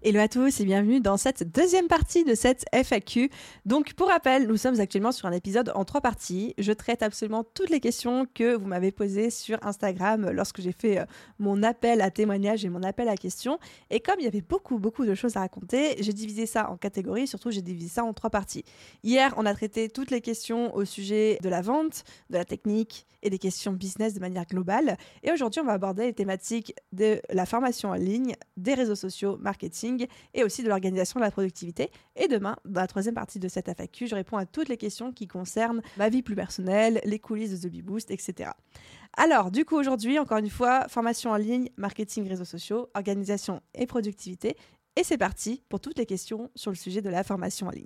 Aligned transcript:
Hello 0.00 0.20
à 0.20 0.28
tous 0.28 0.60
et 0.60 0.64
bienvenue 0.64 1.00
dans 1.00 1.16
cette 1.16 1.42
deuxième 1.42 1.88
partie 1.88 2.22
de 2.22 2.36
cette 2.36 2.64
FAQ. 2.72 3.30
Donc 3.66 3.94
pour 3.94 4.06
rappel, 4.06 4.46
nous 4.46 4.56
sommes 4.56 4.78
actuellement 4.78 5.10
sur 5.10 5.26
un 5.26 5.32
épisode 5.32 5.72
en 5.74 5.84
trois 5.84 6.00
parties. 6.00 6.54
Je 6.56 6.70
traite 6.70 7.02
absolument 7.02 7.42
toutes 7.42 7.68
les 7.68 7.80
questions 7.80 8.24
que 8.32 8.54
vous 8.54 8.68
m'avez 8.68 8.92
posées 8.92 9.30
sur 9.30 9.58
Instagram 9.66 10.30
lorsque 10.30 10.60
j'ai 10.60 10.70
fait 10.70 11.00
euh, 11.00 11.04
mon 11.40 11.64
appel 11.64 12.00
à 12.00 12.12
témoignage 12.12 12.64
et 12.64 12.68
mon 12.68 12.84
appel 12.84 13.08
à 13.08 13.16
questions. 13.16 13.58
Et 13.90 13.98
comme 13.98 14.14
il 14.20 14.24
y 14.24 14.28
avait 14.28 14.40
beaucoup 14.40 14.78
beaucoup 14.78 15.04
de 15.04 15.16
choses 15.16 15.36
à 15.36 15.40
raconter, 15.40 15.96
j'ai 15.98 16.12
divisé 16.12 16.46
ça 16.46 16.70
en 16.70 16.76
catégories, 16.76 17.26
surtout 17.26 17.50
j'ai 17.50 17.62
divisé 17.62 17.88
ça 17.88 18.04
en 18.04 18.12
trois 18.12 18.30
parties. 18.30 18.64
Hier, 19.02 19.34
on 19.36 19.46
a 19.46 19.52
traité 19.52 19.88
toutes 19.88 20.12
les 20.12 20.20
questions 20.20 20.72
au 20.76 20.84
sujet 20.84 21.38
de 21.42 21.48
la 21.48 21.60
vente, 21.60 22.04
de 22.30 22.36
la 22.36 22.44
technique 22.44 23.04
et 23.24 23.30
des 23.30 23.38
questions 23.38 23.72
business 23.72 24.14
de 24.14 24.20
manière 24.20 24.46
globale. 24.46 24.96
Et 25.24 25.32
aujourd'hui, 25.32 25.60
on 25.60 25.64
va 25.64 25.72
aborder 25.72 26.04
les 26.04 26.14
thématiques 26.14 26.72
de 26.92 27.20
la 27.30 27.46
formation 27.46 27.90
en 27.90 27.94
ligne, 27.94 28.36
des 28.56 28.74
réseaux 28.74 28.94
sociaux, 28.94 29.36
marketing 29.40 29.87
et 30.34 30.44
aussi 30.44 30.62
de 30.62 30.68
l'organisation 30.68 31.20
de 31.20 31.24
la 31.24 31.30
productivité. 31.30 31.90
Et 32.16 32.28
demain, 32.28 32.56
dans 32.64 32.80
la 32.80 32.86
troisième 32.86 33.14
partie 33.14 33.38
de 33.38 33.48
cette 33.48 33.68
FAQ, 33.68 34.06
je 34.06 34.14
réponds 34.14 34.36
à 34.36 34.46
toutes 34.46 34.68
les 34.68 34.76
questions 34.76 35.12
qui 35.12 35.26
concernent 35.26 35.82
ma 35.96 36.08
vie 36.08 36.22
plus 36.22 36.34
personnelle, 36.34 37.00
les 37.04 37.18
coulisses 37.18 37.60
de 37.60 37.68
The 37.68 37.70
Bee 37.70 37.82
Boost, 37.82 38.10
etc. 38.10 38.50
Alors, 39.16 39.50
du 39.50 39.64
coup, 39.64 39.76
aujourd'hui, 39.76 40.18
encore 40.18 40.38
une 40.38 40.50
fois, 40.50 40.86
formation 40.88 41.30
en 41.30 41.36
ligne, 41.36 41.68
marketing, 41.76 42.28
réseaux 42.28 42.44
sociaux, 42.44 42.88
organisation 42.94 43.60
et 43.74 43.86
productivité. 43.86 44.56
Et 44.96 45.04
c'est 45.04 45.18
parti 45.18 45.62
pour 45.68 45.80
toutes 45.80 45.98
les 45.98 46.06
questions 46.06 46.50
sur 46.54 46.70
le 46.70 46.76
sujet 46.76 47.02
de 47.02 47.08
la 47.08 47.22
formation 47.22 47.68
en 47.68 47.70
ligne. 47.70 47.84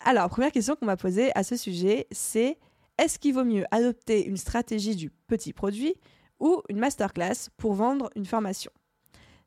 Alors, 0.00 0.28
première 0.28 0.52
question 0.52 0.76
qu'on 0.76 0.86
m'a 0.86 0.96
posée 0.96 1.30
à 1.34 1.42
ce 1.42 1.56
sujet, 1.56 2.06
c'est 2.12 2.58
est-ce 2.96 3.18
qu'il 3.18 3.34
vaut 3.34 3.44
mieux 3.44 3.64
adopter 3.72 4.24
une 4.24 4.36
stratégie 4.36 4.94
du 4.94 5.10
petit 5.10 5.52
produit 5.52 5.94
ou 6.38 6.62
une 6.68 6.78
masterclass 6.78 7.50
pour 7.56 7.74
vendre 7.74 8.08
une 8.14 8.24
formation? 8.24 8.70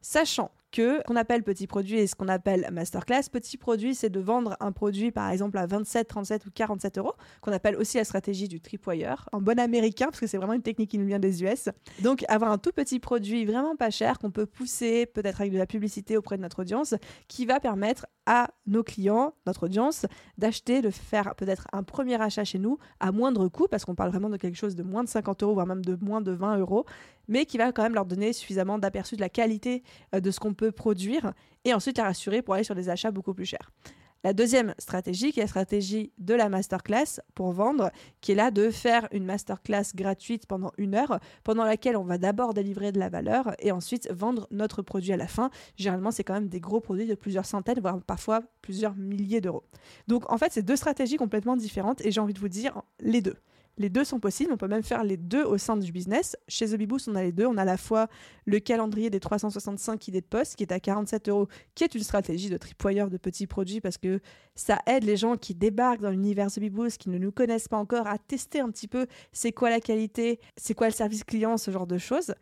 Sachant 0.02 0.52
que 0.72 1.02
qu'on 1.04 1.16
appelle 1.16 1.44
petit 1.44 1.68
produit 1.68 2.00
et 2.00 2.08
ce 2.08 2.16
qu'on 2.16 2.28
appelle 2.28 2.68
masterclass. 2.72 3.24
Petit 3.32 3.58
produit, 3.58 3.96
c'est 3.96 4.10
de 4.10 4.20
vendre 4.20 4.56
un 4.60 4.72
produit 4.72 5.12
par 5.12 5.30
exemple 5.30 5.58
à 5.58 5.66
27, 5.66 6.08
37 6.08 6.46
ou 6.46 6.52
47 6.54 6.98
euros, 6.98 7.14
qu'on 7.42 7.52
appelle 7.52 7.76
aussi 7.78 7.98
la 7.98 8.04
stratégie 8.04 8.48
du 8.48 8.60
tripwire, 8.60 9.30
en 9.32 9.42
bon 9.42 9.60
américain, 9.60 10.06
parce 10.06 10.20
que 10.20 10.28
c'est 10.28 10.38
vraiment 10.38 10.54
une 10.54 10.62
technique 10.62 10.92
qui 10.92 10.98
nous 10.98 11.08
vient 11.08 11.20
des 11.20 11.44
US. 11.44 11.70
Donc 12.02 12.24
avoir 12.28 12.52
un 12.52 12.58
tout 12.58 12.72
petit 12.72 13.00
produit 13.00 13.46
vraiment 13.46 13.76
pas 13.76 13.90
cher 13.90 14.20
qu'on 14.20 14.32
peut 14.32 14.46
pousser 14.46 15.06
peut-être 15.06 15.42
avec 15.42 15.54
de 15.54 15.58
la 15.58 15.66
publicité 15.66 16.18
auprès 16.18 16.38
de 16.38 16.42
notre 16.42 16.62
audience, 16.62 16.96
qui 17.28 17.46
va 17.46 17.60
permettre 17.60 18.06
à 18.26 18.50
nos 18.66 18.84
clients, 18.84 19.34
notre 19.46 19.64
audience, 19.64 20.06
d'acheter, 20.38 20.82
de 20.82 20.90
faire 20.90 21.34
peut-être 21.36 21.66
un 21.72 21.84
premier 21.84 22.22
achat 22.22 22.44
chez 22.44 22.60
nous 22.60 22.78
à 23.00 23.12
moindre 23.12 23.48
coût, 23.48 23.68
parce 23.70 23.86
qu'on 23.86 23.96
parle 23.96 24.10
vraiment 24.10 24.30
de 24.30 24.38
quelque 24.38 24.58
chose 24.58 24.76
de 24.76 24.84
moins 24.84 25.04
de 25.04 25.10
50 25.10 25.44
euros, 25.44 25.54
voire 25.54 25.66
même 25.66 25.84
de 25.84 25.98
moins 26.02 26.22
de 26.22 26.32
20 26.32 26.58
euros, 26.58 26.86
mais 27.28 27.46
qui 27.46 27.58
va 27.58 27.72
quand 27.72 27.84
même 27.84 27.94
leur 27.96 28.06
donner 28.06 28.34
suffisamment 28.34 28.80
d'aperçu 28.80 29.16
de 29.16 29.22
la 29.22 29.30
qualité 29.30 29.84
euh, 30.16 30.20
de 30.20 30.32
ce 30.32 30.40
qu'on 30.40 30.54
peut 30.54 30.72
produire 30.72 31.34
et 31.66 31.74
ensuite 31.74 31.98
les 31.98 32.04
rassurer 32.04 32.42
pour 32.42 32.54
aller 32.54 32.64
sur 32.64 32.76
des 32.76 32.90
achats 32.90 33.12
beaucoup 33.12 33.34
plus 33.34 33.46
chers. 33.46 33.72
La 34.24 34.34
deuxième 34.34 34.74
stratégie, 34.80 35.32
qui 35.32 35.40
est 35.40 35.44
la 35.44 35.48
stratégie 35.48 36.12
de 36.18 36.34
la 36.34 36.50
masterclass 36.50 37.22
pour 37.36 37.52
vendre, 37.52 37.92
qui 38.20 38.32
est 38.32 38.36
là 38.36 38.50
de 38.50 38.72
faire 38.72 39.08
une 39.12 39.26
masterclass 39.26 39.94
gratuite 39.96 40.48
pendant 40.48 40.72
une 40.78 40.96
heure, 40.96 41.20
pendant 41.44 41.64
laquelle 41.64 41.96
on 41.96 42.04
va 42.04 42.18
d'abord 42.18 42.54
délivrer 42.54 42.92
de 42.92 43.00
la 43.00 43.10
valeur 43.10 43.54
et 43.60 43.72
ensuite 43.72 44.12
vendre 44.12 44.48
notre 44.50 44.82
produit 44.82 45.14
à 45.14 45.18
la 45.18 45.28
fin. 45.28 45.52
Généralement, 45.76 46.12
c'est 46.12 46.24
quand 46.24 46.34
même 46.34 46.50
des 46.50 46.60
gros 46.60 46.82
produits 46.82 47.06
de 47.06 47.16
plusieurs 47.16 47.46
centaines, 47.46 47.80
voire 47.80 48.02
parfois 48.02 48.42
plusieurs 48.62 48.96
milliers 48.96 49.40
d'euros. 49.40 49.64
Donc 50.08 50.30
en 50.32 50.38
fait, 50.38 50.52
c'est 50.52 50.64
deux 50.64 50.76
stratégies 50.76 51.18
complètement 51.18 51.56
différentes 51.56 52.04
et 52.04 52.12
j'ai 52.12 52.20
envie 52.20 52.34
de 52.34 52.40
vous 52.40 52.50
dire 52.50 52.82
les 53.00 53.22
deux. 53.22 53.36
Les 53.78 53.90
deux 53.90 54.04
sont 54.04 54.20
possibles, 54.20 54.52
on 54.52 54.58
peut 54.58 54.68
même 54.68 54.84
faire 54.84 55.04
les 55.04 55.18
deux 55.18 55.44
au 55.44 55.58
sein 55.58 55.78
du 55.78 55.92
business. 55.92 56.36
Chez 56.48 56.68
The 56.68 57.08
on 57.08 57.16
a 57.16 57.24
les 57.24 57.32
deux. 57.32 57.46
On 57.46 57.58
a 57.58 57.62
à 57.62 57.66
la 57.66 57.78
fois 57.78 58.08
le 58.46 58.60
calendrier 58.60 59.10
des 59.10 59.20
365 59.20 60.08
idées 60.08 60.22
de 60.22 60.26
poste 60.26 60.56
qui 60.56 60.64
est 60.64 60.72
à 60.72 60.80
47 60.80 61.30
euros, 61.30 61.48
qui 61.76 61.84
est 61.84 61.94
une 61.94 62.04
stratégie 62.04 62.50
de 62.50 62.58
tripwire 62.58 63.10
de 63.10 63.18
petits 63.18 63.46
produits 63.46 63.80
parce 63.80 63.98
que 63.98 64.20
ça 64.56 64.80
aide 64.88 65.04
les 65.04 65.18
gens 65.18 65.38
qui 65.38 65.54
débarquent 65.54 66.02
dans 66.02 66.10
l'univers 66.10 66.48
The 66.52 66.60
qui 66.98 67.10
ne 67.10 67.18
nous 67.18 67.32
connaissent 67.32 67.68
pas 67.68 67.78
encore, 67.78 68.08
à 68.08 68.18
tester 68.18 68.60
un 68.60 68.70
petit 68.72 68.88
peu 68.88 69.06
c'est 69.32 69.52
quoi 69.52 69.70
la 69.70 69.80
qualité, 69.80 70.40
c'est 70.56 70.74
quoi 70.74 70.88
le 70.88 70.94
service 70.94 71.24
client, 71.24 71.58
ce 71.58 71.72
genre 71.72 71.88
de 71.88 71.98
choses. 71.98 72.34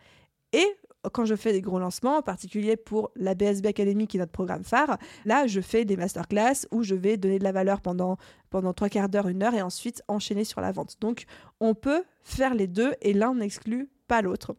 Et 0.53 0.66
quand 1.13 1.25
je 1.25 1.35
fais 1.35 1.51
des 1.51 1.61
gros 1.61 1.79
lancements, 1.79 2.17
en 2.17 2.21
particulier 2.21 2.75
pour 2.75 3.11
la 3.16 3.35
BSB 3.35 3.67
Academy 3.67 4.07
qui 4.07 4.17
est 4.17 4.19
notre 4.19 4.31
programme 4.31 4.63
phare, 4.63 4.97
là 5.25 5.47
je 5.47 5.61
fais 5.61 5.85
des 5.85 5.97
masterclass 5.97 6.67
où 6.71 6.83
je 6.83 6.95
vais 6.95 7.17
donner 7.17 7.39
de 7.39 7.43
la 7.43 7.51
valeur 7.51 7.81
pendant, 7.81 8.17
pendant 8.49 8.73
trois 8.73 8.89
quarts 8.89 9.09
d'heure, 9.09 9.27
une 9.27 9.43
heure 9.43 9.53
et 9.53 9.61
ensuite 9.61 10.03
enchaîner 10.07 10.43
sur 10.43 10.61
la 10.61 10.71
vente. 10.71 10.95
Donc 11.01 11.25
on 11.59 11.73
peut 11.73 12.03
faire 12.23 12.53
les 12.53 12.67
deux 12.67 12.93
et 13.01 13.13
l'un 13.13 13.35
n'exclut 13.35 13.89
pas 14.07 14.21
l'autre. 14.21 14.55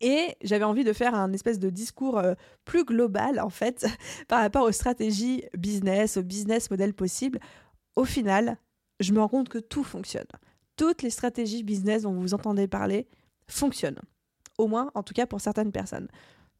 Et 0.00 0.36
j'avais 0.42 0.64
envie 0.64 0.84
de 0.84 0.92
faire 0.92 1.14
un 1.14 1.32
espèce 1.32 1.58
de 1.58 1.68
discours 1.68 2.18
euh, 2.18 2.34
plus 2.64 2.84
global, 2.84 3.38
en 3.38 3.50
fait, 3.50 3.86
par 4.28 4.40
rapport 4.40 4.62
aux 4.62 4.72
stratégies 4.72 5.44
business, 5.56 6.16
au 6.16 6.22
business 6.22 6.70
model 6.70 6.94
possible. 6.94 7.38
Au 7.96 8.04
final, 8.04 8.56
je 8.98 9.12
me 9.12 9.20
rends 9.20 9.28
compte 9.28 9.48
que 9.50 9.58
tout 9.58 9.84
fonctionne. 9.84 10.26
Toutes 10.76 11.02
les 11.02 11.10
stratégies 11.10 11.62
business 11.62 12.02
dont 12.02 12.14
vous 12.14 12.32
entendez 12.32 12.66
parler 12.66 13.08
fonctionnent 13.46 14.00
au 14.60 14.68
moins 14.68 14.90
en 14.94 15.02
tout 15.02 15.14
cas 15.14 15.26
pour 15.26 15.40
certaines 15.40 15.72
personnes. 15.72 16.08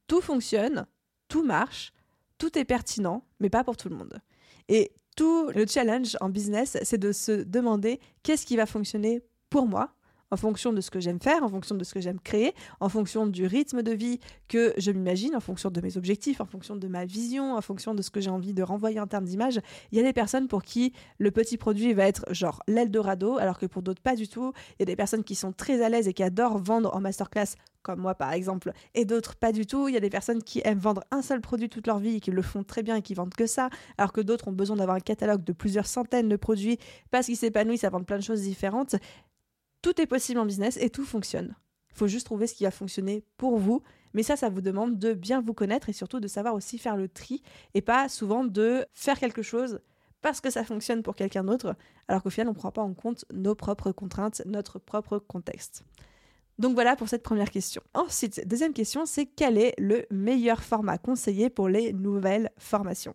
Tout 0.06 0.20
fonctionne, 0.20 0.86
tout 1.28 1.44
marche, 1.44 1.92
tout 2.38 2.58
est 2.58 2.64
pertinent, 2.64 3.24
mais 3.38 3.50
pas 3.50 3.64
pour 3.64 3.76
tout 3.76 3.88
le 3.88 3.96
monde. 3.96 4.20
Et 4.68 4.92
tout 5.16 5.50
le 5.54 5.66
challenge 5.66 6.16
en 6.20 6.28
business, 6.28 6.78
c'est 6.82 6.98
de 6.98 7.12
se 7.12 7.42
demander 7.42 8.00
qu'est-ce 8.22 8.46
qui 8.46 8.56
va 8.56 8.66
fonctionner 8.66 9.22
pour 9.50 9.66
moi, 9.66 9.94
en 10.30 10.36
fonction 10.36 10.72
de 10.72 10.80
ce 10.80 10.90
que 10.90 11.00
j'aime 11.00 11.20
faire, 11.20 11.42
en 11.42 11.48
fonction 11.48 11.74
de 11.74 11.84
ce 11.84 11.94
que 11.94 12.00
j'aime 12.00 12.20
créer, 12.20 12.54
en 12.80 12.88
fonction 12.88 13.26
du 13.26 13.46
rythme 13.46 13.82
de 13.82 13.92
vie 13.92 14.20
que 14.48 14.72
je 14.76 14.90
m'imagine, 14.90 15.34
en 15.36 15.40
fonction 15.40 15.70
de 15.70 15.80
mes 15.80 15.96
objectifs, 15.96 16.40
en 16.40 16.46
fonction 16.46 16.76
de 16.76 16.88
ma 16.88 17.04
vision, 17.04 17.54
en 17.54 17.60
fonction 17.60 17.94
de 17.94 18.02
ce 18.02 18.10
que 18.10 18.20
j'ai 18.20 18.30
envie 18.30 18.52
de 18.52 18.62
renvoyer 18.62 19.00
en 19.00 19.06
termes 19.06 19.24
d'image. 19.24 19.60
Il 19.92 19.98
y 19.98 20.00
a 20.00 20.04
des 20.04 20.12
personnes 20.12 20.48
pour 20.48 20.62
qui 20.62 20.92
le 21.18 21.30
petit 21.30 21.56
produit 21.56 21.92
va 21.92 22.06
être 22.06 22.24
genre 22.32 22.62
l'Eldorado, 22.68 23.38
alors 23.38 23.58
que 23.58 23.66
pour 23.66 23.82
d'autres 23.82 24.02
pas 24.02 24.16
du 24.16 24.28
tout. 24.28 24.52
Il 24.78 24.80
y 24.80 24.84
a 24.84 24.86
des 24.86 24.96
personnes 24.96 25.24
qui 25.24 25.34
sont 25.34 25.52
très 25.52 25.82
à 25.82 25.88
l'aise 25.88 26.08
et 26.08 26.12
qui 26.12 26.22
adorent 26.22 26.58
vendre 26.58 26.94
en 26.94 27.00
masterclass 27.00 27.56
comme 27.82 28.00
moi 28.00 28.14
par 28.14 28.32
exemple, 28.32 28.72
et 28.94 29.04
d'autres 29.04 29.36
pas 29.36 29.52
du 29.52 29.66
tout. 29.66 29.88
Il 29.88 29.94
y 29.94 29.96
a 29.96 30.00
des 30.00 30.10
personnes 30.10 30.42
qui 30.42 30.60
aiment 30.64 30.78
vendre 30.78 31.02
un 31.10 31.22
seul 31.22 31.40
produit 31.40 31.68
toute 31.68 31.86
leur 31.86 31.98
vie 31.98 32.16
et 32.16 32.20
qui 32.20 32.30
le 32.30 32.42
font 32.42 32.62
très 32.62 32.82
bien 32.82 32.96
et 32.96 33.02
qui 33.02 33.14
vendent 33.14 33.34
que 33.34 33.46
ça, 33.46 33.70
alors 33.98 34.12
que 34.12 34.20
d'autres 34.20 34.48
ont 34.48 34.52
besoin 34.52 34.76
d'avoir 34.76 34.96
un 34.96 35.00
catalogue 35.00 35.44
de 35.44 35.52
plusieurs 35.52 35.86
centaines 35.86 36.28
de 36.28 36.36
produits 36.36 36.78
parce 37.10 37.26
qu'ils 37.26 37.36
s'épanouissent 37.36 37.84
à 37.84 37.90
vendre 37.90 38.06
plein 38.06 38.18
de 38.18 38.22
choses 38.22 38.42
différentes. 38.42 38.96
Tout 39.82 40.00
est 40.00 40.06
possible 40.06 40.40
en 40.40 40.46
business 40.46 40.76
et 40.80 40.90
tout 40.90 41.04
fonctionne. 41.04 41.54
Il 41.90 41.96
faut 41.96 42.06
juste 42.06 42.26
trouver 42.26 42.46
ce 42.46 42.54
qui 42.54 42.64
va 42.64 42.70
fonctionner 42.70 43.24
pour 43.36 43.58
vous. 43.58 43.82
Mais 44.12 44.22
ça, 44.22 44.36
ça 44.36 44.48
vous 44.48 44.60
demande 44.60 44.98
de 44.98 45.12
bien 45.12 45.40
vous 45.40 45.54
connaître 45.54 45.88
et 45.88 45.92
surtout 45.92 46.20
de 46.20 46.28
savoir 46.28 46.54
aussi 46.54 46.78
faire 46.78 46.96
le 46.96 47.08
tri 47.08 47.42
et 47.74 47.80
pas 47.80 48.08
souvent 48.08 48.44
de 48.44 48.84
faire 48.92 49.18
quelque 49.18 49.42
chose 49.42 49.80
parce 50.20 50.40
que 50.40 50.50
ça 50.50 50.64
fonctionne 50.64 51.02
pour 51.02 51.14
quelqu'un 51.14 51.44
d'autre, 51.44 51.74
alors 52.08 52.22
qu'au 52.22 52.30
final, 52.30 52.48
on 52.48 52.52
ne 52.52 52.56
prend 52.56 52.72
pas 52.72 52.82
en 52.82 52.92
compte 52.92 53.24
nos 53.32 53.54
propres 53.54 53.92
contraintes, 53.92 54.42
notre 54.44 54.78
propre 54.78 55.18
contexte. 55.18 55.84
Donc 56.58 56.74
voilà 56.74 56.94
pour 56.94 57.08
cette 57.08 57.22
première 57.22 57.50
question. 57.50 57.80
Ensuite, 57.94 58.46
deuxième 58.46 58.74
question, 58.74 59.06
c'est 59.06 59.24
quel 59.24 59.56
est 59.56 59.74
le 59.78 60.04
meilleur 60.10 60.62
format 60.62 60.98
conseillé 60.98 61.48
pour 61.48 61.68
les 61.68 61.94
nouvelles 61.94 62.50
formations? 62.58 63.14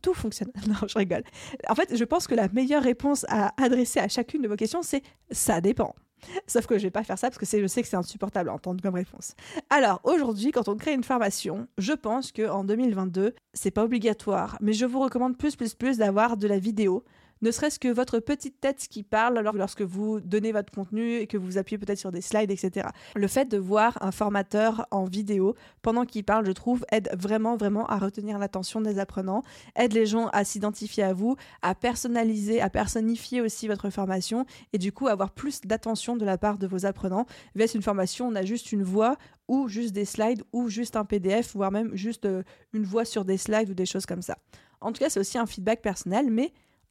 Tout, 0.00 0.14
fonctionne. 0.14 0.50
Non, 0.68 0.86
je 0.86 0.96
rigole. 0.98 1.24
En 1.68 1.74
fait, 1.74 1.94
je 1.96 2.04
pense 2.04 2.26
que 2.26 2.34
la 2.34 2.48
meilleure 2.48 2.82
réponse 2.82 3.24
à 3.28 3.52
adresser 3.62 4.00
à 4.00 4.08
chacune 4.08 4.42
de 4.42 4.48
vos 4.48 4.56
questions, 4.56 4.82
c'est 4.82 5.02
ça 5.30 5.60
dépend. 5.60 5.94
Sauf 6.46 6.66
que 6.66 6.78
je 6.78 6.84
vais 6.84 6.90
pas 6.90 7.04
faire 7.04 7.18
ça 7.18 7.28
parce 7.28 7.38
que 7.38 7.60
je 7.60 7.66
sais 7.66 7.82
que 7.82 7.88
c'est 7.88 7.96
insupportable 7.96 8.48
à 8.48 8.54
entendre 8.54 8.82
comme 8.82 8.94
réponse. 8.94 9.34
Alors 9.70 10.00
aujourd'hui, 10.04 10.52
quand 10.52 10.68
on 10.68 10.76
crée 10.76 10.94
une 10.94 11.04
formation, 11.04 11.66
je 11.76 11.92
pense 11.92 12.32
que 12.32 12.48
en 12.48 12.64
2022, 12.64 13.34
c'est 13.52 13.70
pas 13.70 13.84
obligatoire, 13.84 14.56
mais 14.60 14.72
je 14.72 14.86
vous 14.86 15.00
recommande 15.00 15.36
plus 15.36 15.56
plus 15.56 15.74
plus 15.74 15.98
d'avoir 15.98 16.36
de 16.36 16.46
la 16.46 16.58
vidéo, 16.58 17.04
ne 17.44 17.50
serait-ce 17.50 17.78
que 17.78 17.88
votre 17.88 18.20
petite 18.20 18.58
tête 18.58 18.88
qui 18.88 19.02
parle 19.02 19.38
lorsque 19.54 19.82
vous 19.82 20.18
donnez 20.18 20.50
votre 20.50 20.72
contenu 20.72 21.16
et 21.16 21.26
que 21.26 21.36
vous 21.36 21.58
appuyez 21.58 21.76
peut-être 21.76 21.98
sur 21.98 22.10
des 22.10 22.22
slides, 22.22 22.50
etc. 22.50 22.88
Le 23.14 23.28
fait 23.28 23.44
de 23.44 23.58
voir 23.58 23.98
un 24.00 24.12
formateur 24.12 24.86
en 24.90 25.04
vidéo 25.04 25.54
pendant 25.82 26.06
qu'il 26.06 26.24
parle, 26.24 26.46
je 26.46 26.52
trouve, 26.52 26.86
aide 26.90 27.10
vraiment, 27.14 27.56
vraiment 27.56 27.86
à 27.86 27.98
retenir 27.98 28.38
l'attention 28.38 28.80
des 28.80 28.98
apprenants, 28.98 29.42
aide 29.76 29.92
les 29.92 30.06
gens 30.06 30.28
à 30.28 30.42
s'identifier 30.44 31.02
à 31.02 31.12
vous, 31.12 31.36
à 31.60 31.74
personnaliser, 31.74 32.62
à 32.62 32.70
personnifier 32.70 33.42
aussi 33.42 33.68
votre 33.68 33.90
formation 33.90 34.46
et 34.72 34.78
du 34.78 34.90
coup 34.90 35.08
avoir 35.08 35.30
plus 35.30 35.60
d'attention 35.60 36.16
de 36.16 36.24
la 36.24 36.38
part 36.38 36.56
de 36.56 36.66
vos 36.66 36.86
apprenants. 36.86 37.26
Vs 37.56 37.74
une 37.74 37.82
formation, 37.82 38.26
on 38.26 38.34
a 38.36 38.44
juste 38.46 38.72
une 38.72 38.84
voix 38.84 39.18
ou 39.48 39.68
juste 39.68 39.92
des 39.92 40.06
slides 40.06 40.42
ou 40.54 40.70
juste 40.70 40.96
un 40.96 41.04
PDF, 41.04 41.54
voire 41.54 41.70
même 41.70 41.94
juste 41.94 42.24
euh, 42.24 42.42
une 42.72 42.84
voix 42.84 43.04
sur 43.04 43.26
des 43.26 43.36
slides 43.36 43.68
ou 43.68 43.74
des 43.74 43.84
choses 43.84 44.06
comme 44.06 44.22
ça. 44.22 44.38
En 44.80 44.92
tout 44.92 45.00
cas, 45.00 45.10
c'est 45.10 45.20
aussi 45.20 45.36
un 45.36 45.46
feedback 45.46 45.82
personnel, 45.82 46.30
mais 46.30 46.50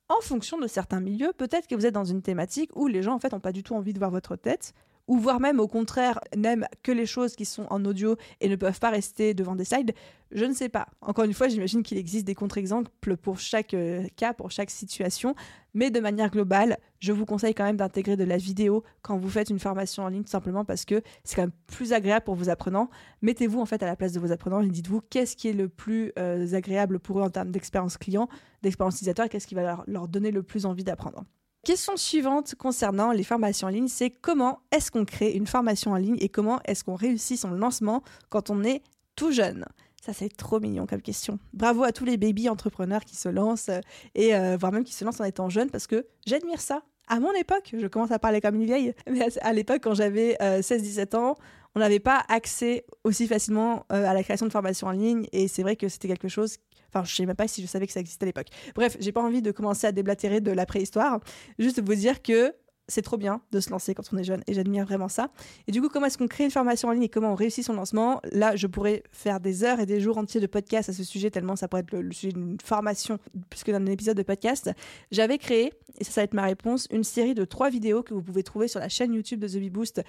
en 0.09 0.21
fonction 0.21 0.59
de 0.59 0.67
certains 0.67 0.99
milieux, 0.99 1.33
peut-être 1.37 1.67
que 1.67 1.75
vous 1.75 1.85
êtes 1.85 1.93
dans 1.93 2.03
une 2.03 2.21
thématique 2.21 2.71
où 2.75 2.87
les 2.87 3.01
gens 3.01 3.13
en 3.13 3.19
fait 3.19 3.31
n'ont 3.31 3.39
pas 3.39 3.51
du 3.51 3.63
tout 3.63 3.75
envie 3.75 3.93
de 3.93 3.99
voir 3.99 4.11
votre 4.11 4.35
tête, 4.35 4.73
ou 5.07 5.17
voire 5.17 5.39
même 5.39 5.59
au 5.59 5.67
contraire 5.67 6.19
n'aiment 6.35 6.67
que 6.81 6.91
les 6.91 7.05
choses 7.05 7.35
qui 7.35 7.45
sont 7.45 7.65
en 7.69 7.83
audio 7.85 8.15
et 8.39 8.49
ne 8.49 8.55
peuvent 8.55 8.79
pas 8.79 8.89
rester 8.89 9.33
devant 9.33 9.55
des 9.55 9.65
slides, 9.65 9.93
je 10.31 10.45
ne 10.45 10.53
sais 10.53 10.69
pas. 10.69 10.87
Encore 11.01 11.25
une 11.25 11.33
fois, 11.33 11.47
j'imagine 11.47 11.83
qu'il 11.83 11.97
existe 11.97 12.25
des 12.25 12.35
contre-exemples 12.35 12.89
pour 13.17 13.39
chaque 13.39 13.73
euh, 13.73 14.07
cas, 14.15 14.33
pour 14.33 14.51
chaque 14.51 14.71
situation, 14.71 15.35
mais 15.73 15.91
de 15.91 15.99
manière 15.99 16.31
globale, 16.31 16.77
je 16.99 17.11
vous 17.11 17.25
conseille 17.25 17.53
quand 17.53 17.65
même 17.65 17.77
d'intégrer 17.77 18.17
de 18.17 18.23
la 18.23 18.37
vidéo 18.37 18.83
quand 19.01 19.17
vous 19.17 19.29
faites 19.29 19.49
une 19.49 19.59
formation 19.59 20.03
en 20.03 20.07
ligne, 20.07 20.23
tout 20.23 20.29
simplement 20.29 20.65
parce 20.65 20.85
que 20.85 21.01
c'est 21.23 21.35
quand 21.35 21.43
même 21.43 21.51
plus 21.67 21.93
agréable 21.93 22.23
pour 22.25 22.35
vos 22.35 22.49
apprenants. 22.49 22.89
Mettez-vous 23.21 23.59
en 23.59 23.65
fait 23.65 23.83
à 23.83 23.85
la 23.85 23.95
place 23.95 24.13
de 24.13 24.19
vos 24.19 24.31
apprenants 24.31 24.61
et 24.61 24.67
dites-vous 24.67 25.01
qu'est-ce 25.09 25.35
qui 25.35 25.49
est 25.49 25.53
le 25.53 25.69
plus 25.69 26.11
euh, 26.17 26.53
agréable 26.53 26.99
pour 26.99 27.19
eux 27.19 27.23
en 27.23 27.29
termes 27.29 27.51
d'expérience 27.51 27.97
client, 27.97 28.27
d'expérience 28.63 28.95
utilisateur, 28.95 29.29
qu'est-ce 29.29 29.47
qui 29.47 29.55
va 29.55 29.83
leur 29.85 30.07
donner 30.07 30.31
le 30.31 30.43
plus 30.43 30.65
envie 30.65 30.83
d'apprendre. 30.83 31.23
Question 31.63 31.95
suivante 31.95 32.55
concernant 32.55 33.13
les 33.13 33.23
formations 33.23 33.67
en 33.67 33.69
ligne, 33.69 33.87
c'est 33.87 34.09
comment 34.09 34.59
est-ce 34.73 34.91
qu'on 34.91 35.05
crée 35.05 35.31
une 35.31 35.47
formation 35.47 35.91
en 35.91 35.95
ligne 35.95 36.17
et 36.19 36.27
comment 36.27 36.59
est-ce 36.65 36.83
qu'on 36.83 36.95
réussit 36.95 37.39
son 37.39 37.51
lancement 37.51 38.03
quand 38.27 38.49
on 38.49 38.65
est 38.65 38.81
tout 39.15 39.31
jeune? 39.31 39.65
Ça, 40.05 40.11
c'est 40.11 40.27
trop 40.27 40.59
mignon 40.59 40.85
comme 40.85 41.01
question. 41.01 41.39
Bravo 41.53 41.83
à 41.83 41.93
tous 41.93 42.03
les 42.03 42.17
baby 42.17 42.49
entrepreneurs 42.49 43.05
qui 43.05 43.15
se 43.15 43.29
lancent 43.29 43.69
euh, 43.69 43.79
et 44.13 44.35
euh, 44.35 44.57
voire 44.59 44.73
même 44.73 44.83
qui 44.83 44.91
se 44.91 45.05
lancent 45.05 45.21
en 45.21 45.23
étant 45.23 45.47
jeunes 45.47 45.69
parce 45.69 45.87
que 45.87 46.05
j'admire 46.27 46.59
ça. 46.59 46.83
À 47.07 47.21
mon 47.21 47.31
époque, 47.31 47.73
je 47.79 47.87
commence 47.87 48.11
à 48.11 48.19
parler 48.19 48.41
comme 48.41 48.55
une 48.55 48.65
vieille, 48.65 48.93
mais 49.09 49.25
à 49.39 49.53
l'époque, 49.53 49.79
quand 49.83 49.93
j'avais 49.93 50.35
16-17 50.41 51.15
euh, 51.15 51.17
ans, 51.17 51.35
on 51.75 51.79
n'avait 51.79 51.99
pas 51.99 52.23
accès 52.27 52.85
aussi 53.03 53.27
facilement 53.27 53.85
à 53.89 54.13
la 54.13 54.23
création 54.23 54.45
de 54.45 54.51
formations 54.51 54.87
en 54.87 54.91
ligne 54.91 55.27
et 55.31 55.47
c'est 55.47 55.63
vrai 55.63 55.75
que 55.75 55.89
c'était 55.89 56.07
quelque 56.07 56.27
chose 56.27 56.57
Enfin, 56.93 57.03
je 57.05 57.15
sais 57.15 57.25
même 57.25 57.35
pas 57.35 57.47
si 57.47 57.61
je 57.61 57.67
savais 57.67 57.87
que 57.87 57.93
ça 57.93 57.99
existait 57.99 58.23
à 58.23 58.27
l'époque. 58.27 58.49
Bref, 58.75 58.97
j'ai 58.99 59.11
pas 59.11 59.21
envie 59.21 59.41
de 59.41 59.51
commencer 59.51 59.87
à 59.87 59.91
déblatérer 59.91 60.41
de 60.41 60.51
la 60.51 60.65
préhistoire. 60.65 61.19
Juste 61.57 61.81
vous 61.83 61.95
dire 61.95 62.21
que 62.21 62.53
c'est 62.87 63.01
trop 63.01 63.17
bien 63.17 63.41
de 63.51 63.59
se 63.59 63.69
lancer 63.69 63.95
quand 63.95 64.03
on 64.11 64.17
est 64.17 64.23
jeune 64.23 64.43
et 64.45 64.53
j'admire 64.53 64.85
vraiment 64.85 65.07
ça. 65.07 65.29
Et 65.67 65.71
du 65.71 65.81
coup, 65.81 65.87
comment 65.89 66.05
est-ce 66.05 66.17
qu'on 66.17 66.27
crée 66.27 66.43
une 66.43 66.51
formation 66.51 66.89
en 66.89 66.91
ligne 66.91 67.03
et 67.03 67.09
comment 67.09 67.31
on 67.31 67.35
réussit 67.35 67.63
son 67.63 67.73
lancement? 67.73 68.21
Là, 68.31 68.55
je 68.55 68.67
pourrais 68.67 69.03
faire 69.11 69.39
des 69.39 69.63
heures 69.63 69.79
et 69.79 69.85
des 69.85 70.01
jours 70.01 70.17
entiers 70.17 70.41
de 70.41 70.47
podcast 70.47 70.89
à 70.89 70.93
ce 70.93 71.03
sujet, 71.03 71.31
tellement 71.31 71.55
ça 71.55 71.67
pourrait 71.67 71.81
être 71.81 71.93
le, 71.93 72.11
sujet 72.11 72.33
d'une 72.33 72.57
formation 72.63 73.19
plus 73.49 73.63
que 73.63 73.71
d'un 73.71 73.85
épisode 73.85 74.17
de 74.17 74.23
podcast. 74.23 74.69
J'avais 75.11 75.37
créé, 75.37 75.71
et 75.99 76.03
ça, 76.03 76.11
ça 76.11 76.21
va 76.21 76.25
être 76.25 76.33
ma 76.33 76.43
réponse, 76.43 76.87
une 76.91 77.05
série 77.05 77.33
de 77.33 77.45
trois 77.45 77.69
vidéos 77.69 78.03
que 78.03 78.13
vous 78.13 78.21
pouvez 78.21 78.43
trouver 78.43 78.67
sur 78.67 78.79
la 78.79 78.89
chaîne 78.89 79.13
YouTube 79.13 79.39
de 79.39 79.47
The 79.47 79.57
Bee 79.57 79.69
Boost. 79.69 80.03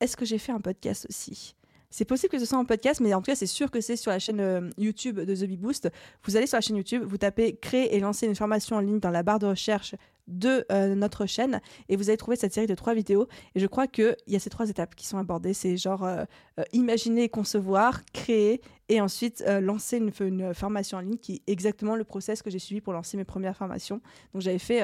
Est-ce 0.00 0.16
que 0.16 0.24
j'ai 0.24 0.38
fait 0.38 0.52
un 0.52 0.60
podcast 0.60 1.06
aussi? 1.08 1.54
C'est 1.90 2.04
possible 2.04 2.30
que 2.30 2.38
ce 2.38 2.44
soit 2.44 2.58
en 2.58 2.64
podcast, 2.64 3.00
mais 3.00 3.14
en 3.14 3.22
tout 3.22 3.30
cas, 3.30 3.36
c'est 3.36 3.46
sûr 3.46 3.70
que 3.70 3.80
c'est 3.80 3.96
sur 3.96 4.10
la 4.10 4.18
chaîne 4.18 4.40
euh, 4.40 4.68
YouTube 4.76 5.18
de 5.20 5.34
The 5.34 5.48
Boost. 5.58 5.88
Vous 6.24 6.36
allez 6.36 6.46
sur 6.46 6.56
la 6.56 6.60
chaîne 6.60 6.76
YouTube, 6.76 7.02
vous 7.02 7.16
tapez 7.16 7.56
créer 7.56 7.96
et 7.96 8.00
lancer 8.00 8.26
une 8.26 8.34
formation 8.34 8.76
en 8.76 8.80
ligne 8.80 9.00
dans 9.00 9.10
la 9.10 9.22
barre 9.22 9.38
de 9.38 9.46
recherche 9.46 9.94
de 10.26 10.66
euh, 10.72 10.96
notre 10.96 11.24
chaîne 11.24 11.60
et 11.88 11.96
vous 11.96 12.10
allez 12.10 12.16
trouver 12.16 12.36
cette 12.36 12.52
série 12.52 12.66
de 12.66 12.74
trois 12.74 12.92
vidéos. 12.92 13.28
Et 13.54 13.60
je 13.60 13.66
crois 13.66 13.86
qu'il 13.86 14.16
y 14.26 14.36
a 14.36 14.40
ces 14.40 14.50
trois 14.50 14.68
étapes 14.68 14.94
qui 14.94 15.06
sont 15.06 15.16
abordées. 15.16 15.54
C'est 15.54 15.78
genre 15.78 16.04
euh, 16.04 16.24
imaginer, 16.72 17.28
concevoir, 17.30 18.04
créer 18.12 18.60
et 18.88 19.00
ensuite 19.00 19.42
lancer 19.62 19.96
une, 19.96 20.12
une, 20.20 20.52
formation 20.52 20.98
en 20.98 21.00
ligne 21.00 21.16
qui 21.16 21.36
est 21.36 21.50
exactement 21.50 21.96
le 21.96 22.04
process 22.04 22.42
que 22.42 22.50
j'ai 22.50 22.58
suivi 22.58 22.80
pour 22.80 22.92
lancer 22.92 23.16
mes 23.16 23.24
premières 23.24 23.56
formations. 23.56 24.00
Donc 24.34 24.42
j'avais 24.42 24.58
fait, 24.58 24.82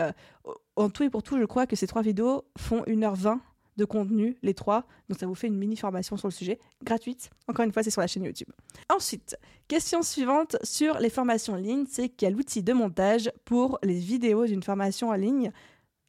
en 0.77 0.89
tout 0.91 1.03
et 1.03 1.11
pour 1.11 1.23
tout, 1.23 1.39
je 1.39 1.45
crois 1.45 1.67
que 1.67 1.77
ces 1.77 1.87
trois 1.87 2.03
vidéos 2.03 2.45
font 2.57 2.83
1h20 2.85 3.39
de 3.77 3.85
contenu, 3.85 4.37
les 4.43 4.55
trois. 4.55 4.87
Donc 5.09 5.19
ça 5.19 5.27
vous 5.27 5.35
fait 5.35 5.47
une 5.47 5.57
mini 5.57 5.77
formation 5.77 6.17
sur 6.17 6.29
le 6.29 6.33
sujet, 6.33 6.59
gratuite. 6.83 7.31
Encore 7.49 7.65
une 7.65 7.73
fois, 7.73 7.83
c'est 7.83 7.91
sur 7.91 8.01
la 8.01 8.07
chaîne 8.07 8.25
YouTube. 8.25 8.49
Ensuite, 8.89 9.37
question 9.69 10.03
suivante 10.03 10.57
sur 10.63 10.99
les 10.99 11.11
formations 11.11 11.55
en 11.55 11.57
ligne, 11.57 11.85
c'est 11.89 12.09
quel 12.09 12.37
outil 12.37 12.63
de 12.63 12.73
montage 12.73 13.31
pour 13.45 13.79
les 13.83 13.99
vidéos 13.99 14.47
d'une 14.47 14.63
formation 14.63 15.09
en 15.09 15.15
ligne? 15.15 15.53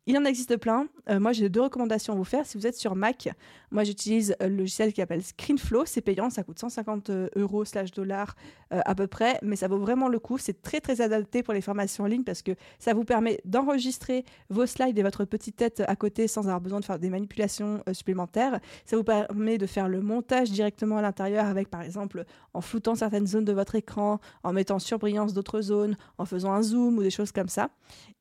Il 0.05 0.17
en 0.17 0.25
existe 0.25 0.57
plein. 0.57 0.87
Euh, 1.09 1.19
moi, 1.19 1.31
j'ai 1.31 1.47
deux 1.47 1.61
recommandations 1.61 2.13
à 2.13 2.15
vous 2.17 2.25
faire. 2.25 2.45
Si 2.45 2.57
vous 2.57 2.67
êtes 2.67 2.75
sur 2.75 2.95
Mac, 2.95 3.29
moi, 3.71 3.85
j'utilise 3.85 4.35
le 4.41 4.49
logiciel 4.49 4.91
qui 4.91 4.99
s'appelle 4.99 5.23
ScreenFlow. 5.23 5.85
C'est 5.85 6.01
payant, 6.01 6.29
ça 6.29 6.43
coûte 6.43 6.59
150 6.59 7.09
euh, 7.09 7.29
euros 7.37 7.63
slash 7.63 7.91
dollars 7.91 8.35
euh, 8.73 8.81
à 8.85 8.95
peu 8.95 9.07
près, 9.07 9.39
mais 9.41 9.55
ça 9.55 9.69
vaut 9.69 9.77
vraiment 9.77 10.09
le 10.09 10.19
coup. 10.19 10.37
C'est 10.37 10.61
très, 10.61 10.81
très 10.81 10.99
adapté 10.99 11.41
pour 11.41 11.53
les 11.53 11.61
formations 11.61 12.03
en 12.03 12.07
ligne 12.07 12.23
parce 12.23 12.41
que 12.41 12.51
ça 12.79 12.93
vous 12.93 13.05
permet 13.05 13.39
d'enregistrer 13.45 14.25
vos 14.49 14.65
slides 14.65 14.97
et 14.97 15.03
votre 15.03 15.23
petite 15.23 15.55
tête 15.55 15.81
à 15.87 15.95
côté 15.95 16.27
sans 16.27 16.41
avoir 16.41 16.59
besoin 16.59 16.81
de 16.81 16.85
faire 16.85 16.99
des 16.99 17.09
manipulations 17.09 17.81
supplémentaires. 17.93 18.59
Ça 18.85 18.97
vous 18.97 19.03
permet 19.03 19.57
de 19.57 19.65
faire 19.65 19.87
le 19.87 20.01
montage 20.01 20.51
directement 20.51 20.97
à 20.97 21.01
l'intérieur 21.01 21.45
avec, 21.45 21.69
par 21.69 21.81
exemple, 21.81 22.25
en 22.53 22.59
floutant 22.59 22.95
certaines 22.95 23.27
zones 23.27 23.45
de 23.45 23.53
votre 23.53 23.75
écran, 23.75 24.19
en 24.43 24.51
mettant 24.51 24.79
sur 24.79 24.99
brillance 24.99 25.33
d'autres 25.33 25.61
zones, 25.61 25.95
en 26.17 26.25
faisant 26.25 26.51
un 26.51 26.61
zoom 26.61 26.97
ou 26.97 27.03
des 27.03 27.09
choses 27.09 27.31
comme 27.31 27.47
ça. 27.47 27.69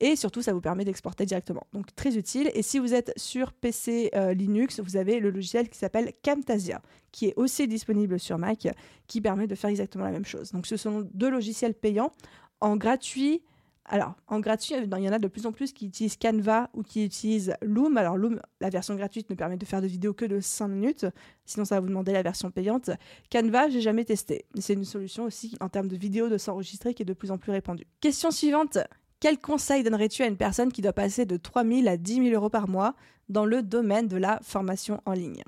Et 0.00 0.17
surtout, 0.17 0.43
ça 0.43 0.52
vous 0.52 0.61
permet 0.61 0.84
d'exporter 0.84 1.26
directement 1.26 1.67
donc 1.72 1.94
très 1.94 2.16
utile. 2.16 2.50
Et 2.54 2.62
si 2.62 2.78
vous 2.78 2.94
êtes 2.94 3.12
sur 3.16 3.52
PC 3.52 4.10
euh, 4.14 4.34
Linux, 4.34 4.80
vous 4.80 4.96
avez 4.96 5.20
le 5.20 5.30
logiciel 5.30 5.69
qui 5.69 5.78
s'appelle 5.78 6.12
Camtasia, 6.22 6.82
qui 7.10 7.26
est 7.26 7.34
aussi 7.36 7.66
disponible 7.66 8.19
sur 8.19 8.38
Mac, 8.38 8.69
qui 9.06 9.20
permet 9.20 9.46
de 9.46 9.54
faire 9.54 9.70
exactement 9.70 10.04
la 10.04 10.12
même 10.12 10.24
chose. 10.24 10.52
Donc 10.52 10.66
ce 10.66 10.76
sont 10.76 11.08
deux 11.14 11.30
logiciels 11.30 11.74
payants. 11.74 12.12
En 12.60 12.76
gratuit, 12.76 13.42
alors, 13.84 14.14
en 14.28 14.38
gratuit, 14.38 14.74
il 14.76 15.02
y 15.02 15.08
en 15.08 15.12
a 15.12 15.19
de 15.19 15.26
plus 15.26 15.44
en 15.44 15.52
plus 15.52 15.72
qui 15.72 15.86
utilisent 15.86 16.16
Canva 16.16 16.70
ou 16.72 16.82
qui 16.82 17.04
utilisent 17.04 17.54
Loom. 17.62 17.96
Alors, 17.96 18.16
Loom, 18.16 18.40
la 18.60 18.70
version 18.70 18.94
gratuite 18.94 19.28
ne 19.28 19.34
permet 19.34 19.56
de 19.56 19.64
faire 19.64 19.82
de 19.82 19.88
vidéos 19.88 20.14
que 20.14 20.24
de 20.24 20.38
5 20.40 20.69
minutes. 20.69 21.06
Sinon, 21.44 21.64
ça 21.64 21.74
va 21.74 21.80
vous 21.80 21.88
demander 21.88 22.12
la 22.12 22.22
version 22.22 22.50
payante. 22.50 22.90
Canva, 23.30 23.69
j'ai 23.70 23.80
jamais 23.80 24.04
testé. 24.04 24.44
C'est 24.58 24.74
une 24.74 24.84
solution 24.84 25.24
aussi 25.24 25.56
en 25.60 25.69
termes 25.69 25.88
de 25.88 25.96
vidéos 25.96 26.28
de 26.28 26.38
s'enregistrer 26.38 26.94
qui 26.94 27.02
est 27.02 27.06
de 27.06 27.12
plus 27.12 27.32
en 27.32 27.38
plus 27.38 27.50
répandue. 27.50 27.86
Question 28.00 28.30
suivante. 28.30 28.78
Quel 29.22 29.38
conseil 29.38 29.84
donnerais-tu 29.84 30.24
à 30.24 30.26
une 30.26 30.36
personne 30.36 30.72
qui 30.72 30.82
doit 30.82 30.92
passer 30.92 31.26
de 31.26 31.36
3 31.36 31.64
000 31.64 31.86
à 31.86 31.96
10 31.96 32.30
000 32.30 32.34
euros 32.34 32.48
par 32.48 32.69
mois 32.69 32.96
dans 33.28 33.44
le 33.44 33.62
domaine 33.62 34.08
de 34.08 34.16
la 34.16 34.40
formation 34.42 35.00
en 35.06 35.12
ligne? 35.12 35.44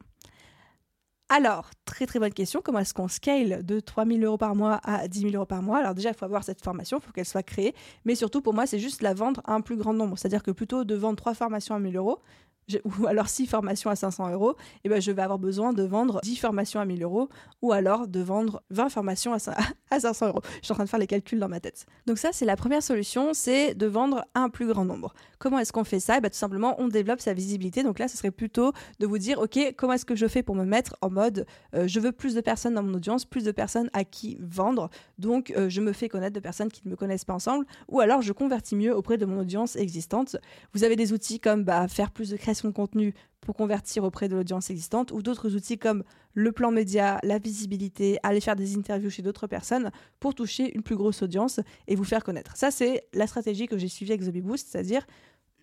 Alors, 1.28 1.70
très 1.84 2.06
très 2.06 2.20
bonne 2.20 2.32
question. 2.32 2.60
Comment 2.62 2.78
est-ce 2.78 2.94
qu'on 2.94 3.08
scale 3.08 3.66
de 3.66 3.80
3 3.80 4.06
000 4.06 4.20
euros 4.20 4.38
par 4.38 4.54
mois 4.54 4.78
à 4.84 5.08
10 5.08 5.22
000 5.22 5.32
euros 5.34 5.44
par 5.44 5.60
mois? 5.60 5.78
Alors 5.78 5.96
déjà, 5.96 6.10
il 6.10 6.14
faut 6.14 6.24
avoir 6.24 6.44
cette 6.44 6.62
formation, 6.62 6.98
il 6.98 7.04
faut 7.04 7.10
qu'elle 7.10 7.24
soit 7.24 7.42
créée. 7.42 7.74
Mais 8.04 8.14
surtout, 8.14 8.42
pour 8.42 8.54
moi, 8.54 8.64
c'est 8.68 8.78
juste 8.78 9.02
la 9.02 9.12
vendre 9.12 9.40
à 9.44 9.54
un 9.54 9.60
plus 9.60 9.76
grand 9.76 9.92
nombre. 9.92 10.16
C'est-à-dire 10.16 10.44
que 10.44 10.52
plutôt 10.52 10.84
de 10.84 10.94
vendre 10.94 11.16
3 11.16 11.34
formations 11.34 11.74
à 11.74 11.78
1 11.78 11.90
000 11.90 11.94
euros, 11.96 12.20
ou 12.84 13.06
alors 13.06 13.28
6 13.28 13.46
formations 13.46 13.90
à 13.90 13.96
500 13.96 14.30
euros, 14.32 14.52
et 14.52 14.80
eh 14.84 14.88
ben 14.88 15.00
je 15.00 15.10
vais 15.12 15.22
avoir 15.22 15.38
besoin 15.38 15.72
de 15.72 15.82
vendre 15.82 16.20
10 16.22 16.36
formations 16.36 16.80
à 16.80 16.84
1000 16.84 17.02
euros 17.02 17.28
ou 17.62 17.72
alors 17.72 18.06
de 18.06 18.20
vendre 18.20 18.62
20 18.70 18.88
formations 18.88 19.32
à 19.32 19.38
500 19.38 20.28
euros. 20.28 20.40
Je 20.60 20.66
suis 20.66 20.72
en 20.72 20.74
train 20.74 20.84
de 20.84 20.88
faire 20.88 21.00
les 21.00 21.06
calculs 21.06 21.38
dans 21.38 21.48
ma 21.48 21.60
tête. 21.60 21.86
Donc 22.06 22.18
ça, 22.18 22.30
c'est 22.32 22.44
la 22.44 22.56
première 22.56 22.82
solution, 22.82 23.32
c'est 23.34 23.74
de 23.74 23.86
vendre 23.86 24.24
un 24.34 24.48
plus 24.48 24.66
grand 24.66 24.84
nombre. 24.84 25.14
Comment 25.38 25.58
est-ce 25.58 25.72
qu'on 25.72 25.84
fait 25.84 26.00
ça? 26.00 26.14
Et 26.14 26.18
eh 26.18 26.20
ben, 26.20 26.30
Tout 26.30 26.36
simplement, 26.36 26.74
on 26.78 26.88
développe 26.88 27.20
sa 27.20 27.34
visibilité. 27.34 27.82
Donc 27.82 27.98
là, 27.98 28.08
ce 28.08 28.16
serait 28.16 28.30
plutôt 28.30 28.72
de 28.98 29.06
vous 29.06 29.18
dire, 29.18 29.38
OK, 29.38 29.58
comment 29.76 29.92
est-ce 29.92 30.06
que 30.06 30.16
je 30.16 30.26
fais 30.26 30.42
pour 30.42 30.54
me 30.54 30.64
mettre 30.64 30.96
en 31.02 31.10
mode, 31.10 31.46
euh, 31.74 31.86
je 31.86 32.00
veux 32.00 32.12
plus 32.12 32.34
de 32.34 32.40
personnes 32.40 32.74
dans 32.74 32.82
mon 32.82 32.94
audience, 32.94 33.24
plus 33.24 33.44
de 33.44 33.52
personnes 33.52 33.90
à 33.92 34.04
qui 34.04 34.38
vendre. 34.40 34.90
Donc, 35.18 35.52
euh, 35.56 35.68
je 35.68 35.80
me 35.80 35.92
fais 35.92 36.08
connaître 36.08 36.34
de 36.34 36.40
personnes 36.40 36.70
qui 36.70 36.82
ne 36.84 36.90
me 36.90 36.96
connaissent 36.96 37.24
pas 37.24 37.34
ensemble, 37.34 37.66
ou 37.88 38.00
alors 38.00 38.22
je 38.22 38.32
convertis 38.32 38.76
mieux 38.76 38.94
auprès 38.94 39.18
de 39.18 39.26
mon 39.26 39.40
audience 39.40 39.76
existante. 39.76 40.36
Vous 40.72 40.84
avez 40.84 40.96
des 40.96 41.12
outils 41.12 41.40
comme 41.40 41.64
bah, 41.64 41.88
faire 41.88 42.10
plus 42.10 42.30
de 42.30 42.36
création 42.36 42.53
de 42.62 42.70
contenu 42.72 43.14
pour 43.40 43.54
convertir 43.54 44.04
auprès 44.04 44.28
de 44.28 44.34
l'audience 44.34 44.70
existante, 44.70 45.12
ou 45.12 45.22
d'autres 45.22 45.54
outils 45.54 45.78
comme 45.78 46.02
le 46.32 46.52
plan 46.52 46.70
média, 46.70 47.18
la 47.22 47.38
visibilité, 47.38 48.18
aller 48.22 48.40
faire 48.40 48.56
des 48.56 48.76
interviews 48.76 49.10
chez 49.10 49.22
d'autres 49.22 49.46
personnes 49.46 49.90
pour 50.20 50.34
toucher 50.34 50.74
une 50.74 50.82
plus 50.82 50.96
grosse 50.96 51.22
audience 51.22 51.60
et 51.86 51.94
vous 51.94 52.04
faire 52.04 52.24
connaître. 52.24 52.56
Ça, 52.56 52.70
c'est 52.70 53.04
la 53.12 53.26
stratégie 53.26 53.66
que 53.66 53.76
j'ai 53.78 53.88
suivie 53.88 54.12
avec 54.12 54.22
The 54.22 54.56
c'est-à-dire 54.56 55.06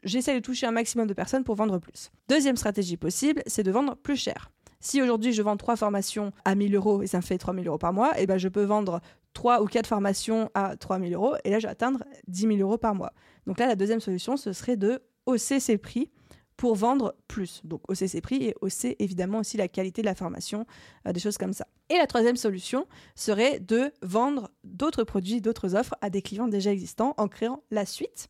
j'essaie 0.04 0.36
de 0.36 0.40
toucher 0.40 0.68
un 0.68 0.72
maximum 0.72 1.08
de 1.08 1.14
personnes 1.14 1.44
pour 1.44 1.56
vendre 1.56 1.80
plus. 1.80 2.12
Deuxième 2.28 2.58
stratégie 2.58 2.98
possible, 2.98 3.44
c'est 3.48 3.64
de 3.64 3.72
vendre 3.72 3.96
plus 3.96 4.16
cher. 4.16 4.52
Si 4.80 5.00
aujourd'hui 5.02 5.32
je 5.32 5.44
vends 5.44 5.58
trois 5.58 5.76
formations 5.76 6.32
à 6.44 6.56
1000 6.56 6.76
euros 6.76 7.04
et 7.04 7.08
ça 7.08 7.18
me 7.18 7.22
fait 7.22 7.38
3000 7.38 7.68
euros 7.68 7.78
par 7.78 7.94
mois, 7.94 8.14
eh 8.18 8.26
ben 8.26 8.40
je 8.40 8.48
peux 8.48 8.64
vendre 8.64 9.00
trois 9.34 9.62
ou 9.62 9.68
quatre 9.68 9.86
formations 9.86 10.50
à 10.56 10.76
3000 10.76 11.14
euros 11.14 11.36
et 11.44 11.52
là 11.52 11.60
je 11.60 11.68
vais 11.68 11.72
atteindre 11.72 12.04
10 12.28 12.48
000 12.48 12.54
euros 12.58 12.80
par 12.80 12.96
mois. 12.96 13.14
Donc 13.46 13.60
là, 13.60 13.68
la 13.68 13.76
deuxième 13.76 14.00
solution, 14.00 14.38
ce 14.38 14.54
serait 14.54 14.78
de 14.78 15.02
hausser 15.28 15.60
ses 15.60 15.78
prix 15.78 16.10
pour 16.58 16.75
vendre 16.75 17.15
plus. 17.27 17.62
Donc 17.63 17.81
hausser 17.89 18.08
ses 18.08 18.22
prix 18.22 18.43
et 18.43 18.55
hausser 18.62 18.96
évidemment 19.00 19.39
aussi 19.39 19.58
la 19.58 19.67
qualité 19.67 20.01
de 20.01 20.08
la 20.08 20.15
formation, 20.15 20.65
euh, 21.08 21.12
des 21.12 21.20
choses 21.20 21.38
comme 21.38 21.53
ça. 21.53 21.67
Et 21.89 21.98
la 21.98 22.08
troisième 22.08 22.36
solution 22.36 22.88
serait 23.15 23.60
de 23.60 23.91
vendre 24.01 24.50
d'autres 24.63 25.03
produits, 25.03 25.41
d'autres 25.41 25.75
offres 25.75 25.96
à 26.01 26.10
des 26.10 26.22
clients 26.22 26.48
déjà 26.48 26.72
existants 26.72 27.13
en 27.17 27.27
créant 27.27 27.63
la 27.72 27.86
suite 27.86 28.29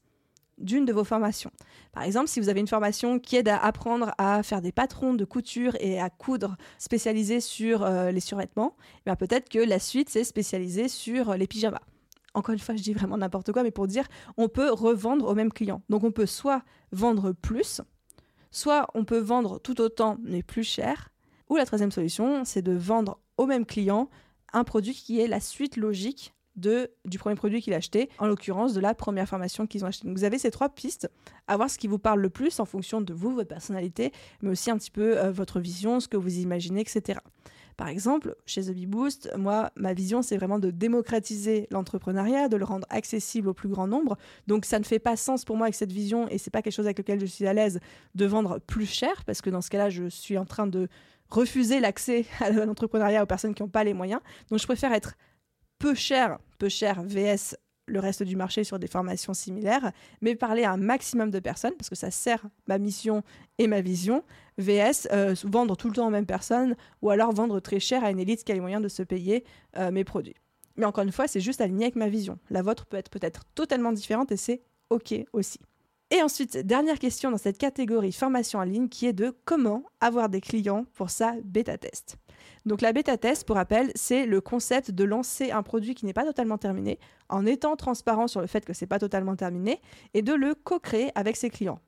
d'une 0.58 0.86
de 0.86 0.94
vos 0.94 1.04
formations. 1.04 1.52
Par 1.92 2.04
exemple, 2.04 2.28
si 2.28 2.40
vous 2.40 2.50
avez 2.50 2.60
une 2.60 2.68
formation 2.68 3.20
qui 3.20 3.36
aide 3.36 3.48
à 3.48 3.58
apprendre 3.58 4.14
à 4.18 4.44
faire 4.44 4.62
des 4.62 4.72
patrons 4.72 5.14
de 5.14 5.26
couture 5.26 5.76
et 5.80 6.00
à 6.00 6.10
coudre 6.10 6.56
spécialisés 6.78 7.42
sur 7.42 7.84
euh, 7.84 8.12
les 8.12 8.20
survêtements, 8.20 8.76
eh 9.08 9.16
peut-être 9.16 9.50
que 9.50 9.60
la 9.60 9.80
suite, 9.80 10.10
c'est 10.10 10.24
spécialisé 10.24 10.88
sur 10.88 11.36
les 11.36 11.48
pyjamas. 11.48 11.82
Encore 12.34 12.54
une 12.54 12.60
fois, 12.60 12.76
je 12.76 12.82
dis 12.82 12.94
vraiment 12.94 13.18
n'importe 13.18 13.52
quoi, 13.52 13.64
mais 13.64 13.72
pour 13.72 13.88
dire, 13.88 14.08
on 14.38 14.48
peut 14.48 14.72
revendre 14.72 15.28
au 15.28 15.36
même 15.36 15.52
client. 15.52 15.82
Donc 15.90 16.04
on 16.04 16.12
peut 16.12 16.26
soit 16.26 16.64
vendre 16.92 17.34
plus, 17.34 17.82
soit 18.52 18.88
on 18.94 19.06
peut 19.06 19.20
vendre 19.20 19.60
tout 19.60 19.82
autant 19.82 20.18
mais 20.24 20.44
plus 20.44 20.64
cher, 20.64 21.10
ou 21.50 21.56
la 21.58 21.66
troisième 21.66 21.92
solution, 21.92 22.46
c'est 22.46 22.62
de 22.62 22.74
vendre 22.74 23.20
au 23.38 23.46
même 23.46 23.66
client 23.66 24.10
un 24.54 24.64
produit 24.64 24.94
qui 24.94 25.20
est 25.20 25.28
la 25.28 25.40
suite 25.40 25.78
logique 25.78 26.34
du 26.56 27.18
premier 27.18 27.36
produit 27.36 27.62
qu'il 27.62 27.74
a 27.74 27.78
acheté, 27.78 28.10
en 28.20 28.28
l'occurrence 28.28 28.74
de 28.74 28.80
la 28.82 28.94
première 28.94 29.28
formation 29.28 29.68
qu'ils 29.68 29.84
ont 29.86 29.88
acheté. 29.88 30.08
Donc 30.08 30.18
vous 30.18 30.24
avez 30.24 30.38
ces 30.38 30.52
trois 30.52 30.70
pistes, 30.70 31.10
à 31.48 31.56
voir 31.56 31.70
ce 31.70 31.78
qui 31.78 31.88
vous 31.88 32.00
parle 32.00 32.20
le 32.20 32.30
plus 32.30 32.60
en 32.60 32.66
fonction 32.66 33.02
de 33.02 33.14
vous, 33.14 33.34
votre 33.34 33.48
personnalité, 33.48 34.12
mais 34.42 34.50
aussi 34.50 34.70
un 34.70 34.78
petit 34.78 34.92
peu 34.92 35.18
euh, 35.18 35.32
votre 35.32 35.60
vision, 35.60 36.00
ce 36.00 36.08
que 36.08 36.18
vous 36.18 36.40
imaginez, 36.40 36.82
etc. 36.82 37.20
Par 37.82 37.90
exemple, 37.90 38.36
chez 38.46 38.62
The 38.62 38.76
Bee 38.76 38.86
Boost, 38.86 39.32
moi, 39.36 39.72
ma 39.76 39.96
vision, 39.96 40.22
c'est 40.22 40.38
vraiment 40.38 40.60
de 40.60 40.70
démocratiser 40.70 41.66
l'entrepreneuriat, 41.72 42.48
de 42.48 42.56
le 42.56 42.64
rendre 42.64 42.86
accessible 42.92 43.50
au 43.50 43.56
plus 43.56 43.70
grand 43.70 43.88
nombre. 43.88 44.20
Donc, 44.46 44.66
ça 44.66 44.78
ne 44.78 44.84
fait 44.84 45.00
pas 45.00 45.16
sens 45.16 45.46
pour 45.46 45.58
moi 45.58 45.66
avec 45.66 45.74
cette 45.74 45.92
vision, 45.92 46.28
et 46.28 46.38
c'est 46.38 46.52
pas 46.52 46.62
quelque 46.62 46.76
chose 46.76 46.86
avec 46.86 47.00
lequel 47.00 47.20
je 47.20 47.26
suis 47.26 47.48
à 47.48 47.54
l'aise, 47.54 47.80
de 48.14 48.26
vendre 48.28 48.60
plus 48.60 48.86
cher, 48.86 49.26
parce 49.26 49.42
que 49.42 49.50
dans 49.50 49.62
ce 49.62 49.72
cas-là, 49.72 49.90
je 49.90 50.10
suis 50.10 50.38
en 50.38 50.46
train 50.46 50.68
de 50.68 50.90
refuser 51.28 51.80
l'accès 51.80 52.26
à 52.40 52.52
l'entrepreneuriat 52.52 53.24
aux 53.24 53.26
personnes 53.26 53.56
qui 53.56 53.64
n'ont 53.64 53.68
pas 53.68 53.84
les 53.84 53.96
moyens. 53.96 54.22
Donc, 54.52 54.60
je 54.60 54.68
préfère 54.68 54.94
être 54.94 55.16
peu 55.80 55.96
cher, 55.96 56.38
peu 56.60 56.70
cher 56.70 57.02
VS 57.02 57.56
le 57.88 58.00
reste 58.00 58.24
du 58.24 58.36
marché 58.36 58.64
sur 58.64 58.80
des 58.80 58.88
formations 58.88 59.34
similaires, 59.34 59.92
mais 60.22 60.36
parler 60.36 60.64
à 60.64 60.72
un 60.72 60.78
maximum 60.78 61.30
de 61.30 61.40
personnes, 61.40 61.74
parce 61.78 61.90
que 61.90 61.96
ça 61.96 62.12
sert 62.12 62.46
ma 62.68 62.78
mission 62.78 63.24
et 63.58 63.68
ma 63.68 63.82
vision, 63.82 64.24
VS, 64.58 65.08
euh, 65.12 65.36
vendre 65.44 65.76
tout 65.76 65.88
le 65.88 65.94
temps 65.94 66.08
aux 66.08 66.12
mêmes 66.12 66.26
personnes, 66.26 66.76
ou 67.02 67.10
alors 67.10 67.34
vendre 67.34 67.60
très 67.60 67.80
cher 67.80 68.04
à 68.04 68.12
une 68.12 68.20
élite 68.20 68.44
qui 68.44 68.52
a 68.52 68.56
les 68.56 68.62
moyens 68.62 68.82
de 68.82 68.88
se 68.88 69.04
payer 69.04 69.44
euh, 69.78 69.92
mes 69.92 70.04
produits. 70.04 70.36
Mais 70.78 70.86
encore 70.86 71.04
une 71.04 71.12
fois, 71.12 71.28
c'est 71.28 71.42
juste 71.42 71.62
aligné 71.62 71.86
avec 71.86 71.96
ma 71.96 72.08
vision. 72.08 72.40
La 72.50 72.62
vôtre 72.62 72.86
peut 72.86 72.98
être 72.98 73.10
peut-être 73.10 73.44
totalement 73.56 73.92
différente 73.92 74.32
et 74.32 74.38
c'est 74.38 74.62
OK 74.90 75.14
aussi. 75.34 75.60
Et 76.12 76.22
ensuite, 76.22 76.58
dernière 76.58 77.00
question 77.00 77.32
dans 77.32 77.38
cette 77.38 77.58
catégorie 77.58 78.12
formation 78.12 78.60
en 78.60 78.64
ligne 78.64 78.90
qui 78.90 79.06
est 79.06 79.14
de 79.14 79.34
comment 79.46 79.84
avoir 80.02 80.28
des 80.28 80.42
clients 80.42 80.86
pour 80.94 81.10
sa 81.10 81.36
bêta 81.44 81.78
test. 81.78 82.18
Donc 82.66 82.82
la 82.82 82.94
bêta 82.94 83.18
test, 83.18 83.46
pour 83.46 83.56
rappel, 83.56 83.92
c'est 83.96 84.26
le 84.26 84.42
concept 84.42 84.92
de 84.92 85.04
lancer 85.04 85.52
un 85.52 85.64
produit 85.64 85.96
qui 85.96 86.06
n'est 86.06 86.14
pas 86.14 86.26
totalement 86.26 86.58
terminé 86.58 87.00
en 87.30 87.46
étant 87.46 87.76
transparent 87.76 88.28
sur 88.28 88.42
le 88.42 88.48
fait 88.48 88.66
que 88.66 88.74
c'est 88.74 88.88
pas 88.88 89.00
totalement 89.00 89.36
terminé 89.36 89.82
et 90.14 90.22
de 90.22 90.34
le 90.34 90.54
co-créer 90.56 91.12
avec 91.16 91.36
ses 91.36 91.50
clients. 91.50 91.80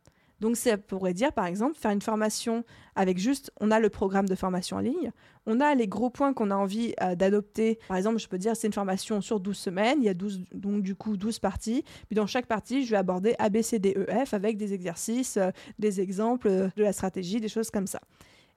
Donc 0.43 0.57
ça 0.57 0.77
pourrait 0.77 1.13
dire 1.13 1.31
par 1.31 1.45
exemple 1.45 1.75
faire 1.75 1.91
une 1.91 2.01
formation 2.01 2.65
avec 2.95 3.17
juste, 3.17 3.49
on 3.61 3.71
a 3.71 3.79
le 3.79 3.89
programme 3.89 4.27
de 4.27 4.35
formation 4.35 4.75
en 4.75 4.81
ligne, 4.81 5.11
on 5.45 5.61
a 5.61 5.73
les 5.73 5.87
gros 5.87 6.09
points 6.09 6.33
qu'on 6.33 6.51
a 6.51 6.55
envie 6.55 6.93
euh, 7.01 7.15
d'adopter. 7.15 7.79
Par 7.87 7.95
exemple, 7.95 8.19
je 8.19 8.27
peux 8.27 8.37
dire 8.37 8.53
c'est 8.55 8.67
une 8.67 8.73
formation 8.73 9.21
sur 9.21 9.39
12 9.39 9.55
semaines, 9.55 9.99
il 9.99 10.05
y 10.05 10.09
a 10.09 10.13
12, 10.13 10.41
donc 10.53 10.83
du 10.83 10.95
coup 10.95 11.15
12 11.15 11.39
parties. 11.39 11.85
Puis 12.07 12.15
dans 12.15 12.27
chaque 12.27 12.45
partie, 12.45 12.83
je 12.85 12.91
vais 12.91 12.97
aborder 12.97 13.35
A, 13.39 13.47
B, 13.47 13.61
C, 13.61 13.79
D, 13.79 13.93
E, 13.95 14.25
F 14.25 14.33
avec 14.33 14.57
des 14.57 14.73
exercices, 14.73 15.37
euh, 15.37 15.51
des 15.79 16.01
exemples 16.01 16.49
euh, 16.49 16.67
de 16.75 16.83
la 16.83 16.91
stratégie, 16.91 17.39
des 17.39 17.47
choses 17.47 17.71
comme 17.71 17.87
ça. 17.87 18.01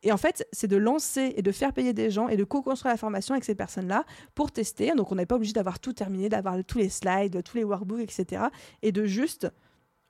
Et 0.06 0.12
en 0.12 0.16
fait, 0.16 0.46
c'est 0.52 0.68
de 0.68 0.76
lancer 0.76 1.34
et 1.36 1.42
de 1.42 1.50
faire 1.50 1.72
payer 1.72 1.92
des 1.92 2.12
gens 2.12 2.28
et 2.28 2.36
de 2.36 2.44
co-construire 2.44 2.94
la 2.94 2.96
formation 2.96 3.34
avec 3.34 3.42
ces 3.42 3.56
personnes-là 3.56 4.04
pour 4.36 4.52
tester. 4.52 4.92
Donc, 4.94 5.10
on 5.10 5.16
n'est 5.16 5.26
pas 5.26 5.34
obligé 5.34 5.52
d'avoir 5.52 5.80
tout 5.80 5.92
terminé, 5.92 6.28
d'avoir 6.28 6.62
tous 6.64 6.78
les 6.78 6.90
slides, 6.90 7.42
tous 7.42 7.56
les 7.56 7.64
workbooks, 7.64 8.02
etc. 8.02 8.44
Et 8.82 8.92
de 8.92 9.04
juste 9.04 9.48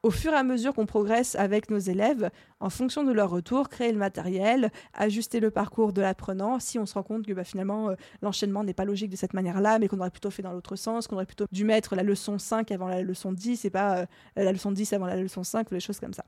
au 0.07 0.11
fur 0.13 0.33
et 0.33 0.37
à 0.37 0.45
mesure 0.45 0.73
qu'on 0.73 0.87
progresse 0.87 1.35
avec 1.35 1.69
nos 1.69 1.81
élèves, 1.81 2.31
en 2.61 2.71
fonction 2.71 3.03
de 3.03 3.11
leur 3.11 3.29
retour, 3.29 3.69
créer 3.69 3.91
le 3.91 3.99
matériel, 3.99 4.71
ajuster 4.95 5.41
le 5.41 5.51
parcours 5.51 5.93
de 5.93 6.01
l'apprenant. 6.01 6.61
Si 6.61 6.79
on 6.79 6.87
se 6.87 6.95
rend 6.95 7.03
compte 7.03 7.27
que 7.27 7.33
bah, 7.33 7.43
finalement 7.43 7.91
euh, 7.91 7.95
l'enchaînement 8.23 8.63
n'est 8.63 8.73
pas 8.73 8.85
logique 8.85 9.11
de 9.11 9.17
cette 9.17 9.35
manière-là, 9.35 9.81
mais 9.81 9.89
qu'on 9.89 9.99
aurait 9.99 10.13
plutôt 10.13 10.31
fait 10.31 10.43
dans 10.43 10.53
l'autre 10.53 10.77
sens, 10.77 11.09
qu'on 11.09 11.17
aurait 11.17 11.27
plutôt 11.27 11.47
dû 11.51 11.65
mettre 11.65 11.97
la 11.97 12.05
leçon 12.05 12.39
5 12.39 12.71
avant 12.71 12.87
la 12.87 13.03
leçon 13.03 13.33
10 13.33 13.65
et 13.65 13.71
pas 13.71 13.97
euh, 13.99 14.07
la 14.37 14.53
leçon 14.53 14.71
10 14.71 14.93
avant 14.93 15.07
la 15.07 15.17
leçon 15.17 15.43
5 15.43 15.73
ou 15.73 15.75
des 15.75 15.81
choses 15.81 15.99
comme 15.99 16.15
ça. 16.15 16.25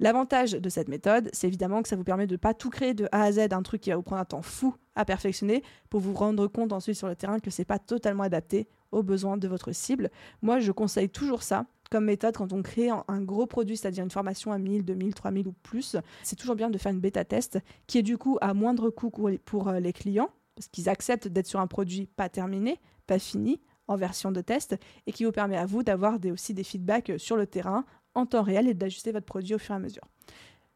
L'avantage 0.00 0.50
de 0.52 0.68
cette 0.68 0.88
méthode, 0.88 1.30
c'est 1.32 1.46
évidemment 1.46 1.80
que 1.80 1.88
ça 1.88 1.94
vous 1.94 2.02
permet 2.02 2.26
de 2.26 2.32
ne 2.32 2.38
pas 2.38 2.54
tout 2.54 2.70
créer 2.70 2.92
de 2.92 3.08
A 3.12 3.22
à 3.22 3.30
Z, 3.30 3.52
un 3.52 3.62
truc 3.62 3.82
qui 3.82 3.90
va 3.90 3.96
vous 3.96 4.02
prendre 4.02 4.20
un 4.20 4.24
temps 4.24 4.42
fou 4.42 4.74
à 4.96 5.04
perfectionner 5.04 5.62
pour 5.90 6.00
vous 6.00 6.12
rendre 6.12 6.48
compte 6.48 6.72
ensuite 6.72 6.96
sur 6.96 7.06
le 7.06 7.14
terrain 7.14 7.38
que 7.38 7.50
c'est 7.50 7.64
pas 7.64 7.78
totalement 7.78 8.24
adapté 8.24 8.66
aux 8.90 9.04
besoins 9.04 9.36
de 9.36 9.46
votre 9.46 9.70
cible. 9.70 10.10
Moi, 10.42 10.58
je 10.58 10.72
conseille 10.72 11.08
toujours 11.08 11.44
ça 11.44 11.66
comme 11.92 12.06
méthode 12.06 12.34
quand 12.34 12.54
on 12.54 12.62
crée 12.62 12.88
un 12.88 13.20
gros 13.20 13.46
produit, 13.46 13.76
c'est-à-dire 13.76 14.02
une 14.02 14.10
formation 14.10 14.50
à 14.50 14.58
1000, 14.58 14.82
2000, 14.82 15.14
3000 15.14 15.46
ou 15.46 15.52
plus. 15.52 15.96
C'est 16.22 16.36
toujours 16.36 16.56
bien 16.56 16.70
de 16.70 16.78
faire 16.78 16.90
une 16.90 17.00
bêta 17.00 17.22
test 17.22 17.58
qui 17.86 17.98
est 17.98 18.02
du 18.02 18.16
coup 18.16 18.38
à 18.40 18.54
moindre 18.54 18.88
coût 18.88 19.10
pour 19.44 19.68
euh, 19.68 19.78
les 19.78 19.92
clients 19.92 20.30
parce 20.54 20.68
qu'ils 20.68 20.88
acceptent 20.88 21.28
d'être 21.28 21.46
sur 21.46 21.60
un 21.60 21.66
produit 21.66 22.06
pas 22.06 22.30
terminé, 22.30 22.80
pas 23.06 23.18
fini, 23.18 23.60
en 23.88 23.96
version 23.96 24.32
de 24.32 24.40
test 24.40 24.76
et 25.06 25.12
qui 25.12 25.24
vous 25.24 25.32
permet 25.32 25.58
à 25.58 25.66
vous 25.66 25.82
d'avoir 25.82 26.18
aussi 26.32 26.54
des 26.54 26.64
feedbacks 26.64 27.10
euh, 27.10 27.18
sur 27.18 27.36
le 27.36 27.46
terrain 27.46 27.84
en 28.14 28.24
temps 28.24 28.42
réel 28.42 28.68
et 28.68 28.74
d'ajuster 28.74 29.12
votre 29.12 29.26
produit 29.26 29.54
au 29.54 29.58
fur 29.58 29.74
et 29.74 29.76
à 29.76 29.80
mesure. 29.80 30.04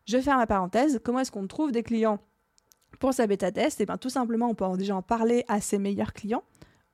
Je 0.04 0.18
faire 0.18 0.36
ma 0.36 0.46
parenthèse. 0.46 1.00
Comment 1.02 1.20
est-ce 1.20 1.32
qu'on 1.32 1.46
trouve 1.46 1.72
des 1.72 1.82
clients 1.82 2.18
pour 3.00 3.14
sa 3.14 3.26
bêta 3.26 3.50
test? 3.52 3.80
Et 3.80 3.84
eh 3.84 3.86
bien 3.86 3.96
tout 3.96 4.10
simplement, 4.10 4.50
on 4.50 4.54
peut 4.54 4.66
déjà 4.76 4.94
en 4.94 5.02
parler 5.02 5.44
à 5.48 5.62
ses 5.62 5.78
meilleurs 5.78 6.12
clients 6.12 6.44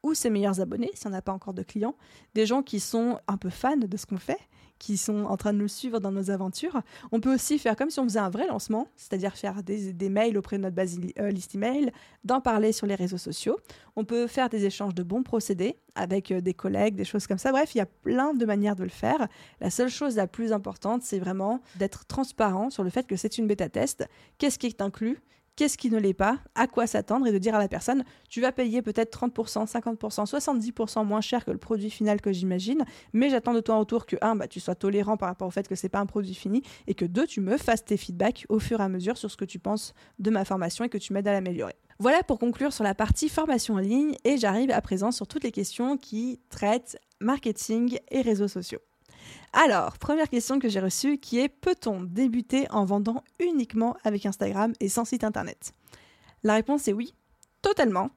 ou 0.02 0.14
ses 0.14 0.30
meilleurs 0.30 0.60
abonnés, 0.60 0.90
si 0.94 1.06
on 1.06 1.10
n'a 1.10 1.22
pas 1.22 1.32
encore 1.32 1.54
de 1.54 1.62
clients, 1.62 1.96
des 2.34 2.46
gens 2.46 2.62
qui 2.62 2.80
sont 2.80 3.18
un 3.28 3.36
peu 3.36 3.50
fans 3.50 3.76
de 3.76 3.96
ce 3.96 4.06
qu'on 4.06 4.18
fait, 4.18 4.38
qui 4.82 4.96
sont 4.96 5.26
en 5.26 5.36
train 5.36 5.52
de 5.52 5.58
nous 5.58 5.68
suivre 5.68 6.00
dans 6.00 6.10
nos 6.10 6.32
aventures. 6.32 6.82
On 7.12 7.20
peut 7.20 7.32
aussi 7.32 7.60
faire 7.60 7.76
comme 7.76 7.88
si 7.88 8.00
on 8.00 8.04
faisait 8.04 8.18
un 8.18 8.30
vrai 8.30 8.48
lancement, 8.48 8.88
c'est-à-dire 8.96 9.36
faire 9.36 9.62
des, 9.62 10.08
mails 10.08 10.36
auprès 10.36 10.56
de 10.56 10.62
notre 10.62 10.74
base 10.74 10.98
euh, 11.20 11.30
liste 11.30 11.54
email, 11.54 11.92
d'en 12.24 12.40
parler 12.40 12.72
sur 12.72 12.88
les 12.88 12.96
réseaux 12.96 13.16
sociaux. 13.16 13.60
On 13.94 14.04
peut 14.04 14.26
faire 14.26 14.48
des 14.48 14.64
échanges 14.64 14.94
de 14.94 15.04
bons 15.04 15.22
procédés 15.22 15.78
avec 15.94 16.32
euh, 16.32 16.40
des 16.40 16.52
collègues, 16.52 16.96
des 16.96 17.04
choses 17.04 17.28
comme 17.28 17.38
ça. 17.38 17.52
Bref, 17.52 17.76
il 17.76 17.78
y 17.78 17.80
a 17.80 17.86
plein 17.86 18.34
de 18.34 18.44
manières 18.44 18.74
de 18.74 18.82
le 18.82 18.88
faire. 18.88 19.28
La 19.60 19.70
seule 19.70 19.88
chose 19.88 20.16
la 20.16 20.26
plus 20.26 20.52
importante, 20.52 21.02
c'est 21.04 21.20
vraiment 21.20 21.60
d'être 21.76 22.04
transparent 22.06 22.68
sur 22.68 22.82
le 22.82 22.90
fait 22.90 23.06
que 23.06 23.14
c'est 23.14 23.38
une 23.38 23.46
bêta 23.46 23.68
test. 23.68 24.04
Qu'est-ce 24.38 24.58
qui 24.58 24.66
est 24.66 24.82
inclus? 24.82 25.20
Qu'est-ce 25.56 25.76
qui 25.76 25.90
ne 25.90 25.98
l'est 25.98 26.14
pas, 26.14 26.38
à 26.54 26.66
quoi 26.66 26.86
s'attendre 26.86 27.26
et 27.26 27.32
de 27.32 27.38
dire 27.38 27.54
à 27.54 27.58
la 27.58 27.68
personne, 27.68 28.04
tu 28.28 28.40
vas 28.40 28.52
payer 28.52 28.82
peut-être 28.82 29.16
30%, 29.16 29.70
50%, 29.70 30.26
70% 30.26 31.04
moins 31.04 31.20
cher 31.20 31.44
que 31.44 31.50
le 31.50 31.58
produit 31.58 31.90
final 31.90 32.20
que 32.20 32.32
j'imagine, 32.32 32.84
mais 33.12 33.30
j'attends 33.30 33.54
de 33.54 33.60
toi 33.60 33.76
en 33.76 33.80
retour 33.80 34.06
que, 34.06 34.16
un, 34.22 34.36
bah, 34.36 34.48
tu 34.48 34.60
sois 34.60 34.74
tolérant 34.74 35.16
par 35.16 35.28
rapport 35.28 35.48
au 35.48 35.50
fait 35.50 35.68
que 35.68 35.74
c'est 35.74 35.88
pas 35.88 36.00
un 36.00 36.06
produit 36.06 36.34
fini, 36.34 36.62
et 36.86 36.94
que 36.94 37.04
deux, 37.04 37.26
tu 37.26 37.40
me 37.40 37.56
fasses 37.56 37.84
tes 37.84 37.96
feedbacks 37.96 38.46
au 38.48 38.58
fur 38.58 38.80
et 38.80 38.84
à 38.84 38.88
mesure 38.88 39.16
sur 39.16 39.30
ce 39.30 39.36
que 39.36 39.44
tu 39.44 39.58
penses 39.58 39.94
de 40.18 40.30
ma 40.30 40.44
formation 40.44 40.84
et 40.84 40.88
que 40.88 40.98
tu 40.98 41.12
m'aides 41.12 41.28
à 41.28 41.32
l'améliorer. 41.32 41.74
Voilà 41.98 42.22
pour 42.22 42.38
conclure 42.38 42.72
sur 42.72 42.84
la 42.84 42.94
partie 42.94 43.28
formation 43.28 43.74
en 43.74 43.78
ligne, 43.78 44.16
et 44.24 44.36
j'arrive 44.36 44.70
à 44.70 44.80
présent 44.80 45.12
sur 45.12 45.26
toutes 45.26 45.44
les 45.44 45.52
questions 45.52 45.96
qui 45.96 46.40
traitent 46.48 46.98
marketing 47.20 47.98
et 48.10 48.22
réseaux 48.22 48.48
sociaux. 48.48 48.80
Alors, 49.52 49.98
première 49.98 50.28
question 50.28 50.58
que 50.58 50.68
j'ai 50.68 50.80
reçue 50.80 51.18
qui 51.18 51.38
est 51.38 51.48
peut-on 51.48 52.02
débuter 52.02 52.70
en 52.70 52.84
vendant 52.84 53.22
uniquement 53.38 53.96
avec 54.04 54.24
Instagram 54.26 54.72
et 54.80 54.88
sans 54.88 55.04
site 55.04 55.24
internet? 55.24 55.72
La 56.42 56.54
réponse 56.54 56.88
est 56.88 56.92
oui, 56.92 57.14
totalement. 57.60 58.10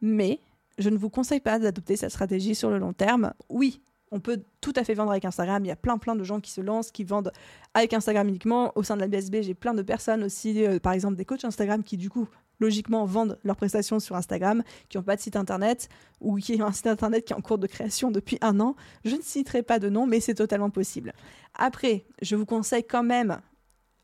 Mais 0.00 0.40
je 0.78 0.88
ne 0.88 0.96
vous 0.96 1.10
conseille 1.10 1.40
pas 1.40 1.58
d'adopter 1.58 1.96
cette 1.96 2.10
stratégie 2.10 2.54
sur 2.54 2.70
le 2.70 2.78
long 2.78 2.92
terme. 2.92 3.32
Oui, 3.48 3.80
on 4.10 4.20
peut 4.20 4.42
tout 4.60 4.72
à 4.76 4.84
fait 4.84 4.94
vendre 4.94 5.10
avec 5.10 5.24
Instagram. 5.24 5.64
Il 5.64 5.68
y 5.68 5.72
a 5.72 5.76
plein 5.76 5.98
plein 5.98 6.16
de 6.16 6.24
gens 6.24 6.40
qui 6.40 6.50
se 6.50 6.60
lancent, 6.60 6.90
qui 6.90 7.04
vendent 7.04 7.32
avec 7.74 7.92
Instagram 7.92 8.28
uniquement. 8.28 8.72
Au 8.76 8.82
sein 8.82 8.96
de 8.96 9.00
la 9.00 9.08
BSB, 9.08 9.42
j'ai 9.42 9.54
plein 9.54 9.74
de 9.74 9.82
personnes 9.82 10.22
aussi, 10.24 10.64
euh, 10.64 10.78
par 10.78 10.92
exemple 10.92 11.16
des 11.16 11.24
coachs 11.24 11.44
Instagram 11.44 11.82
qui 11.82 11.96
du 11.96 12.10
coup 12.10 12.28
logiquement 12.60 13.04
vendent 13.04 13.38
leurs 13.42 13.56
prestations 13.56 13.98
sur 13.98 14.16
Instagram, 14.16 14.62
qui 14.88 14.96
n'ont 14.96 15.02
pas 15.02 15.16
de 15.16 15.20
site 15.20 15.36
internet 15.36 15.88
ou 16.20 16.36
qui 16.36 16.60
ont 16.62 16.66
un 16.66 16.72
site 16.72 16.86
internet 16.86 17.24
qui 17.24 17.32
est 17.32 17.36
en 17.36 17.40
cours 17.40 17.58
de 17.58 17.66
création 17.66 18.10
depuis 18.10 18.38
un 18.40 18.60
an. 18.60 18.76
Je 19.04 19.16
ne 19.16 19.22
citerai 19.22 19.62
pas 19.62 19.78
de 19.78 19.88
nom, 19.88 20.06
mais 20.06 20.20
c'est 20.20 20.34
totalement 20.34 20.70
possible. 20.70 21.12
Après, 21.54 22.04
je 22.22 22.36
vous 22.36 22.46
conseille 22.46 22.84
quand 22.84 23.02
même 23.02 23.40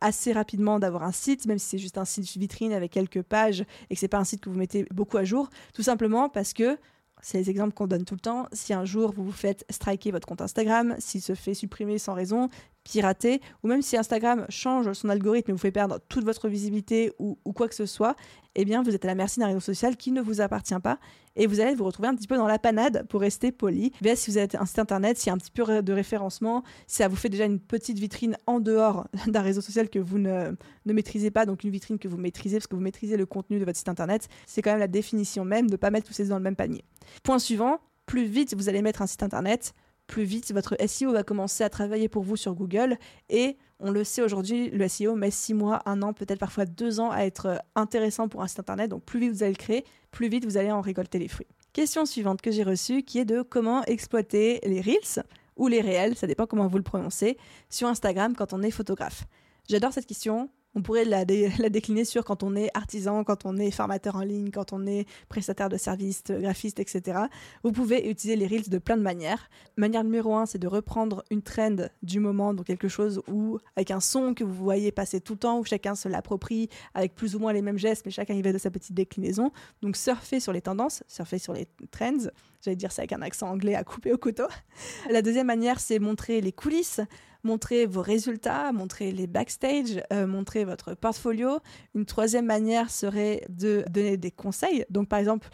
assez 0.00 0.32
rapidement 0.32 0.78
d'avoir 0.78 1.04
un 1.04 1.12
site, 1.12 1.46
même 1.46 1.58
si 1.58 1.66
c'est 1.66 1.78
juste 1.78 1.98
un 1.98 2.04
site 2.04 2.36
vitrine 2.36 2.72
avec 2.72 2.92
quelques 2.92 3.22
pages 3.22 3.64
et 3.88 3.94
que 3.94 4.00
c'est 4.00 4.08
pas 4.08 4.18
un 4.18 4.24
site 4.24 4.40
que 4.40 4.50
vous 4.50 4.58
mettez 4.58 4.86
beaucoup 4.90 5.16
à 5.16 5.24
jour, 5.24 5.48
tout 5.72 5.82
simplement 5.82 6.28
parce 6.28 6.52
que 6.52 6.76
c'est 7.22 7.38
les 7.38 7.50
exemples 7.50 7.72
qu'on 7.72 7.86
donne 7.86 8.04
tout 8.04 8.14
le 8.14 8.20
temps. 8.20 8.46
Si 8.52 8.74
un 8.74 8.84
jour 8.84 9.12
vous 9.12 9.24
vous 9.24 9.32
faites 9.32 9.64
striker 9.70 10.10
votre 10.10 10.28
compte 10.28 10.42
Instagram, 10.42 10.96
s'il 10.98 11.22
se 11.22 11.34
fait 11.34 11.54
supprimer 11.54 11.98
sans 11.98 12.12
raison, 12.12 12.48
pirater, 12.86 13.40
ou 13.64 13.68
même 13.68 13.82
si 13.82 13.96
Instagram 13.96 14.46
change 14.48 14.92
son 14.92 15.08
algorithme 15.08 15.50
et 15.50 15.52
vous 15.52 15.58
fait 15.58 15.72
perdre 15.72 15.98
toute 16.08 16.24
votre 16.24 16.48
visibilité 16.48 17.12
ou, 17.18 17.36
quoi 17.52 17.68
que 17.68 17.74
ce 17.74 17.84
soit, 17.84 18.14
eh 18.54 18.64
bien 18.64 18.82
vous 18.82 18.94
êtes 18.94 19.04
à 19.04 19.08
la 19.08 19.16
merci 19.16 19.40
d'un 19.40 19.48
réseau 19.48 19.60
social 19.60 19.96
qui 19.96 20.12
ne 20.12 20.22
vous 20.22 20.40
appartient 20.40 20.78
pas 20.82 20.98
et 21.34 21.48
vous 21.48 21.58
allez 21.58 21.74
vous 21.74 21.84
retrouver 21.84 22.08
un 22.08 22.14
petit 22.14 22.28
peu 22.28 22.36
dans 22.36 22.46
la 22.46 22.60
panade 22.60 23.04
pour 23.08 23.20
rester 23.20 23.50
poli. 23.50 23.92
Mais 24.02 24.14
si 24.14 24.30
vous 24.30 24.38
êtes 24.38 24.54
un 24.54 24.66
site 24.66 24.78
internet, 24.78 25.18
s'il 25.18 25.28
y 25.28 25.30
a 25.30 25.34
un 25.34 25.38
petit 25.38 25.50
peu 25.50 25.82
de 25.82 25.92
référencement, 25.92 26.62
si 26.86 26.98
ça 26.98 27.08
vous 27.08 27.16
fait 27.16 27.28
déjà 27.28 27.44
une 27.44 27.58
petite 27.58 27.98
vitrine 27.98 28.36
en 28.46 28.60
dehors 28.60 29.08
d'un 29.26 29.42
réseau 29.42 29.60
social 29.60 29.90
que 29.90 29.98
vous 29.98 30.18
ne, 30.18 30.52
ne 30.86 30.92
maîtrisez 30.92 31.32
pas, 31.32 31.44
donc 31.44 31.64
une 31.64 31.70
vitrine 31.70 31.98
que 31.98 32.06
vous 32.06 32.18
maîtrisez 32.18 32.58
parce 32.58 32.68
que 32.68 32.76
vous 32.76 32.82
maîtrisez 32.82 33.16
le 33.16 33.26
contenu 33.26 33.58
de 33.58 33.64
votre 33.64 33.76
site 33.76 33.88
internet, 33.88 34.28
c'est 34.46 34.62
quand 34.62 34.70
même 34.70 34.78
la 34.78 34.88
définition 34.88 35.44
même 35.44 35.66
de 35.66 35.72
ne 35.72 35.76
pas 35.76 35.90
mettre 35.90 36.06
tous 36.06 36.12
ces 36.12 36.26
dans 36.26 36.36
le 36.36 36.42
même 36.42 36.56
panier. 36.56 36.84
Point 37.24 37.40
suivant, 37.40 37.80
plus 38.06 38.26
vite 38.26 38.54
vous 38.56 38.68
allez 38.68 38.80
mettre 38.80 39.02
un 39.02 39.06
site 39.06 39.24
internet, 39.24 39.74
plus 40.06 40.24
vite 40.24 40.52
votre 40.52 40.76
SEO 40.86 41.12
va 41.12 41.22
commencer 41.22 41.64
à 41.64 41.68
travailler 41.68 42.08
pour 42.08 42.22
vous 42.22 42.36
sur 42.36 42.54
Google. 42.54 42.98
Et 43.28 43.56
on 43.78 43.90
le 43.90 44.04
sait 44.04 44.22
aujourd'hui, 44.22 44.70
le 44.70 44.88
SEO 44.88 45.16
met 45.16 45.30
six 45.30 45.54
mois, 45.54 45.82
un 45.86 46.02
an, 46.02 46.12
peut-être 46.12 46.38
parfois 46.38 46.64
deux 46.64 47.00
ans 47.00 47.10
à 47.10 47.20
être 47.20 47.60
intéressant 47.74 48.28
pour 48.28 48.42
un 48.42 48.46
site 48.46 48.60
internet. 48.60 48.90
Donc 48.90 49.04
plus 49.04 49.20
vite 49.20 49.32
vous 49.32 49.42
allez 49.42 49.52
le 49.52 49.58
créer, 49.58 49.84
plus 50.10 50.28
vite 50.28 50.44
vous 50.44 50.56
allez 50.56 50.70
en 50.70 50.80
récolter 50.80 51.18
les 51.18 51.28
fruits. 51.28 51.48
Question 51.72 52.06
suivante 52.06 52.40
que 52.40 52.50
j'ai 52.50 52.62
reçue 52.62 53.02
qui 53.02 53.18
est 53.18 53.24
de 53.24 53.42
comment 53.42 53.84
exploiter 53.84 54.60
les 54.64 54.80
Reels 54.80 55.24
ou 55.56 55.68
les 55.68 55.80
réels, 55.80 56.16
ça 56.16 56.26
dépend 56.26 56.46
comment 56.46 56.66
vous 56.68 56.76
le 56.76 56.82
prononcez, 56.82 57.36
sur 57.70 57.88
Instagram 57.88 58.34
quand 58.36 58.52
on 58.52 58.62
est 58.62 58.70
photographe. 58.70 59.24
J'adore 59.68 59.92
cette 59.92 60.06
question 60.06 60.50
on 60.76 60.82
pourrait 60.82 61.04
la, 61.06 61.24
décliner 61.24 62.04
sur 62.04 62.24
quand 62.24 62.44
on 62.44 62.54
est 62.54 62.70
artisan, 62.74 63.24
quand 63.24 63.46
on 63.46 63.56
est 63.56 63.72
formateur 63.72 64.14
en 64.14 64.20
ligne, 64.20 64.50
quand 64.50 64.72
on 64.72 64.86
est 64.86 65.06
prestataire 65.28 65.68
de 65.68 65.76
services, 65.76 66.22
graphiste, 66.28 66.78
etc. 66.78 67.18
Vous 67.64 67.72
pouvez 67.72 68.08
utiliser 68.08 68.36
les 68.36 68.46
Reels 68.46 68.68
de 68.68 68.78
plein 68.78 68.96
de 68.96 69.02
manières. 69.02 69.48
Manière 69.76 70.04
numéro 70.04 70.36
un, 70.36 70.46
c'est 70.46 70.58
de 70.58 70.68
reprendre 70.68 71.24
une 71.30 71.42
trend 71.42 71.88
du 72.02 72.20
moment, 72.20 72.54
donc 72.54 72.66
quelque 72.66 72.88
chose 72.88 73.22
où, 73.26 73.58
avec 73.74 73.90
un 73.90 74.00
son 74.00 74.34
que 74.34 74.44
vous 74.44 74.54
voyez 74.54 74.92
passer 74.92 75.20
tout 75.20 75.32
le 75.32 75.38
temps, 75.38 75.58
où 75.58 75.64
chacun 75.64 75.94
se 75.94 76.08
l'approprie 76.08 76.68
avec 76.94 77.14
plus 77.14 77.34
ou 77.34 77.38
moins 77.38 77.54
les 77.54 77.62
mêmes 77.62 77.78
gestes, 77.78 78.04
mais 78.04 78.12
chacun 78.12 78.34
y 78.34 78.42
va 78.42 78.52
de 78.52 78.58
sa 78.58 78.70
petite 78.70 78.94
déclinaison. 78.94 79.50
Donc 79.80 79.96
surfer 79.96 80.40
sur 80.40 80.52
les 80.52 80.60
tendances, 80.60 81.02
surfer 81.08 81.38
sur 81.38 81.54
les 81.54 81.66
trends. 81.90 82.28
J'allais 82.62 82.76
dire 82.76 82.92
ça 82.92 83.02
avec 83.02 83.12
un 83.12 83.22
accent 83.22 83.48
anglais 83.48 83.74
à 83.74 83.84
couper 83.84 84.12
au 84.12 84.18
couteau. 84.18 84.46
La 85.10 85.22
deuxième 85.22 85.46
manière, 85.46 85.80
c'est 85.80 85.98
montrer 85.98 86.40
les 86.40 86.52
coulisses 86.52 87.00
montrer 87.46 87.86
vos 87.86 88.02
résultats, 88.02 88.72
montrer 88.72 89.12
les 89.12 89.26
backstage, 89.26 90.02
euh, 90.12 90.26
montrer 90.26 90.64
votre 90.64 90.94
portfolio. 90.94 91.60
Une 91.94 92.04
troisième 92.04 92.44
manière 92.44 92.90
serait 92.90 93.46
de 93.48 93.84
donner 93.88 94.16
des 94.18 94.30
conseils. 94.30 94.84
Donc, 94.90 95.08
par 95.08 95.18
exemple, 95.18 95.48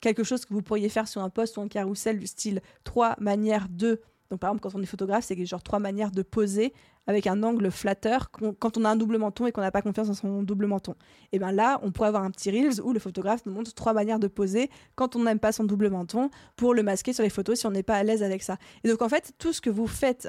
quelque 0.00 0.22
chose 0.22 0.44
que 0.44 0.54
vous 0.54 0.62
pourriez 0.62 0.88
faire 0.88 1.08
sur 1.08 1.22
un 1.22 1.30
post 1.30 1.56
ou 1.56 1.60
un 1.60 1.68
carrousel 1.68 2.18
du 2.18 2.26
style 2.26 2.60
trois 2.84 3.16
manières 3.18 3.66
de. 3.68 4.00
Donc, 4.30 4.40
par 4.40 4.50
exemple, 4.50 4.62
quand 4.62 4.78
on 4.78 4.82
est 4.82 4.86
photographe, 4.86 5.24
c'est 5.24 5.46
genre 5.46 5.62
trois 5.62 5.78
manières 5.78 6.10
de 6.10 6.22
poser 6.22 6.72
avec 7.06 7.26
un 7.26 7.42
angle 7.42 7.70
flatteur 7.70 8.30
quand 8.30 8.76
on 8.76 8.84
a 8.84 8.90
un 8.90 8.96
double 8.96 9.16
menton 9.16 9.46
et 9.46 9.52
qu'on 9.52 9.62
n'a 9.62 9.70
pas 9.70 9.80
confiance 9.80 10.08
dans 10.08 10.14
son 10.14 10.42
double 10.42 10.66
menton. 10.66 10.94
Et 11.32 11.38
bien 11.38 11.50
là, 11.50 11.80
on 11.82 11.90
pourrait 11.90 12.08
avoir 12.08 12.22
un 12.22 12.30
petit 12.30 12.50
Reels 12.50 12.82
où 12.82 12.92
le 12.92 13.00
photographe 13.00 13.46
nous 13.46 13.52
montre 13.52 13.72
trois 13.72 13.94
manières 13.94 14.18
de 14.18 14.28
poser 14.28 14.68
quand 14.94 15.16
on 15.16 15.24
n'aime 15.24 15.38
pas 15.38 15.50
son 15.50 15.64
double 15.64 15.88
menton 15.88 16.28
pour 16.56 16.74
le 16.74 16.82
masquer 16.82 17.14
sur 17.14 17.24
les 17.24 17.30
photos 17.30 17.60
si 17.60 17.66
on 17.66 17.70
n'est 17.70 17.82
pas 17.82 17.96
à 17.96 18.02
l'aise 18.02 18.22
avec 18.22 18.42
ça. 18.42 18.58
Et 18.84 18.88
donc, 18.90 19.00
en 19.00 19.08
fait, 19.08 19.32
tout 19.38 19.54
ce 19.54 19.62
que 19.62 19.70
vous 19.70 19.86
faites 19.86 20.28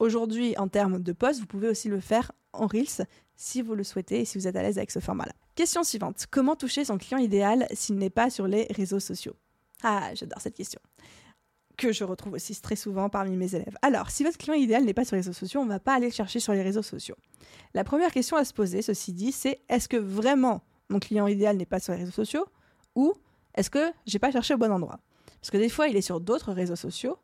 Aujourd'hui, 0.00 0.56
en 0.56 0.66
termes 0.66 0.98
de 0.98 1.12
poste, 1.12 1.40
vous 1.40 1.46
pouvez 1.46 1.68
aussi 1.68 1.88
le 1.88 2.00
faire 2.00 2.32
en 2.54 2.66
Reels 2.66 3.06
si 3.36 3.60
vous 3.60 3.74
le 3.74 3.84
souhaitez 3.84 4.20
et 4.20 4.24
si 4.24 4.38
vous 4.38 4.46
êtes 4.46 4.56
à 4.56 4.62
l'aise 4.62 4.78
avec 4.78 4.90
ce 4.90 4.98
format-là. 4.98 5.32
Question 5.54 5.84
suivante. 5.84 6.24
Comment 6.30 6.56
toucher 6.56 6.86
son 6.86 6.96
client 6.96 7.18
idéal 7.18 7.66
s'il 7.74 7.96
n'est 7.96 8.08
pas 8.08 8.30
sur 8.30 8.46
les 8.46 8.66
réseaux 8.70 8.98
sociaux? 8.98 9.36
Ah, 9.82 10.10
j'adore 10.14 10.40
cette 10.40 10.56
question 10.56 10.80
que 11.76 11.92
je 11.92 12.04
retrouve 12.04 12.34
aussi 12.34 12.60
très 12.60 12.76
souvent 12.76 13.08
parmi 13.08 13.36
mes 13.36 13.54
élèves. 13.54 13.74
Alors, 13.80 14.10
si 14.10 14.22
votre 14.22 14.36
client 14.36 14.52
idéal 14.54 14.84
n'est 14.84 14.92
pas 14.92 15.06
sur 15.06 15.16
les 15.16 15.22
réseaux 15.22 15.32
sociaux, 15.32 15.60
on 15.60 15.64
ne 15.64 15.70
va 15.70 15.80
pas 15.80 15.94
aller 15.94 16.08
le 16.08 16.12
chercher 16.12 16.38
sur 16.38 16.52
les 16.52 16.60
réseaux 16.60 16.82
sociaux. 16.82 17.16
La 17.72 17.84
première 17.84 18.12
question 18.12 18.36
à 18.36 18.44
se 18.44 18.52
poser, 18.52 18.82
ceci 18.82 19.14
dit, 19.14 19.32
c'est 19.32 19.60
est-ce 19.70 19.88
que 19.88 19.96
vraiment 19.96 20.62
mon 20.90 20.98
client 20.98 21.26
idéal 21.26 21.56
n'est 21.56 21.64
pas 21.64 21.80
sur 21.80 21.94
les 21.94 22.00
réseaux 22.00 22.12
sociaux 22.12 22.44
ou 22.94 23.14
est-ce 23.54 23.70
que 23.70 23.92
j'ai 24.04 24.18
pas 24.18 24.30
cherché 24.30 24.52
au 24.52 24.58
bon 24.58 24.70
endroit? 24.70 25.00
Parce 25.40 25.50
que 25.50 25.56
des 25.56 25.70
fois, 25.70 25.88
il 25.88 25.96
est 25.96 26.02
sur 26.02 26.20
d'autres 26.20 26.52
réseaux 26.52 26.76
sociaux 26.76 27.16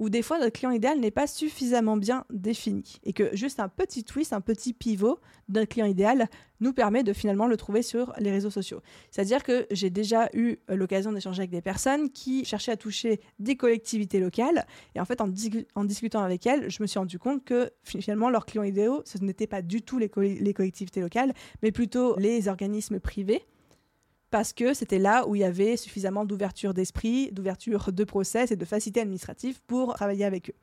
où 0.00 0.08
des 0.08 0.22
fois 0.22 0.38
notre 0.38 0.52
client 0.52 0.72
idéal 0.72 0.98
n'est 0.98 1.10
pas 1.10 1.26
suffisamment 1.26 1.96
bien 1.96 2.24
défini. 2.30 2.96
Et 3.04 3.12
que 3.12 3.36
juste 3.36 3.60
un 3.60 3.68
petit 3.68 4.02
twist, 4.02 4.32
un 4.32 4.40
petit 4.40 4.72
pivot 4.72 5.20
d'un 5.48 5.66
client 5.66 5.86
idéal 5.86 6.28
nous 6.60 6.72
permet 6.72 7.04
de 7.04 7.12
finalement 7.12 7.46
le 7.46 7.56
trouver 7.56 7.82
sur 7.82 8.12
les 8.18 8.30
réseaux 8.30 8.50
sociaux. 8.50 8.80
C'est-à-dire 9.10 9.42
que 9.42 9.66
j'ai 9.70 9.90
déjà 9.90 10.30
eu 10.32 10.56
l'occasion 10.68 11.12
d'échanger 11.12 11.40
avec 11.40 11.50
des 11.50 11.60
personnes 11.60 12.10
qui 12.10 12.44
cherchaient 12.46 12.72
à 12.72 12.76
toucher 12.78 13.20
des 13.38 13.56
collectivités 13.56 14.20
locales. 14.20 14.66
Et 14.94 15.00
en 15.00 15.04
fait 15.04 15.20
en, 15.20 15.28
discutant 15.28 16.22
avec 16.22 16.46
elles, 16.46 16.70
je 16.70 16.82
me 16.82 16.86
suis 16.86 16.98
rendu 16.98 17.18
compte 17.18 17.44
que 17.44 17.70
finalement 17.82 18.30
leurs 18.30 18.46
clients 18.46 18.62
idéaux, 18.64 19.02
ce 19.04 19.18
n'étaient 19.18 19.46
pas 19.46 19.60
du 19.60 19.82
tout 19.82 19.98
les 19.98 20.08
collectivités 20.08 21.02
locales, 21.02 21.34
mais 21.62 21.72
plutôt 21.72 22.16
les 22.16 22.48
organismes 22.48 23.00
privés 23.00 23.44
parce 24.30 24.52
que 24.52 24.74
c'était 24.74 24.98
là 24.98 25.26
où 25.26 25.34
il 25.34 25.40
y 25.40 25.44
avait 25.44 25.76
suffisamment 25.76 26.24
d'ouverture 26.24 26.74
d'esprit, 26.74 27.30
d'ouverture 27.32 27.92
de 27.92 28.04
process 28.04 28.50
et 28.50 28.56
de 28.56 28.64
facilité 28.64 29.00
administrative 29.00 29.60
pour 29.66 29.94
travailler 29.94 30.24
avec 30.24 30.50
eux. 30.50 30.54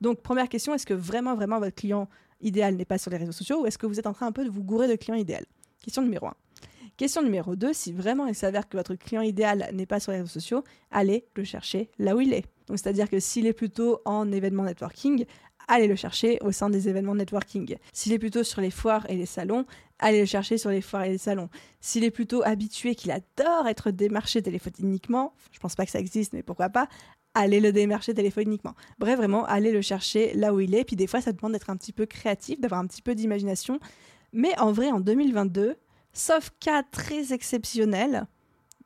Donc, 0.00 0.22
première 0.22 0.48
question, 0.48 0.74
est-ce 0.74 0.86
que 0.86 0.94
vraiment, 0.94 1.34
vraiment 1.34 1.58
votre 1.58 1.74
client 1.74 2.08
idéal 2.40 2.76
n'est 2.76 2.84
pas 2.84 2.98
sur 2.98 3.10
les 3.10 3.16
réseaux 3.16 3.32
sociaux 3.32 3.62
ou 3.62 3.66
est-ce 3.66 3.78
que 3.78 3.86
vous 3.86 3.98
êtes 3.98 4.06
en 4.06 4.12
train 4.12 4.26
un 4.26 4.32
peu 4.32 4.44
de 4.44 4.50
vous 4.50 4.62
gourer 4.62 4.86
de 4.86 4.94
client 4.94 5.16
idéal? 5.16 5.44
Question 5.82 6.02
numéro 6.02 6.26
1. 6.26 6.34
Question 6.96 7.22
numéro 7.22 7.54
2, 7.54 7.72
si 7.72 7.92
vraiment 7.92 8.26
il 8.26 8.34
s'avère 8.34 8.68
que 8.68 8.76
votre 8.76 8.96
client 8.96 9.22
idéal 9.22 9.70
n'est 9.72 9.86
pas 9.86 10.00
sur 10.00 10.10
les 10.10 10.18
réseaux 10.18 10.32
sociaux, 10.32 10.64
allez 10.90 11.26
le 11.36 11.44
chercher 11.44 11.90
là 11.98 12.16
où 12.16 12.20
il 12.20 12.32
est. 12.32 12.44
C'est-à-dire 12.70 13.08
que 13.08 13.20
s'il 13.20 13.46
est 13.46 13.52
plutôt 13.52 14.00
en 14.04 14.32
événement 14.32 14.64
networking, 14.64 15.24
allez 15.68 15.86
le 15.86 15.94
chercher 15.94 16.38
au 16.42 16.50
sein 16.50 16.70
des 16.70 16.88
événements 16.88 17.14
networking. 17.14 17.76
S'il 17.92 18.12
est 18.12 18.18
plutôt 18.18 18.42
sur 18.42 18.60
les 18.60 18.70
foires 18.70 19.08
et 19.08 19.16
les 19.16 19.26
salons, 19.26 19.66
allez 19.98 20.20
le 20.20 20.26
chercher 20.26 20.58
sur 20.58 20.70
les 20.70 20.80
foires 20.80 21.04
et 21.04 21.10
les 21.10 21.18
salons. 21.18 21.48
S'il 21.80 22.04
est 22.04 22.10
plutôt 22.10 22.42
habitué, 22.44 22.94
qu'il 22.94 23.10
adore 23.10 23.68
être 23.68 23.90
démarché 23.90 24.42
téléphoniquement, 24.42 25.34
je 25.52 25.58
pense 25.60 25.76
pas 25.76 25.84
que 25.84 25.92
ça 25.92 26.00
existe, 26.00 26.32
mais 26.32 26.42
pourquoi 26.42 26.70
pas, 26.70 26.88
allez 27.34 27.60
le 27.60 27.72
démarcher 27.72 28.14
téléphoniquement. 28.14 28.74
Bref, 28.98 29.16
vraiment, 29.16 29.44
allez 29.44 29.70
le 29.70 29.82
chercher 29.82 30.34
là 30.34 30.52
où 30.52 30.60
il 30.60 30.74
est. 30.74 30.84
Puis 30.84 30.96
des 30.96 31.06
fois, 31.06 31.20
ça 31.20 31.32
demande 31.32 31.52
d'être 31.52 31.70
un 31.70 31.76
petit 31.76 31.92
peu 31.92 32.06
créatif, 32.06 32.60
d'avoir 32.60 32.80
un 32.80 32.86
petit 32.86 33.02
peu 33.02 33.14
d'imagination. 33.14 33.78
Mais 34.32 34.58
en 34.58 34.72
vrai, 34.72 34.90
en 34.90 35.00
2022, 35.00 35.76
sauf 36.12 36.50
cas 36.60 36.82
très 36.82 37.32
exceptionnel, 37.32 38.26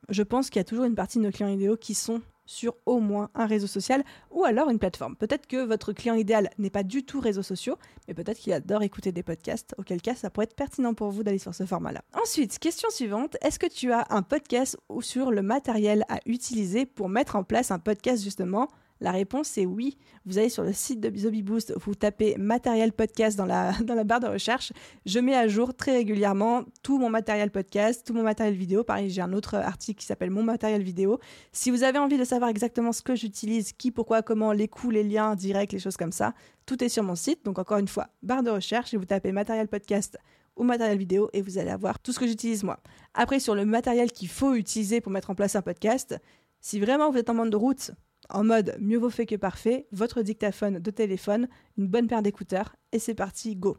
je 0.09 0.23
pense 0.23 0.49
qu'il 0.49 0.59
y 0.59 0.61
a 0.61 0.65
toujours 0.65 0.85
une 0.85 0.95
partie 0.95 1.17
de 1.17 1.23
nos 1.23 1.31
clients 1.31 1.49
idéaux 1.49 1.77
qui 1.77 1.93
sont 1.93 2.21
sur 2.45 2.75
au 2.85 2.99
moins 2.99 3.29
un 3.35 3.45
réseau 3.45 3.67
social 3.67 4.03
ou 4.31 4.45
alors 4.45 4.69
une 4.69 4.79
plateforme. 4.79 5.15
Peut-être 5.15 5.47
que 5.47 5.63
votre 5.63 5.93
client 5.93 6.15
idéal 6.15 6.49
n'est 6.57 6.69
pas 6.69 6.83
du 6.83 7.03
tout 7.03 7.19
réseaux 7.19 7.43
sociaux, 7.43 7.77
mais 8.07 8.13
peut-être 8.13 8.39
qu'il 8.39 8.53
adore 8.53 8.83
écouter 8.83 9.11
des 9.11 9.23
podcasts, 9.23 9.75
auquel 9.77 10.01
cas 10.01 10.15
ça 10.15 10.29
pourrait 10.29 10.45
être 10.45 10.55
pertinent 10.55 10.93
pour 10.93 11.11
vous 11.11 11.23
d'aller 11.23 11.37
sur 11.37 11.55
ce 11.55 11.65
format-là. 11.65 12.03
Ensuite, 12.21 12.59
question 12.59 12.89
suivante, 12.89 13.37
est-ce 13.41 13.59
que 13.59 13.67
tu 13.67 13.91
as 13.91 14.05
un 14.09 14.21
podcast 14.21 14.77
ou 14.89 15.01
sur 15.01 15.31
le 15.31 15.41
matériel 15.41 16.05
à 16.09 16.19
utiliser 16.25 16.85
pour 16.85 17.09
mettre 17.09 17.35
en 17.35 17.43
place 17.43 17.71
un 17.71 17.79
podcast 17.79 18.23
justement? 18.23 18.69
La 19.03 19.11
réponse 19.11 19.57
est 19.57 19.65
oui. 19.65 19.97
Vous 20.25 20.37
allez 20.37 20.47
sur 20.47 20.63
le 20.63 20.71
site 20.71 21.01
de 21.01 21.09
Boost, 21.41 21.73
vous 21.77 21.93
tapez 21.93 22.37
matériel 22.37 22.93
podcast 22.93 23.37
dans 23.37 23.45
la, 23.45 23.73
dans 23.83 23.95
la 23.95 24.05
barre 24.05 24.21
de 24.21 24.27
recherche. 24.27 24.71
Je 25.05 25.19
mets 25.19 25.35
à 25.35 25.47
jour 25.49 25.75
très 25.75 25.91
régulièrement 25.91 26.63
tout 26.83 26.97
mon 26.97 27.09
matériel 27.09 27.51
podcast, 27.51 28.07
tout 28.07 28.13
mon 28.13 28.23
matériel 28.23 28.55
vidéo. 28.55 28.85
Pareil, 28.85 29.09
j'ai 29.09 29.21
un 29.21 29.33
autre 29.33 29.55
article 29.55 29.99
qui 29.99 30.05
s'appelle 30.05 30.31
Mon 30.31 30.41
matériel 30.41 30.81
vidéo. 30.81 31.19
Si 31.51 31.69
vous 31.69 31.83
avez 31.83 31.99
envie 31.99 32.17
de 32.17 32.23
savoir 32.23 32.49
exactement 32.49 32.93
ce 32.93 33.01
que 33.01 33.13
j'utilise, 33.13 33.73
qui, 33.73 33.91
pourquoi, 33.91 34.21
comment, 34.21 34.53
les 34.53 34.69
coûts, 34.69 34.89
les 34.89 35.03
liens 35.03 35.35
directs, 35.35 35.73
les 35.73 35.79
choses 35.79 35.97
comme 35.97 36.13
ça, 36.13 36.33
tout 36.65 36.81
est 36.81 36.89
sur 36.89 37.03
mon 37.03 37.15
site. 37.15 37.43
Donc 37.43 37.59
encore 37.59 37.79
une 37.79 37.89
fois, 37.89 38.07
barre 38.21 38.41
de 38.41 38.51
recherche 38.51 38.93
et 38.93 38.97
vous 38.97 39.05
tapez 39.05 39.33
matériel 39.33 39.67
podcast 39.67 40.17
ou 40.55 40.63
matériel 40.63 40.97
vidéo 40.97 41.29
et 41.33 41.41
vous 41.41 41.57
allez 41.57 41.71
avoir 41.71 41.99
tout 41.99 42.13
ce 42.13 42.19
que 42.19 42.27
j'utilise 42.27 42.63
moi. 42.63 42.79
Après, 43.13 43.41
sur 43.41 43.53
le 43.53 43.65
matériel 43.65 44.13
qu'il 44.13 44.29
faut 44.29 44.53
utiliser 44.53 45.01
pour 45.01 45.11
mettre 45.11 45.29
en 45.29 45.35
place 45.35 45.57
un 45.57 45.61
podcast, 45.61 46.17
si 46.61 46.79
vraiment 46.79 47.11
vous 47.11 47.17
êtes 47.17 47.29
en 47.29 47.33
mode 47.33 47.49
de 47.49 47.57
route, 47.57 47.91
en 48.29 48.43
mode 48.43 48.75
mieux 48.79 48.97
vaut 48.97 49.09
fait 49.09 49.25
que 49.25 49.35
parfait, 49.35 49.87
votre 49.91 50.21
dictaphone 50.21 50.79
de 50.79 50.91
téléphone, 50.91 51.47
une 51.77 51.87
bonne 51.87 52.07
paire 52.07 52.21
d'écouteurs 52.21 52.75
et 52.91 52.99
c'est 52.99 53.15
parti, 53.15 53.55
go. 53.55 53.77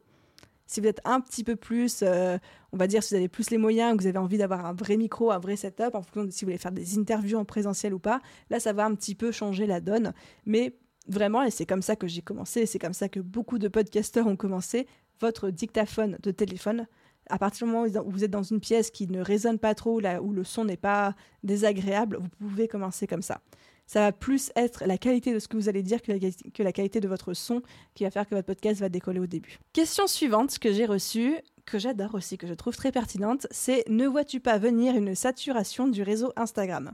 Si 0.66 0.80
vous 0.80 0.86
êtes 0.86 1.00
un 1.04 1.20
petit 1.20 1.44
peu 1.44 1.56
plus, 1.56 2.00
euh, 2.02 2.38
on 2.72 2.78
va 2.78 2.86
dire, 2.86 3.02
si 3.02 3.14
vous 3.14 3.18
avez 3.18 3.28
plus 3.28 3.50
les 3.50 3.58
moyens, 3.58 3.96
que 3.96 4.02
vous 4.02 4.08
avez 4.08 4.18
envie 4.18 4.38
d'avoir 4.38 4.64
un 4.64 4.72
vrai 4.72 4.96
micro, 4.96 5.30
un 5.30 5.38
vrai 5.38 5.56
setup, 5.56 5.94
en 5.94 6.02
fonction 6.02 6.24
de 6.24 6.30
si 6.30 6.44
vous 6.44 6.48
voulez 6.48 6.58
faire 6.58 6.72
des 6.72 6.98
interviews 6.98 7.38
en 7.38 7.44
présentiel 7.44 7.92
ou 7.92 7.98
pas, 7.98 8.20
là, 8.48 8.60
ça 8.60 8.72
va 8.72 8.86
un 8.86 8.94
petit 8.94 9.14
peu 9.14 9.30
changer 9.30 9.66
la 9.66 9.80
donne. 9.80 10.14
Mais 10.46 10.78
vraiment, 11.06 11.42
et 11.42 11.50
c'est 11.50 11.66
comme 11.66 11.82
ça 11.82 11.96
que 11.96 12.06
j'ai 12.06 12.22
commencé, 12.22 12.64
c'est 12.64 12.78
comme 12.78 12.94
ça 12.94 13.10
que 13.10 13.20
beaucoup 13.20 13.58
de 13.58 13.68
podcasteurs 13.68 14.26
ont 14.26 14.36
commencé, 14.36 14.86
votre 15.20 15.50
dictaphone 15.50 16.16
de 16.22 16.30
téléphone, 16.30 16.86
à 17.28 17.38
partir 17.38 17.66
du 17.66 17.72
moment 17.72 17.86
où 17.86 18.10
vous 18.10 18.24
êtes 18.24 18.30
dans 18.30 18.42
une 18.42 18.60
pièce 18.60 18.90
qui 18.90 19.06
ne 19.06 19.20
résonne 19.20 19.58
pas 19.58 19.74
trop, 19.74 20.00
là, 20.00 20.22
où 20.22 20.32
le 20.32 20.44
son 20.44 20.64
n'est 20.64 20.76
pas 20.78 21.14
désagréable, 21.42 22.18
vous 22.20 22.28
pouvez 22.28 22.68
commencer 22.68 23.06
comme 23.06 23.22
ça 23.22 23.40
ça 23.86 24.00
va 24.00 24.12
plus 24.12 24.50
être 24.56 24.84
la 24.86 24.98
qualité 24.98 25.32
de 25.32 25.38
ce 25.38 25.48
que 25.48 25.56
vous 25.56 25.68
allez 25.68 25.82
dire 25.82 26.00
que 26.02 26.62
la, 26.62 26.72
qualité 26.72 27.00
de 27.00 27.08
votre 27.08 27.34
son 27.34 27.62
qui 27.94 28.04
va 28.04 28.10
faire 28.10 28.28
que 28.28 28.34
votre 28.34 28.46
podcast 28.46 28.80
va 28.80 28.88
décoller 28.88 29.20
au 29.20 29.26
début. 29.26 29.58
Question 29.72 30.06
suivante 30.06 30.58
que 30.58 30.72
j'ai 30.72 30.86
reçue, 30.86 31.36
que 31.66 31.78
j'adore 31.78 32.14
aussi, 32.14 32.38
que 32.38 32.46
je 32.46 32.54
trouve 32.54 32.76
très 32.76 32.92
pertinente, 32.92 33.46
c'est 33.50 33.84
ne 33.88 34.06
vois-tu 34.06 34.40
pas 34.40 34.58
venir 34.58 34.96
une 34.96 35.14
saturation 35.14 35.86
du 35.88 36.02
réseau 36.02 36.32
Instagram? 36.36 36.92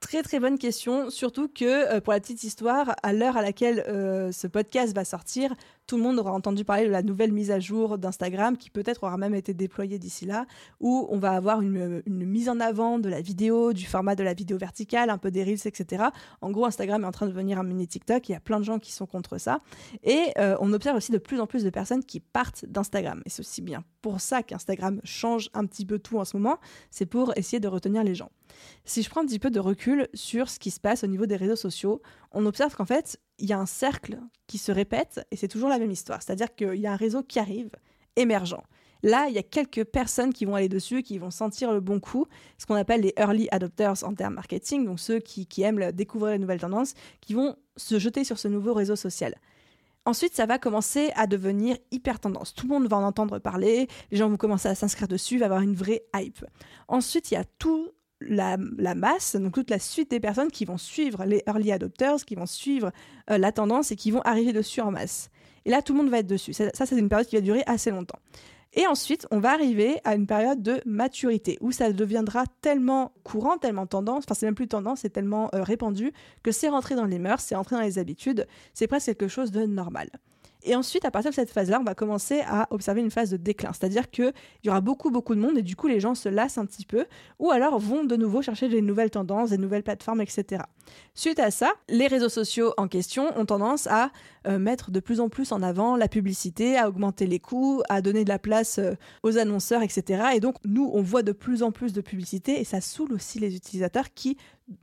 Très 0.00 0.22
très 0.22 0.40
bonne 0.40 0.58
question, 0.58 1.10
surtout 1.10 1.48
que 1.48 1.64
euh, 1.64 2.00
pour 2.00 2.14
la 2.14 2.20
petite 2.20 2.42
histoire, 2.42 2.94
à 3.02 3.12
l'heure 3.12 3.36
à 3.36 3.42
laquelle 3.42 3.84
euh, 3.86 4.32
ce 4.32 4.46
podcast 4.46 4.94
va 4.94 5.04
sortir, 5.04 5.54
tout 5.86 5.96
le 5.96 6.02
monde 6.02 6.18
aura 6.18 6.32
entendu 6.32 6.64
parler 6.64 6.86
de 6.86 6.90
la 6.90 7.02
nouvelle 7.02 7.32
mise 7.32 7.50
à 7.50 7.58
jour 7.58 7.98
d'Instagram 7.98 8.56
qui 8.56 8.70
peut-être 8.70 9.04
aura 9.04 9.16
même 9.16 9.34
été 9.34 9.54
déployée 9.54 9.98
d'ici 9.98 10.24
là, 10.24 10.46
où 10.78 11.06
on 11.10 11.18
va 11.18 11.32
avoir 11.32 11.62
une, 11.62 12.02
mise 12.06 12.48
en 12.48 12.60
avant 12.60 12.98
de 12.98 13.08
la 13.08 13.20
vidéo, 13.20 13.72
du 13.72 13.86
format 13.86 14.14
de 14.14 14.22
la 14.22 14.34
vidéo 14.34 14.56
verticale, 14.56 15.10
un 15.10 15.18
peu 15.18 15.30
des 15.30 15.42
reels, 15.42 15.66
etc. 15.66 16.04
En 16.40 16.50
gros, 16.50 16.64
Instagram 16.64 17.02
est 17.02 17.06
en 17.06 17.10
train 17.10 17.26
de 17.26 17.32
devenir 17.32 17.58
un 17.58 17.64
mini 17.64 17.88
TikTok, 17.88 18.28
il 18.28 18.32
y 18.32 18.34
a 18.36 18.40
plein 18.40 18.60
de 18.60 18.64
gens 18.64 18.78
qui 18.78 18.92
sont 18.92 19.06
contre 19.06 19.38
ça. 19.38 19.60
Et 20.04 20.32
euh, 20.38 20.56
on 20.60 20.72
observe 20.72 20.96
aussi 20.96 21.12
de 21.12 21.18
plus 21.18 21.40
en 21.40 21.46
plus 21.46 21.64
de 21.64 21.70
personnes 21.70 22.04
qui 22.04 22.20
partent 22.20 22.64
d'Instagram. 22.66 23.22
Et 23.26 23.30
c'est 23.30 23.40
aussi 23.40 23.62
bien 23.62 23.84
pour 24.00 24.20
ça 24.20 24.42
qu'Instagram 24.42 25.00
change 25.04 25.50
un 25.54 25.66
petit 25.66 25.84
peu 25.84 25.98
tout 25.98 26.18
en 26.18 26.24
ce 26.24 26.36
moment, 26.36 26.58
c'est 26.90 27.06
pour 27.06 27.36
essayer 27.36 27.60
de 27.60 27.68
retenir 27.68 28.04
les 28.04 28.14
gens. 28.14 28.30
Si 28.84 29.02
je 29.02 29.10
prends 29.10 29.22
un 29.22 29.26
petit 29.26 29.38
peu 29.38 29.50
de 29.50 29.60
recul 29.60 30.08
sur 30.14 30.48
ce 30.48 30.58
qui 30.58 30.70
se 30.70 30.80
passe 30.80 31.04
au 31.04 31.06
niveau 31.06 31.26
des 31.26 31.36
réseaux 31.36 31.56
sociaux, 31.56 32.02
on 32.32 32.46
observe 32.46 32.74
qu'en 32.74 32.84
fait, 32.84 33.20
il 33.40 33.48
y 33.48 33.52
a 33.52 33.58
un 33.58 33.66
cercle 33.66 34.18
qui 34.46 34.58
se 34.58 34.72
répète 34.72 35.26
et 35.30 35.36
c'est 35.36 35.48
toujours 35.48 35.68
la 35.68 35.78
même 35.78 35.90
histoire. 35.90 36.22
C'est-à-dire 36.22 36.54
qu'il 36.54 36.76
y 36.76 36.86
a 36.86 36.92
un 36.92 36.96
réseau 36.96 37.22
qui 37.22 37.38
arrive, 37.38 37.70
émergent. 38.16 38.62
Là, 39.02 39.28
il 39.28 39.34
y 39.34 39.38
a 39.38 39.42
quelques 39.42 39.84
personnes 39.84 40.32
qui 40.32 40.44
vont 40.44 40.54
aller 40.54 40.68
dessus, 40.68 41.02
qui 41.02 41.18
vont 41.18 41.30
sentir 41.30 41.72
le 41.72 41.80
bon 41.80 42.00
coup, 42.00 42.26
ce 42.58 42.66
qu'on 42.66 42.74
appelle 42.74 43.00
les 43.00 43.14
early 43.16 43.48
adopters 43.50 44.04
en 44.04 44.14
termes 44.14 44.34
marketing, 44.34 44.84
donc 44.84 45.00
ceux 45.00 45.20
qui, 45.20 45.46
aiment 45.62 45.92
découvrir 45.92 46.32
les 46.32 46.38
nouvelles 46.38 46.60
tendances, 46.60 46.94
qui 47.20 47.34
vont 47.34 47.56
se 47.76 47.98
jeter 47.98 48.24
sur 48.24 48.38
ce 48.38 48.48
nouveau 48.48 48.74
réseau 48.74 48.96
social. 48.96 49.34
Ensuite, 50.04 50.34
ça 50.34 50.46
va 50.46 50.58
commencer 50.58 51.10
à 51.14 51.26
devenir 51.26 51.76
hyper 51.90 52.20
tendance. 52.20 52.54
Tout 52.54 52.66
le 52.66 52.72
monde 52.72 52.88
va 52.88 52.96
en 52.96 53.02
entendre 53.02 53.38
parler, 53.38 53.88
les 54.10 54.18
gens 54.18 54.28
vont 54.28 54.36
commencer 54.36 54.68
à 54.68 54.74
s'inscrire 54.74 55.08
dessus, 55.08 55.38
va 55.38 55.46
avoir 55.46 55.60
une 55.60 55.74
vraie 55.74 56.04
hype. 56.14 56.44
Ensuite, 56.88 57.30
il 57.30 57.34
y 57.34 57.36
a 57.38 57.44
tout 57.44 57.90
la, 58.20 58.56
masse, 58.94 59.36
donc 59.36 59.54
toute 59.54 59.70
la 59.70 59.78
suite 59.78 60.10
des 60.10 60.20
personnes 60.20 60.50
qui 60.50 60.64
vont 60.64 60.78
suivre 60.78 61.24
les 61.24 61.42
early 61.46 61.72
adopters, 61.72 62.24
qui 62.24 62.34
vont 62.34 62.46
suivre 62.46 62.92
euh, 63.30 63.38
la 63.38 63.52
tendance 63.52 63.92
et 63.92 63.96
qui 63.96 64.10
vont 64.10 64.20
arriver 64.22 64.52
dessus 64.52 64.80
en 64.80 64.90
masse. 64.90 65.30
Et 65.64 65.70
là, 65.70 65.82
tout 65.82 65.92
le 65.92 65.98
monde 65.98 66.10
va 66.10 66.18
être 66.18 66.26
dessus. 66.26 66.52
Ça, 66.52 66.70
c'est 66.72 66.96
une 66.96 67.08
période 67.08 67.26
qui 67.26 67.36
va 67.36 67.42
durer 67.42 67.62
assez 67.66 67.90
longtemps. 67.90 68.18
Et 68.72 68.86
ensuite, 68.86 69.26
on 69.30 69.40
va 69.40 69.50
arriver 69.50 70.00
à 70.04 70.14
une 70.14 70.26
période 70.26 70.62
de 70.62 70.80
maturité 70.86 71.58
où 71.60 71.72
ça 71.72 71.92
deviendra 71.92 72.44
tellement 72.60 73.12
courant, 73.24 73.58
tellement 73.58 73.86
tendance, 73.86 74.24
enfin 74.24 74.34
c'est 74.34 74.46
même 74.46 74.54
plus 74.54 74.68
tendance, 74.68 75.00
c'est 75.00 75.10
tellement 75.10 75.50
euh, 75.54 75.64
répandu 75.64 76.12
que 76.44 76.52
c'est 76.52 76.68
rentré 76.68 76.94
dans 76.94 77.04
les 77.04 77.18
mœurs, 77.18 77.40
c'est 77.40 77.56
rentré 77.56 77.74
dans 77.74 77.82
les 77.82 77.98
habitudes, 77.98 78.46
c'est 78.72 78.86
presque 78.86 79.06
quelque 79.06 79.26
chose 79.26 79.50
de 79.50 79.66
normal. 79.66 80.08
Et 80.64 80.74
ensuite, 80.74 81.04
à 81.04 81.10
partir 81.10 81.30
de 81.30 81.34
cette 81.34 81.50
phase-là, 81.50 81.78
on 81.80 81.84
va 81.84 81.94
commencer 81.94 82.40
à 82.46 82.66
observer 82.70 83.00
une 83.00 83.10
phase 83.10 83.30
de 83.30 83.36
déclin. 83.36 83.72
C'est-à-dire 83.72 84.10
qu'il 84.10 84.32
y 84.64 84.68
aura 84.68 84.80
beaucoup, 84.80 85.10
beaucoup 85.10 85.34
de 85.34 85.40
monde 85.40 85.58
et 85.58 85.62
du 85.62 85.76
coup, 85.76 85.88
les 85.88 86.00
gens 86.00 86.14
se 86.14 86.28
lassent 86.28 86.58
un 86.58 86.66
petit 86.66 86.84
peu 86.84 87.06
ou 87.38 87.50
alors 87.50 87.78
vont 87.78 88.04
de 88.04 88.16
nouveau 88.16 88.42
chercher 88.42 88.68
des 88.68 88.82
nouvelles 88.82 89.10
tendances, 89.10 89.50
des 89.50 89.58
nouvelles 89.58 89.82
plateformes, 89.82 90.20
etc. 90.20 90.62
Suite 91.14 91.38
à 91.38 91.50
ça, 91.50 91.72
les 91.88 92.06
réseaux 92.06 92.28
sociaux 92.28 92.74
en 92.76 92.88
question 92.88 93.38
ont 93.38 93.44
tendance 93.44 93.86
à 93.86 94.10
euh, 94.46 94.58
mettre 94.58 94.90
de 94.90 95.00
plus 95.00 95.20
en 95.20 95.28
plus 95.28 95.52
en 95.52 95.62
avant 95.62 95.96
la 95.96 96.08
publicité, 96.08 96.76
à 96.76 96.88
augmenter 96.88 97.26
les 97.26 97.38
coûts, 97.38 97.82
à 97.88 98.00
donner 98.00 98.24
de 98.24 98.28
la 98.28 98.38
place 98.38 98.78
euh, 98.78 98.94
aux 99.22 99.38
annonceurs, 99.38 99.82
etc. 99.82 100.30
Et 100.34 100.40
donc, 100.40 100.56
nous, 100.64 100.90
on 100.92 101.02
voit 101.02 101.22
de 101.22 101.32
plus 101.32 101.62
en 101.62 101.72
plus 101.72 101.92
de 101.92 102.00
publicité 102.00 102.60
et 102.60 102.64
ça 102.64 102.80
saoule 102.80 103.12
aussi 103.12 103.38
les 103.38 103.54
utilisateurs 103.54 104.12
qui 104.14 104.36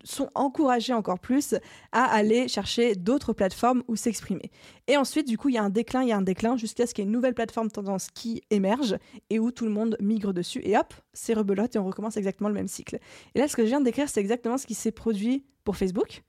sont 0.03 0.29
encouragés 0.35 0.93
encore 0.93 1.19
plus 1.19 1.55
à 1.91 2.03
aller 2.03 2.47
chercher 2.47 2.95
d'autres 2.95 3.33
plateformes 3.33 3.83
où 3.87 3.95
s'exprimer. 3.95 4.51
Et 4.87 4.97
ensuite, 4.97 5.27
du 5.27 5.37
coup, 5.37 5.49
il 5.49 5.55
y 5.55 5.57
a 5.57 5.63
un 5.63 5.69
déclin, 5.69 6.03
il 6.03 6.09
y 6.09 6.11
a 6.11 6.17
un 6.17 6.21
déclin 6.21 6.57
jusqu'à 6.57 6.85
ce 6.85 6.93
qu'il 6.93 7.03
y 7.03 7.05
ait 7.05 7.09
une 7.09 7.13
nouvelle 7.13 7.33
plateforme 7.33 7.69
tendance 7.69 8.09
qui 8.13 8.41
émerge 8.49 8.97
et 9.29 9.39
où 9.39 9.51
tout 9.51 9.65
le 9.65 9.71
monde 9.71 9.97
migre 9.99 10.33
dessus. 10.33 10.61
Et 10.63 10.77
hop, 10.77 10.93
c'est 11.13 11.33
rebelote 11.33 11.75
et 11.75 11.79
on 11.79 11.85
recommence 11.85 12.17
exactement 12.17 12.49
le 12.49 12.55
même 12.55 12.67
cycle. 12.67 12.99
Et 13.35 13.39
là, 13.39 13.47
ce 13.47 13.55
que 13.55 13.63
je 13.63 13.67
viens 13.67 13.79
de 13.79 13.85
décrire, 13.85 14.09
c'est 14.09 14.21
exactement 14.21 14.57
ce 14.57 14.65
qui 14.65 14.75
s'est 14.75 14.91
produit 14.91 15.45
pour 15.63 15.75
Facebook 15.75 16.23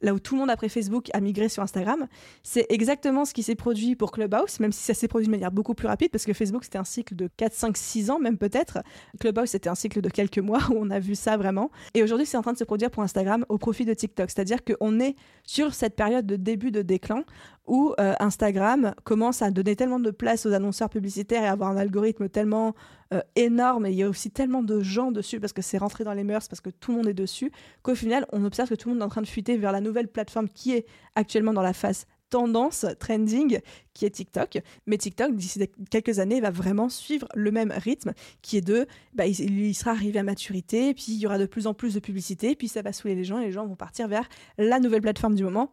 là 0.00 0.14
où 0.14 0.18
tout 0.18 0.34
le 0.34 0.40
monde 0.40 0.50
après 0.50 0.68
Facebook 0.68 1.08
a 1.12 1.20
migré 1.20 1.48
sur 1.48 1.62
Instagram. 1.62 2.06
C'est 2.42 2.66
exactement 2.68 3.24
ce 3.24 3.34
qui 3.34 3.42
s'est 3.42 3.54
produit 3.54 3.96
pour 3.96 4.12
Clubhouse, 4.12 4.60
même 4.60 4.72
si 4.72 4.82
ça 4.82 4.94
s'est 4.94 5.08
produit 5.08 5.26
de 5.26 5.30
manière 5.30 5.52
beaucoup 5.52 5.74
plus 5.74 5.88
rapide, 5.88 6.10
parce 6.10 6.24
que 6.24 6.32
Facebook 6.32 6.64
c'était 6.64 6.78
un 6.78 6.84
cycle 6.84 7.14
de 7.16 7.28
4, 7.36 7.52
5, 7.52 7.76
6 7.76 8.10
ans 8.10 8.18
même 8.18 8.38
peut-être. 8.38 8.78
Clubhouse 9.20 9.50
c'était 9.50 9.68
un 9.68 9.74
cycle 9.74 10.00
de 10.00 10.08
quelques 10.08 10.38
mois 10.38 10.60
où 10.70 10.74
on 10.76 10.90
a 10.90 10.98
vu 10.98 11.14
ça 11.14 11.36
vraiment. 11.36 11.70
Et 11.94 12.02
aujourd'hui 12.02 12.26
c'est 12.26 12.36
en 12.36 12.42
train 12.42 12.52
de 12.52 12.58
se 12.58 12.64
produire 12.64 12.90
pour 12.90 13.02
Instagram 13.02 13.44
au 13.48 13.58
profit 13.58 13.84
de 13.84 13.94
TikTok. 13.94 14.30
C'est-à-dire 14.30 14.58
qu'on 14.64 15.00
est 15.00 15.16
sur 15.44 15.74
cette 15.74 15.96
période 15.96 16.26
de 16.26 16.36
début 16.36 16.70
de 16.70 16.82
déclin 16.82 17.24
où 17.66 17.94
euh, 17.98 18.14
Instagram 18.20 18.94
commence 19.04 19.42
à 19.42 19.50
donner 19.50 19.76
tellement 19.76 20.00
de 20.00 20.10
place 20.10 20.46
aux 20.46 20.52
annonceurs 20.52 20.88
publicitaires 20.88 21.42
et 21.42 21.48
avoir 21.48 21.70
un 21.70 21.76
algorithme 21.76 22.28
tellement 22.28 22.74
euh, 23.12 23.20
énorme 23.36 23.86
et 23.86 23.90
il 23.90 23.96
y 23.96 24.02
a 24.02 24.08
aussi 24.08 24.30
tellement 24.30 24.62
de 24.62 24.80
gens 24.80 25.12
dessus 25.12 25.40
parce 25.40 25.52
que 25.52 25.62
c'est 25.62 25.78
rentré 25.78 26.04
dans 26.04 26.12
les 26.12 26.24
mœurs, 26.24 26.48
parce 26.48 26.60
que 26.60 26.70
tout 26.70 26.90
le 26.92 26.98
monde 26.98 27.08
est 27.08 27.14
dessus, 27.14 27.52
qu'au 27.82 27.94
final 27.94 28.26
on 28.32 28.44
observe 28.44 28.68
que 28.68 28.74
tout 28.74 28.88
le 28.88 28.94
monde 28.94 29.02
est 29.02 29.06
en 29.06 29.10
train 29.10 29.22
de 29.22 29.26
fuiter 29.26 29.56
vers 29.56 29.72
la 29.72 29.80
nouvelle 29.80 30.08
plateforme 30.08 30.48
qui 30.48 30.72
est 30.72 30.86
actuellement 31.14 31.52
dans 31.52 31.62
la 31.62 31.72
phase 31.72 32.06
tendance, 32.30 32.86
trending, 32.98 33.60
qui 33.94 34.04
est 34.04 34.10
TikTok. 34.10 34.58
Mais 34.86 34.98
TikTok, 34.98 35.34
d'ici 35.34 35.60
quelques 35.90 36.18
années, 36.18 36.40
va 36.40 36.50
vraiment 36.50 36.88
suivre 36.88 37.28
le 37.34 37.50
même 37.50 37.72
rythme, 37.72 38.12
qui 38.42 38.56
est 38.56 38.62
de, 38.62 38.86
bah, 39.14 39.26
il, 39.26 39.38
il, 39.38 39.74
sera 39.74 39.92
arrivé 39.92 40.18
à 40.18 40.22
maturité, 40.22 40.92
puis 40.94 41.04
il 41.08 41.18
y 41.18 41.26
aura 41.26 41.38
de 41.38 41.46
plus 41.46 41.66
en 41.66 41.74
plus 41.74 41.94
de 41.94 42.00
publicité, 42.00 42.56
puis 42.56 42.68
ça 42.68 42.82
va 42.82 42.92
saouler 42.92 43.14
les 43.14 43.24
gens, 43.24 43.38
et 43.38 43.46
les 43.46 43.52
gens 43.52 43.66
vont 43.66 43.76
partir 43.76 44.08
vers 44.08 44.28
la 44.58 44.80
nouvelle 44.80 45.02
plateforme 45.02 45.34
du 45.34 45.44
moment, 45.44 45.72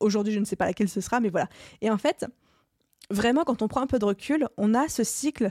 Aujourd'hui, 0.00 0.32
je 0.32 0.38
ne 0.38 0.44
sais 0.44 0.56
pas 0.56 0.66
laquelle 0.66 0.88
ce 0.88 1.00
sera, 1.00 1.20
mais 1.20 1.28
voilà. 1.28 1.48
Et 1.80 1.90
en 1.90 1.98
fait, 1.98 2.26
vraiment, 3.10 3.44
quand 3.44 3.62
on 3.62 3.68
prend 3.68 3.80
un 3.80 3.86
peu 3.86 3.98
de 3.98 4.04
recul, 4.04 4.48
on 4.56 4.74
a 4.74 4.88
ce 4.88 5.04
cycle 5.04 5.50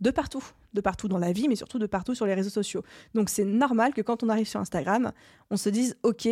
de 0.00 0.10
partout, 0.10 0.44
de 0.72 0.80
partout 0.80 1.08
dans 1.08 1.18
la 1.18 1.32
vie, 1.32 1.48
mais 1.48 1.56
surtout 1.56 1.78
de 1.78 1.86
partout 1.86 2.14
sur 2.14 2.26
les 2.26 2.34
réseaux 2.34 2.50
sociaux. 2.50 2.82
Donc 3.14 3.28
c'est 3.28 3.44
normal 3.44 3.94
que 3.94 4.02
quand 4.02 4.22
on 4.22 4.28
arrive 4.28 4.46
sur 4.46 4.60
Instagram, 4.60 5.12
on 5.50 5.56
se 5.56 5.68
dise, 5.68 5.96
OK, 6.02 6.28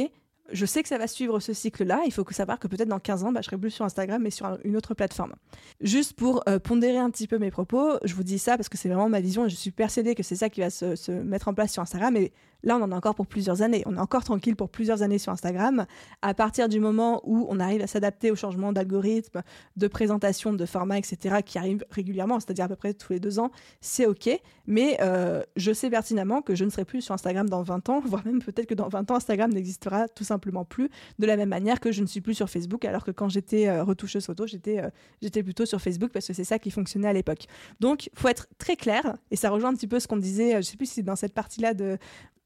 je 0.50 0.66
sais 0.66 0.82
que 0.82 0.88
ça 0.88 0.98
va 0.98 1.06
suivre 1.06 1.40
ce 1.40 1.52
cycle-là. 1.52 2.02
Il 2.06 2.12
faut 2.12 2.24
savoir 2.30 2.58
que 2.58 2.66
peut-être 2.66 2.88
dans 2.88 2.98
15 2.98 3.24
ans, 3.24 3.32
bah, 3.32 3.40
je 3.40 3.46
serai 3.46 3.56
plus 3.56 3.70
sur 3.70 3.84
Instagram, 3.84 4.20
mais 4.22 4.30
sur 4.30 4.58
une 4.64 4.76
autre 4.76 4.94
plateforme. 4.94 5.34
Juste 5.80 6.14
pour 6.14 6.42
euh, 6.48 6.58
pondérer 6.58 6.98
un 6.98 7.10
petit 7.10 7.26
peu 7.26 7.38
mes 7.38 7.50
propos, 7.50 7.92
je 8.04 8.14
vous 8.14 8.24
dis 8.24 8.38
ça 8.38 8.56
parce 8.56 8.68
que 8.68 8.76
c'est 8.76 8.88
vraiment 8.88 9.08
ma 9.08 9.20
vision 9.20 9.46
et 9.46 9.48
je 9.48 9.56
suis 9.56 9.70
persuadée 9.70 10.14
que 10.14 10.22
c'est 10.22 10.36
ça 10.36 10.50
qui 10.50 10.60
va 10.60 10.70
se, 10.70 10.96
se, 10.96 11.12
mettre 11.12 11.48
en 11.48 11.54
place 11.54 11.72
sur 11.72 11.82
Instagram. 11.82 12.16
Et 12.16 12.32
Là, 12.64 12.76
on 12.76 12.82
en 12.82 12.92
a 12.92 12.96
encore 12.96 13.14
pour 13.14 13.26
plusieurs 13.26 13.62
années. 13.62 13.82
On 13.86 13.96
est 13.96 14.00
encore 14.00 14.24
tranquille 14.24 14.56
pour 14.56 14.68
plusieurs 14.68 15.02
années 15.02 15.18
sur 15.18 15.32
Instagram. 15.32 15.86
À 16.22 16.34
partir 16.34 16.68
du 16.68 16.80
moment 16.80 17.20
où 17.24 17.46
on 17.48 17.58
arrive 17.60 17.82
à 17.82 17.86
s'adapter 17.86 18.30
aux 18.30 18.36
changements 18.36 18.72
d'algorithme, 18.72 19.42
de 19.76 19.88
présentation, 19.88 20.52
de 20.52 20.66
format, 20.66 20.98
etc., 20.98 21.36
qui 21.44 21.58
arrivent 21.58 21.84
régulièrement, 21.90 22.40
c'est-à-dire 22.40 22.66
à 22.66 22.68
peu 22.68 22.76
près 22.76 22.94
tous 22.94 23.12
les 23.12 23.20
deux 23.20 23.38
ans, 23.38 23.50
c'est 23.80 24.06
OK. 24.06 24.28
Mais 24.66 24.96
euh, 25.00 25.42
je 25.56 25.72
sais 25.72 25.90
pertinemment 25.90 26.42
que 26.42 26.54
je 26.54 26.64
ne 26.64 26.70
serai 26.70 26.84
plus 26.84 27.02
sur 27.02 27.14
Instagram 27.14 27.48
dans 27.48 27.62
20 27.62 27.88
ans, 27.88 28.00
voire 28.04 28.24
même 28.24 28.42
peut-être 28.42 28.66
que 28.66 28.74
dans 28.74 28.88
20 28.88 29.10
ans, 29.10 29.16
Instagram 29.16 29.52
n'existera 29.52 30.08
tout 30.08 30.24
simplement 30.24 30.64
plus, 30.64 30.88
de 31.18 31.26
la 31.26 31.36
même 31.36 31.48
manière 31.48 31.80
que 31.80 31.92
je 31.92 32.02
ne 32.02 32.06
suis 32.06 32.20
plus 32.20 32.34
sur 32.34 32.48
Facebook, 32.48 32.84
alors 32.84 33.04
que 33.04 33.10
quand 33.10 33.28
j'étais 33.28 33.68
euh, 33.68 33.82
retoucheuse 33.82 34.24
photo, 34.24 34.46
j'étais 34.46 34.80
euh, 34.80 34.88
j'étais 35.20 35.42
plutôt 35.42 35.66
sur 35.66 35.80
Facebook 35.80 36.12
parce 36.12 36.26
que 36.26 36.32
c'est 36.32 36.44
ça 36.44 36.58
qui 36.58 36.70
fonctionnait 36.70 37.08
à 37.08 37.12
l'époque. 37.12 37.46
Donc, 37.80 38.10
faut 38.14 38.28
être 38.28 38.46
très 38.58 38.76
clair, 38.76 39.16
et 39.30 39.36
ça 39.36 39.50
rejoint 39.50 39.70
un 39.70 39.74
petit 39.74 39.88
peu 39.88 39.98
ce 39.98 40.06
qu'on 40.06 40.16
disait, 40.16 40.52
je 40.52 40.56
ne 40.58 40.62
sais 40.62 40.76
plus 40.76 40.86
si 40.86 40.94
c'est 40.94 41.02
dans 41.02 41.16
cette 41.16 41.34
partie-là 41.34 41.74
de 41.74 41.98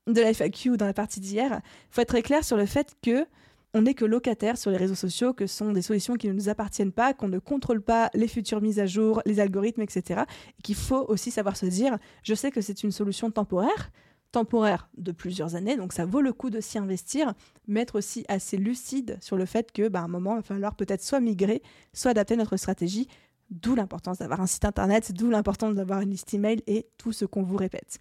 de 0.07 0.21
la 0.21 0.33
FAQ 0.33 0.77
dans 0.77 0.87
la 0.87 0.95
partie 0.95 1.21
d'hier, 1.21 1.61
faut 1.91 2.01
être 2.01 2.09
très 2.09 2.23
clair 2.23 2.45
sur 2.45 2.57
le 2.57 2.67
fait 2.67 2.95
que 3.03 3.27
on 3.75 3.83
n'est 3.83 3.95
que 3.95 4.07
locataire 4.07 4.57
sur 4.57 4.71
les 4.71 4.79
réseaux 4.79 4.95
sociaux, 4.95 5.35
que 5.35 5.47
ce 5.47 5.57
sont 5.59 5.73
des 5.73 5.83
solutions 5.83 6.15
qui 6.15 6.29
ne 6.29 6.33
nous 6.33 6.49
appartiennent 6.49 6.93
pas, 6.93 7.13
qu'on 7.13 7.29
ne 7.29 7.39
contrôle 7.39 7.83
pas 7.83 8.11
les 8.15 8.27
futures 8.27 8.63
mises 8.63 8.81
à 8.81 8.87
jour, 8.87 9.21
les 9.27 9.39
algorithmes, 9.39 9.83
etc. 9.83 10.23
Et 10.59 10.63
qu'il 10.63 10.77
faut 10.77 11.05
aussi 11.09 11.31
savoir 11.31 11.59
se 11.59 11.67
dire, 11.67 11.99
je 12.23 12.35
sais 12.35 12.51
que 12.51 12.63
c'est 12.63 12.85
une 12.85 12.93
solution 12.93 13.31
temporaire, 13.31 13.91
temporaire 14.33 14.89
de 14.97 15.13
plusieurs 15.13 15.57
années, 15.57 15.77
donc 15.77 15.93
ça 15.93 16.07
vaut 16.07 16.23
le 16.23 16.33
coup 16.33 16.49
de 16.49 16.61
s'y 16.61 16.79
investir, 16.79 17.35
mais 17.69 17.83
être 17.83 17.99
aussi 17.99 18.25
assez 18.29 18.57
lucide 18.57 19.19
sur 19.21 19.37
le 19.37 19.45
fait 19.45 19.73
que, 19.73 19.89
bah, 19.89 20.01
un 20.01 20.09
moment, 20.09 20.33
il 20.33 20.37
va 20.37 20.43
falloir 20.43 20.75
peut-être 20.75 21.03
soit 21.03 21.21
migrer, 21.21 21.63
soit 21.93 22.13
adapter 22.13 22.37
notre 22.37 22.57
stratégie, 22.57 23.09
d'où 23.51 23.75
l'importance 23.75 24.19
d'avoir 24.19 24.41
un 24.41 24.47
site 24.47 24.65
internet, 24.65 25.13
d'où 25.13 25.31
l'importance 25.31 25.75
d'avoir 25.75 26.01
une 26.01 26.11
liste 26.11 26.33
email 26.33 26.63
et 26.67 26.87
tout 26.97 27.13
ce 27.13 27.25
qu'on 27.25 27.43
vous 27.43 27.57
répète. 27.57 28.01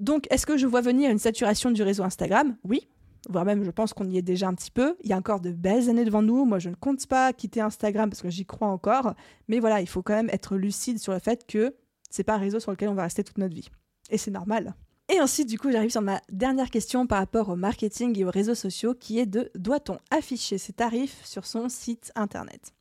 Donc, 0.00 0.26
est-ce 0.30 0.46
que 0.46 0.56
je 0.56 0.66
vois 0.66 0.80
venir 0.80 1.10
une 1.10 1.18
saturation 1.18 1.70
du 1.70 1.82
réseau 1.82 2.04
Instagram? 2.04 2.56
Oui, 2.64 2.88
voire 3.28 3.44
même 3.44 3.64
je 3.64 3.70
pense 3.70 3.92
qu'on 3.92 4.08
y 4.08 4.16
est 4.18 4.22
déjà 4.22 4.48
un 4.48 4.54
petit 4.54 4.70
peu. 4.70 4.96
Il 5.02 5.10
y 5.10 5.12
a 5.12 5.16
encore 5.16 5.40
de 5.40 5.50
belles 5.50 5.88
années 5.88 6.04
devant 6.04 6.22
nous. 6.22 6.44
Moi, 6.44 6.58
je 6.58 6.70
ne 6.70 6.74
compte 6.74 7.04
pas 7.06 7.32
quitter 7.32 7.60
Instagram 7.60 8.08
parce 8.08 8.22
que 8.22 8.30
j'y 8.30 8.46
crois 8.46 8.68
encore. 8.68 9.14
Mais 9.48 9.58
voilà, 9.58 9.80
il 9.80 9.88
faut 9.88 10.02
quand 10.02 10.14
même 10.14 10.30
être 10.30 10.56
lucide 10.56 10.98
sur 10.98 11.12
le 11.12 11.18
fait 11.18 11.46
que 11.46 11.74
c'est 12.10 12.24
pas 12.24 12.34
un 12.34 12.38
réseau 12.38 12.60
sur 12.60 12.70
lequel 12.70 12.88
on 12.88 12.94
va 12.94 13.02
rester 13.02 13.24
toute 13.24 13.38
notre 13.38 13.54
vie. 13.54 13.68
Et 14.10 14.18
c'est 14.18 14.30
normal. 14.30 14.74
Et 15.10 15.20
ensuite, 15.20 15.48
du 15.48 15.58
coup, 15.58 15.70
j'arrive 15.70 15.90
sur 15.90 16.02
ma 16.02 16.20
dernière 16.30 16.70
question 16.70 17.06
par 17.06 17.18
rapport 17.18 17.48
au 17.48 17.56
marketing 17.56 18.18
et 18.18 18.24
aux 18.24 18.30
réseaux 18.30 18.54
sociaux 18.54 18.94
qui 18.94 19.18
est 19.18 19.26
de 19.26 19.50
doit-on 19.54 19.98
afficher 20.10 20.58
ses 20.58 20.74
tarifs 20.74 21.24
sur 21.24 21.46
son 21.46 21.68
site 21.68 22.12
internet? 22.14 22.72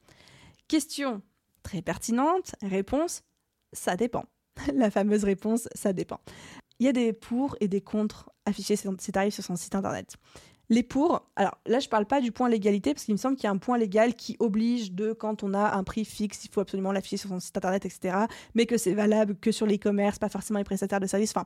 Question 0.67 1.21
très 1.63 1.81
pertinente, 1.81 2.55
réponse 2.61 3.23
ça 3.73 3.95
dépend. 3.95 4.25
La 4.73 4.91
fameuse 4.91 5.23
réponse 5.23 5.67
ça 5.73 5.93
dépend 5.93 6.19
il 6.79 6.85
y 6.85 6.89
a 6.89 6.93
des 6.93 7.13
pour 7.13 7.55
et 7.59 7.67
des 7.67 7.81
contre 7.81 8.31
afficher 8.45 8.75
ses 8.75 9.11
tarifs 9.11 9.33
sur 9.33 9.43
son 9.43 9.55
site 9.55 9.75
internet. 9.75 10.15
Les 10.69 10.83
pour, 10.83 11.29
alors 11.37 11.57
là 11.65 11.79
je 11.79 11.87
parle 11.87 12.05
pas 12.05 12.19
du 12.19 12.33
point 12.33 12.49
légalité 12.49 12.93
parce 12.93 13.05
qu'il 13.05 13.13
me 13.13 13.17
semble 13.17 13.37
qu'il 13.37 13.45
y 13.45 13.47
a 13.47 13.51
un 13.51 13.57
point 13.57 13.77
légal 13.77 14.13
qui 14.15 14.35
oblige 14.39 14.91
de 14.91 15.13
quand 15.13 15.43
on 15.43 15.53
a 15.53 15.77
un 15.77 15.83
prix 15.83 16.03
fixe, 16.03 16.43
il 16.43 16.51
faut 16.51 16.59
absolument 16.59 16.91
l'afficher 16.91 17.15
sur 17.15 17.29
son 17.29 17.39
site 17.39 17.55
internet, 17.55 17.85
etc. 17.85 18.17
Mais 18.53 18.65
que 18.65 18.77
c'est 18.77 18.93
valable 18.93 19.37
que 19.39 19.53
sur 19.53 19.65
l'e-commerce, 19.65 20.19
pas 20.19 20.27
forcément 20.27 20.59
les 20.59 20.65
prestataires 20.65 20.99
de 20.99 21.07
services. 21.07 21.31
Enfin, 21.31 21.45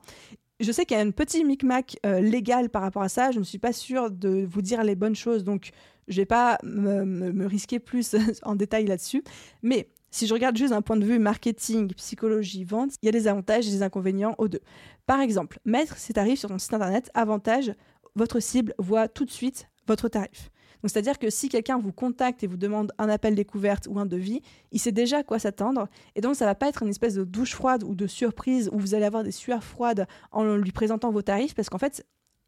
je 0.58 0.72
sais 0.72 0.86
qu'il 0.86 0.96
y 0.96 1.00
a 1.00 1.04
un 1.04 1.12
petit 1.12 1.44
micmac 1.44 1.98
euh, 2.04 2.20
légal 2.20 2.68
par 2.68 2.82
rapport 2.82 3.02
à 3.02 3.08
ça. 3.08 3.30
Je 3.30 3.38
ne 3.38 3.44
suis 3.44 3.58
pas 3.58 3.72
sûre 3.72 4.10
de 4.10 4.44
vous 4.44 4.60
dire 4.60 4.82
les 4.82 4.96
bonnes 4.96 5.14
choses, 5.14 5.44
donc 5.44 5.70
je 6.08 6.16
vais 6.16 6.26
pas 6.26 6.58
me 6.64 7.46
risquer 7.46 7.78
plus 7.78 8.16
en 8.42 8.56
détail 8.56 8.86
là-dessus. 8.86 9.22
Mais 9.62 9.88
si 10.12 10.26
je 10.26 10.34
regarde 10.34 10.56
juste 10.56 10.70
d'un 10.72 10.82
point 10.82 10.96
de 10.96 11.04
vue 11.04 11.18
marketing, 11.18 11.92
psychologie, 11.94 12.64
vente, 12.64 12.92
il 13.02 13.06
y 13.06 13.08
a 13.08 13.12
des 13.12 13.26
avantages 13.26 13.66
et 13.66 13.70
des 13.70 13.82
inconvénients 13.82 14.34
aux 14.38 14.46
deux. 14.46 14.60
Par 15.06 15.20
exemple, 15.20 15.58
mettre 15.64 15.96
ses 15.96 16.12
tarifs 16.12 16.38
sur 16.38 16.50
son 16.50 16.58
site 16.58 16.74
internet, 16.74 17.10
avantage, 17.14 17.72
votre 18.14 18.38
cible 18.38 18.74
voit 18.78 19.08
tout 19.08 19.24
de 19.24 19.30
suite 19.30 19.68
votre 19.88 20.08
tarif. 20.08 20.50
c'est-à-dire 20.84 21.18
que 21.18 21.30
si 21.30 21.48
quelqu'un 21.48 21.78
vous 21.78 21.92
contacte 21.92 22.44
et 22.44 22.46
vous 22.46 22.58
demande 22.58 22.92
un 22.98 23.08
appel 23.08 23.34
découverte 23.34 23.88
ou 23.88 23.98
un 23.98 24.06
devis, 24.06 24.42
il 24.70 24.78
sait 24.78 24.92
déjà 24.92 25.18
à 25.18 25.22
quoi 25.22 25.38
s'attendre. 25.38 25.88
Et 26.14 26.20
donc, 26.20 26.36
ça 26.36 26.44
va 26.44 26.54
pas 26.54 26.68
être 26.68 26.82
une 26.82 26.90
espèce 26.90 27.14
de 27.14 27.24
douche 27.24 27.54
froide 27.54 27.82
ou 27.82 27.94
de 27.94 28.06
surprise 28.06 28.68
où 28.72 28.78
vous 28.78 28.94
allez 28.94 29.06
avoir 29.06 29.24
des 29.24 29.32
sueurs 29.32 29.64
froides 29.64 30.06
en 30.30 30.56
lui 30.56 30.72
présentant 30.72 31.10
vos 31.10 31.22
tarifs 31.22 31.54
parce 31.54 31.68
qu'en 31.70 31.78
fait, 31.78 32.06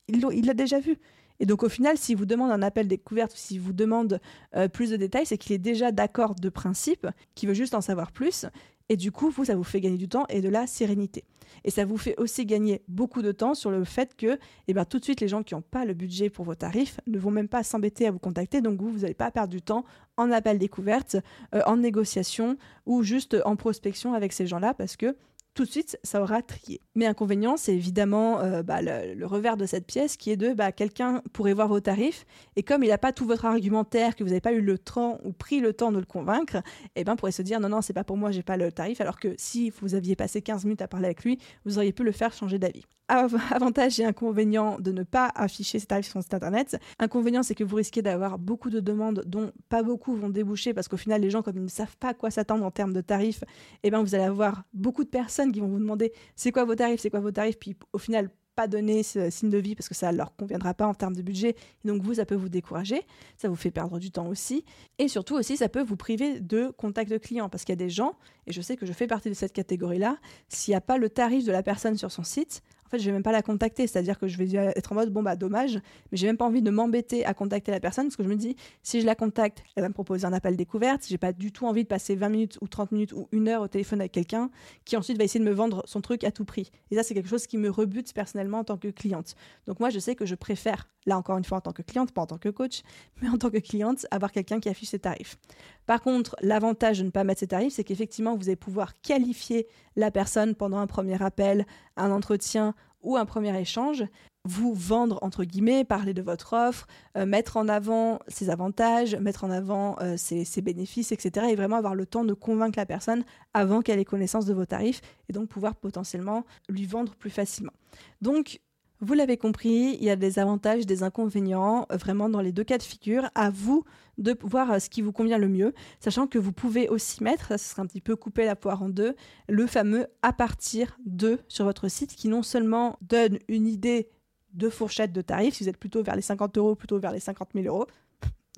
il 0.09 0.47
l'a 0.47 0.55
déjà 0.55 0.81
vu. 0.81 0.99
Et 1.41 1.47
donc 1.47 1.63
au 1.63 1.69
final, 1.69 1.97
s'il 1.99 2.17
vous 2.17 2.27
demande 2.27 2.51
un 2.51 2.63
appel 2.63 2.89
découverte 2.89 3.33
ou 3.33 3.37
s'il 3.37 3.61
vous 3.61 3.73
demande 3.73 4.21
euh, 4.57 4.69
plus 4.69 4.91
de 4.91 4.97
détails, 4.97 5.27
c'est 5.27 5.39
qu'il 5.39 5.53
est 5.53 5.59
déjà 5.59 5.93
d'accord 5.93 6.35
de 6.35 6.49
principe, 6.49 7.07
qu'il 7.35 7.49
veut 7.49 7.55
juste 7.55 7.75
en 7.75 7.81
savoir 7.81 8.13
plus. 8.13 8.47
Et 8.89 8.97
du 8.97 9.13
coup, 9.13 9.31
vous, 9.31 9.47
ça 9.47 9.57
vous 9.57 9.65
fait 9.65 9.81
gagner 9.81 9.97
du 9.97 10.09
temps 10.09 10.27
et 10.29 10.43
de 10.43 10.49
la 10.49 10.67
sérénité. 10.67 11.25
Et 11.65 11.71
ça 11.71 11.85
vous 11.85 11.97
fait 11.97 12.15
aussi 12.19 12.45
gagner 12.45 12.83
beaucoup 12.89 13.23
de 13.23 13.33
temps 13.33 13.55
sur 13.55 13.71
le 13.71 13.85
fait 13.85 14.15
que 14.15 14.39
eh 14.69 14.75
ben, 14.75 14.85
tout 14.85 14.99
de 14.99 15.05
suite, 15.05 15.21
les 15.21 15.29
gens 15.29 15.43
qui 15.43 15.55
n'ont 15.55 15.63
pas 15.63 15.85
le 15.85 15.95
budget 15.95 16.29
pour 16.29 16.45
vos 16.45 16.55
tarifs 16.55 17.01
ne 17.07 17.19
vont 17.19 17.31
même 17.31 17.49
pas 17.49 17.63
s'embêter 17.63 18.07
à 18.07 18.11
vous 18.11 18.19
contacter. 18.19 18.61
Donc 18.61 18.81
vous, 18.81 18.91
vous 18.91 19.01
n'allez 19.01 19.15
pas 19.15 19.31
perdre 19.31 19.51
du 19.51 19.63
temps 19.63 19.85
en 20.17 20.31
appel 20.31 20.59
découverte, 20.59 21.17
euh, 21.55 21.63
en 21.67 21.79
négociation 21.79 22.59
ou 22.85 23.03
juste 23.03 23.37
en 23.47 23.57
prospection 23.57 24.13
avec 24.13 24.33
ces 24.33 24.47
gens-là 24.47 24.75
parce 24.75 24.97
que 24.97 25.17
tout 25.55 25.65
de 25.65 25.71
suite, 25.71 25.99
ça 26.03 26.21
aura 26.21 26.43
trié. 26.43 26.81
Mais 26.95 27.07
inconvénient, 27.07 27.57
c'est 27.57 27.75
évidemment 27.75 28.41
euh, 28.41 28.63
bah, 28.63 28.81
le, 28.83 29.25
revers 29.25 29.57
de 29.57 29.67
cette 29.67 29.87
pièce 29.87 30.17
qui 30.17 30.31
est 30.31 30.37
de 30.37 30.53
bah, 30.53 30.73
quelqu'un 30.73 31.23
pourrait 31.33 31.55
voir 31.55 31.69
vos 31.69 31.81
tarifs 31.81 32.27
et 32.57 32.63
comme 32.63 32.83
il 32.83 32.89
n'a 32.89 32.99
pas 32.99 33.13
tout 33.13 33.25
votre 33.25 33.45
argumentaire, 33.45 34.17
que 34.17 34.25
vous 34.25 34.31
n'avez 34.31 34.41
pas 34.41 34.53
eu 34.53 34.61
le 34.61 34.79
temps 34.79 35.21
ou 35.25 35.33
pris 35.33 35.61
le 35.61 35.73
temps 35.73 35.93
de 35.93 35.99
le 35.99 36.05
convaincre, 36.05 36.57
eh 36.97 37.05
ben 37.05 37.15
pourrait 37.17 37.33
se 37.33 37.43
dire 37.43 37.61
non, 37.61 37.69
non, 37.69 37.83
c'est 37.83 37.93
pas 37.93 38.05
pour 38.05 38.17
moi, 38.17 38.33
j'ai 38.33 38.43
pas 38.43 38.57
le 38.57 38.73
tarif. 38.73 39.01
Alors 39.01 39.19
que 39.19 39.35
si 39.39 39.71
vous 39.81 39.95
aviez 39.95 40.17
passé 40.17 40.43
15 40.43 40.65
minutes 40.65 40.83
à 40.83 40.89
parler 40.89 41.07
avec 41.07 41.25
lui, 41.25 41.39
vous 41.65 41.79
auriez 41.79 41.93
pu 41.93 42.03
le 42.03 42.13
faire 42.13 42.33
changer 42.33 42.59
d'avis. 42.59 42.85
Avantage 43.09 44.01
et 44.01 44.05
inconvénient 44.05 44.79
de 44.81 44.91
ne 44.91 45.03
pas 45.03 45.31
afficher 45.35 45.79
ces 45.79 45.87
tarifs 45.87 46.07
sur 46.07 46.15
son 46.15 46.23
site 46.23 46.33
internet. 46.33 46.79
Inconvénient, 46.99 47.43
c'est 47.43 47.55
que 47.55 47.65
vous 47.65 47.77
risquez 47.77 48.01
d'avoir 48.01 48.39
beaucoup 48.39 48.71
de 48.71 48.81
demandes 48.81 49.23
dont 49.27 49.53
pas 49.69 49.83
beaucoup 49.83 50.17
vont 50.17 50.31
déboucher 50.31 50.73
parce 50.73 50.89
qu'au 50.89 50.97
final, 50.97 51.21
les 51.21 51.29
gens, 51.29 51.43
comme 51.43 51.57
ils 51.57 51.63
ne 51.63 51.69
savent 51.69 51.97
pas 51.99 52.15
quoi 52.15 52.31
s'attendre 52.31 52.65
en 52.65 52.71
termes 52.71 52.95
de 52.95 53.03
tarifs, 53.03 53.45
eh 53.83 53.91
ben, 53.91 54.03
vous 54.03 54.15
allez 54.15 54.25
avoir 54.25 54.65
beaucoup 54.73 55.05
de 55.05 55.11
personnes 55.11 55.53
qui 55.53 55.61
vont 55.61 55.69
vous 55.69 55.79
demander 55.79 56.13
c'est 56.35 56.51
quoi 56.51 56.65
vos 56.65 56.75
tarifs, 56.75 57.01
c'est 57.01 57.11
quoi 57.11 57.21
vos 57.21 57.31
tarifs, 57.31 57.59
puis 57.59 57.77
au 57.93 57.99
final, 57.99 58.31
pas 58.55 58.69
donner 58.69 59.03
ce 59.03 59.31
signe 59.31 59.51
de 59.51 59.59
vie 59.59 59.75
parce 59.75 59.89
que 59.89 59.95
ça 59.95 60.13
ne 60.13 60.17
leur 60.17 60.35
conviendra 60.37 60.75
pas 60.75 60.87
en 60.87 60.95
termes 60.95 61.17
de 61.17 61.23
budget. 61.23 61.57
Et 61.85 61.89
donc 61.89 62.03
vous, 62.03 62.15
ça 62.15 62.25
peut 62.25 62.35
vous 62.35 62.49
décourager, 62.49 63.03
ça 63.37 63.49
vous 63.49 63.57
fait 63.57 63.71
perdre 63.71 63.99
du 63.99 64.11
temps 64.11 64.29
aussi. 64.29 64.65
Et 64.99 65.09
surtout 65.09 65.35
aussi, 65.35 65.57
ça 65.57 65.69
peut 65.69 65.83
vous 65.83 65.97
priver 65.97 66.41
de 66.41 66.73
contact 66.77 67.11
de 67.11 67.19
clients 67.19 67.49
parce 67.49 67.65
qu'il 67.65 67.73
y 67.73 67.79
a 67.79 67.85
des 67.85 67.91
gens, 67.91 68.17
et 68.47 68.53
je 68.53 68.61
sais 68.61 68.77
que 68.77 68.87
je 68.87 68.93
fais 68.93 69.07
partie 69.07 69.29
de 69.29 69.35
cette 69.35 69.53
catégorie-là, 69.53 70.17
s'il 70.49 70.73
n'y 70.73 70.77
a 70.77 70.81
pas 70.81 70.97
le 70.97 71.11
tarif 71.11 71.45
de 71.45 71.53
la 71.53 71.63
personne 71.63 71.97
sur 71.97 72.11
son 72.11 72.23
site, 72.23 72.63
en 72.87 72.89
fait, 72.91 72.99
je 72.99 73.07
vais 73.07 73.13
même 73.13 73.23
pas 73.23 73.33
la 73.33 73.43
contacter. 73.43 73.87
C'est-à-dire 73.87 74.19
que 74.19 74.29
je 74.29 74.37
vais 74.39 74.51
être 74.77 74.93
en 74.93 74.95
mode, 74.95 75.11
bon, 75.11 75.23
bah, 75.23 75.37
dommage, 75.37 75.77
mais 76.11 76.19
j'ai 76.19 76.27
même 76.27 76.37
pas 76.37 76.45
envie 76.45 76.63
de 76.63 76.71
m'embêter 76.71 77.25
à 77.25 77.35
contacter 77.35 77.71
la 77.71 77.81
personne 77.81 78.07
parce 78.07 78.17
que 78.17 78.23
je 78.23 78.29
me 78.29 78.37
dis, 78.37 78.57
si 78.83 79.01
je 79.01 79.07
la 79.07 79.15
contacte, 79.15 79.63
elle 79.77 79.83
va 79.83 79.89
me 79.89 79.95
proposer 79.95 80.27
un 80.27 80.33
appel 80.33 80.57
découverte. 80.57 81.05
J'ai 81.09 81.19
pas 81.19 81.33
du 81.33 81.53
tout 81.53 81.67
envie 81.67 81.83
de 81.83 81.89
passer 81.89 82.15
20 82.15 82.29
minutes 82.29 82.59
ou 82.61 82.69
30 82.69 82.93
minutes 82.93 83.13
ou 83.13 83.29
une 83.33 83.49
heure 83.49 83.63
au 83.63 83.69
téléphone 83.69 84.01
avec 84.01 84.13
quelqu'un 84.13 84.51
qui 84.85 84.97
ensuite 84.97 85.19
va 85.19 85.25
essayer 85.25 85.45
de 85.45 85.49
me 85.49 85.55
vendre 85.55 85.83
son 85.87 86.01
truc 86.01 86.25
à 86.25 86.31
tout 86.31 86.45
prix. 86.45 86.71
Et 86.91 86.97
ça, 86.97 87.03
c'est 87.03 87.15
quelque 87.15 87.29
chose 87.29 87.47
qui 87.47 87.59
me 87.59 87.71
rebute 87.71 88.13
personnellement 88.13 88.59
en 88.59 88.65
tant 88.65 88.77
que 88.77 88.89
cliente. 88.89 89.35
Donc, 89.67 89.81
moi, 89.81 89.91
je 89.91 89.99
sais 89.99 90.15
que 90.15 90.27
je 90.27 90.35
préfère, 90.35 90.89
là 91.07 91.17
encore 91.19 91.39
une 91.39 91.45
fois, 91.45 91.59
en 91.59 91.63
tant 91.63 91.73
que 91.73 91.83
cliente, 91.83 92.13
pas 92.13 92.23
en 92.23 92.27
tant 92.27 92.39
que 92.39 92.49
coach, 92.49 92.83
mais 93.23 93.29
en 93.29 93.39
tant 93.39 93.51
que 93.51 93.59
cliente, 93.59 94.07
avoir 94.11 94.33
quelqu'un 94.33 94.61
qui 94.61 94.69
affiche 94.69 94.91
ses 94.91 94.99
tarifs. 94.99 95.39
Par 95.87 96.01
contre, 96.01 96.37
l'avantage 96.41 96.99
de 96.99 97.05
ne 97.05 97.11
pas 97.11 97.25
mettre 97.25 97.41
ses 97.41 97.49
tarifs, 97.49 97.75
c'est 97.75 97.85
qu'effectivement, 97.85 98.37
vous 98.37 98.49
allez 98.49 98.57
pouvoir 98.57 99.01
qualifier 99.01 99.67
la 99.97 100.11
personne 100.11 100.55
pendant 100.55 100.79
un 100.79 100.87
premier 100.87 101.23
appel, 101.23 101.67
un 101.97 102.11
entretien 102.11 102.75
ou 103.03 103.17
un 103.17 103.27
premier 103.27 103.59
échange, 103.61 104.05
vous 104.47 104.75
vendre 104.75 105.19
entre 105.23 105.45
guillemets, 105.45 105.85
parler 105.85 106.13
de 106.13 106.23
votre 106.23 106.53
offre, 106.53 106.87
euh, 107.17 107.25
mettre 107.25 107.57
en 107.57 107.69
avant 107.69 108.19
ses 108.29 108.51
avantages, 108.51 109.15
mettre 109.17 109.45
en 109.45 109.51
avant 109.51 109.97
euh, 110.01 110.17
ses, 110.17 110.45
ses, 110.45 110.61
bénéfices, 110.61 111.13
etc. 111.13 111.47
Et 111.51 111.55
vraiment 111.55 111.77
avoir 111.77 111.95
le 111.95 112.07
temps 112.07 112.25
de 112.25 112.35
convaincre 112.35 112.79
la 112.79 112.87
personne 112.87 113.25
avant 113.55 113.81
qu'elle 113.81 113.99
ait 113.99 114.05
connaissance 114.05 114.45
de 114.45 114.53
vos 114.53 114.67
tarifs 114.67 115.01
et 115.29 115.33
donc 115.33 115.49
pouvoir 115.49 115.77
potentiellement 115.77 116.45
lui 116.69 116.85
vendre 116.85 117.15
plus 117.15 117.31
facilement. 117.31 117.73
Donc 118.21 118.61
vous 119.05 119.15
l'avez 119.15 119.37
compris, 119.37 119.97
il 120.01 120.05
y 120.05 120.11
a 120.11 120.17
des 120.17 120.39
avantages, 120.39 120.87
des 120.87 121.03
inconvénients, 121.03 121.87
euh, 121.93 121.97
vraiment 121.97 122.29
dans 122.29 122.41
les 122.41 122.53
deux 122.53 122.65
cas 122.65 122.79
de 122.79 122.83
figure. 122.83 123.29
À 123.35 123.51
vous 123.51 123.85
de 124.19 124.37
voir 124.43 124.73
euh, 124.73 124.79
ce 124.79 124.89
qui 124.89 125.03
vous 125.03 125.13
convient 125.13 125.39
le 125.39 125.49
mieux, 125.49 125.75
sachant 126.01 126.27
que 126.27 126.39
vous 126.39 126.53
pouvez 126.53 126.89
aussi 126.89 127.23
mettre, 127.23 127.49
ça 127.49 127.59
sera 127.59 127.83
un 127.83 127.87
petit 127.87 128.01
peu 128.01 128.17
couper 128.17 128.45
la 128.45 128.57
poire 128.57 128.83
en 128.83 128.89
deux, 128.89 129.15
le 129.49 129.67
fameux 129.67 130.07
à 130.23 130.33
partir 130.33 130.99
de 131.05 131.39
sur 131.49 131.65
votre 131.65 131.89
site 131.89 132.15
qui 132.15 132.29
non 132.29 132.43
seulement 132.43 132.99
donne 133.03 133.39
une 133.49 133.67
idée 133.67 134.09
de 134.53 134.69
fourchette 134.69 135.13
de 135.13 135.21
tarifs, 135.21 135.55
si 135.55 135.65
vous 135.65 135.69
êtes 135.69 135.79
plutôt 135.79 136.03
vers 136.03 136.17
les 136.17 136.23
50 136.23 136.57
euros, 136.59 136.75
plutôt 136.75 136.99
vers 136.99 137.13
les 137.13 137.21
50 137.21 137.51
000 137.55 137.67
euros, 137.67 137.87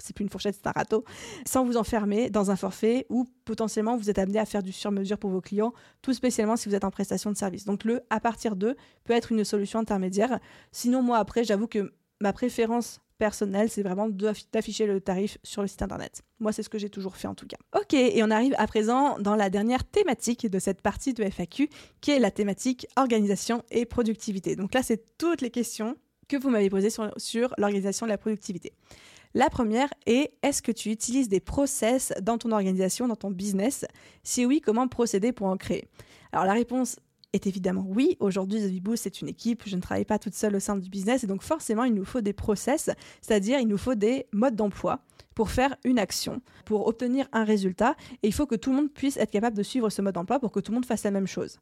c'est 0.03 0.15
plus 0.15 0.23
une 0.23 0.29
fourchette, 0.31 0.55
c'est 0.55 0.67
un 0.67 0.73
râteau, 0.73 1.05
sans 1.47 1.65
vous 1.65 1.77
enfermer 1.77 2.31
dans 2.31 2.51
un 2.51 2.57
forfait 2.57 3.07
où 3.09 3.27
potentiellement 3.45 3.97
vous 3.97 4.11
êtes 4.11 4.19
amené 4.19 4.39
à 4.39 4.47
faire 4.47 4.63
du 4.63 4.73
sur-mesure 4.73 5.19
pour 5.19 5.31
vos 5.31 5.41
clients, 5.41 5.73
tout 6.03 6.13
spécialement 6.13 6.57
si 6.57 6.69
vous 6.69 6.75
êtes 6.75 6.85
en 6.85 6.91
prestation 6.91 7.31
de 7.31 7.37
service. 7.37 7.65
Donc 7.65 7.85
le 7.85 8.03
à 8.11 8.21
partir 8.21 8.57
de 8.57 8.77
peut 9.05 9.13
être 9.13 9.33
une 9.33 9.45
solution 9.45 9.79
intermédiaire. 9.79 10.39
Sinon, 10.73 11.03
moi 11.03 11.19
après, 11.19 11.45
j'avoue 11.45 11.67
que 11.67 11.93
ma 12.21 12.33
préférence 12.33 13.01
personnelle, 13.19 13.71
c'est 13.71 13.83
vraiment 13.83 14.09
d'afficher 14.09 14.87
le 14.87 15.01
tarif 15.01 15.39
sur 15.43 15.63
le 15.63 15.69
site 15.69 15.83
internet. 15.83 16.23
Moi, 16.39 16.53
c'est 16.53 16.63
ce 16.63 16.69
que 16.69 16.79
j'ai 16.79 16.91
toujours 16.91 17.17
fait 17.17 17.29
en 17.29 17.35
tout 17.35 17.47
cas. 17.47 17.57
Ok, 17.75 17.95
et 17.95 18.23
on 18.23 18.31
arrive 18.31 18.55
à 18.59 18.67
présent 18.67 19.19
dans 19.19 19.37
la 19.37 19.49
dernière 19.49 19.85
thématique 19.85 20.51
de 20.51 20.59
cette 20.59 20.83
partie 20.83 21.15
de 21.15 21.25
FAQ, 21.25 21.71
qui 22.01 22.11
est 22.11 22.19
la 22.19 22.31
thématique 22.31 22.87
organisation 22.97 23.63
et 23.71 23.87
productivité. 23.87 24.55
Donc 24.55 24.75
là, 24.75 24.83
c'est 24.83 25.17
toutes 25.17 25.41
les 25.41 25.51
questions 25.51 25.97
que 26.29 26.37
vous 26.37 26.51
m'avez 26.51 26.69
posées 26.69 26.91
sur, 26.91 27.11
sur 27.17 27.55
l'organisation 27.57 28.07
et 28.07 28.11
la 28.11 28.19
productivité. 28.19 28.73
La 29.37 29.51
première 29.51 29.93
est 30.07 30.33
est-ce 30.43 30.63
que 30.63 30.73
tu 30.73 30.91
utilises 30.91 31.29
des 31.29 31.41
process 31.41 32.11
dans 32.23 32.39
ton 32.39 32.53
organisation, 32.53 33.07
dans 33.07 33.17
ton 33.17 33.31
business? 33.31 33.85
Si 34.23 34.47
oui, 34.47 34.63
comment 34.63 34.89
procéder 34.89 35.31
pour 35.31 35.49
en 35.49 35.59
créer? 35.59 35.89
Alors 36.33 36.47
la 36.47 36.55
réponse 36.55 36.97
est 37.35 37.47
évidemment 37.47 37.85
oui. 37.87 38.17
Aujourd'hui, 38.19 38.63
The 38.63 38.83
Boost, 38.83 39.03
c'est 39.03 39.21
une 39.21 39.29
équipe. 39.29 39.65
Je 39.67 39.77
ne 39.77 39.83
travaille 39.83 40.07
pas 40.07 40.19
toute 40.19 40.33
seule 40.33 40.57
au 40.57 40.59
sein 40.59 40.77
du 40.77 40.89
business. 40.89 41.23
Et 41.23 41.27
donc, 41.27 41.43
forcément, 41.43 41.85
il 41.85 41.93
nous 41.93 42.07
faut 42.07 42.23
des 42.23 42.33
process, 42.33 42.89
c'est-à-dire 43.21 43.59
il 43.61 43.69
nous 43.69 43.77
faut 43.77 43.95
des 43.95 44.25
modes 44.33 44.57
d'emploi 44.57 45.01
pour 45.35 45.51
faire 45.51 45.77
une 45.85 45.99
action, 45.99 46.41
pour 46.65 46.87
obtenir 46.87 47.29
un 47.35 47.45
résultat. 47.45 47.95
Et 48.23 48.29
il 48.29 48.33
faut 48.33 48.47
que 48.47 48.55
tout 48.55 48.71
le 48.71 48.77
monde 48.77 48.91
puisse 48.91 49.19
être 49.19 49.31
capable 49.31 49.55
de 49.55 49.63
suivre 49.63 49.91
ce 49.91 50.01
mode 50.01 50.15
d'emploi 50.15 50.41
pour 50.41 50.51
que 50.51 50.61
tout 50.61 50.73
le 50.73 50.77
monde 50.77 50.87
fasse 50.87 51.05
la 51.05 51.11
même 51.11 51.27
chose. 51.27 51.59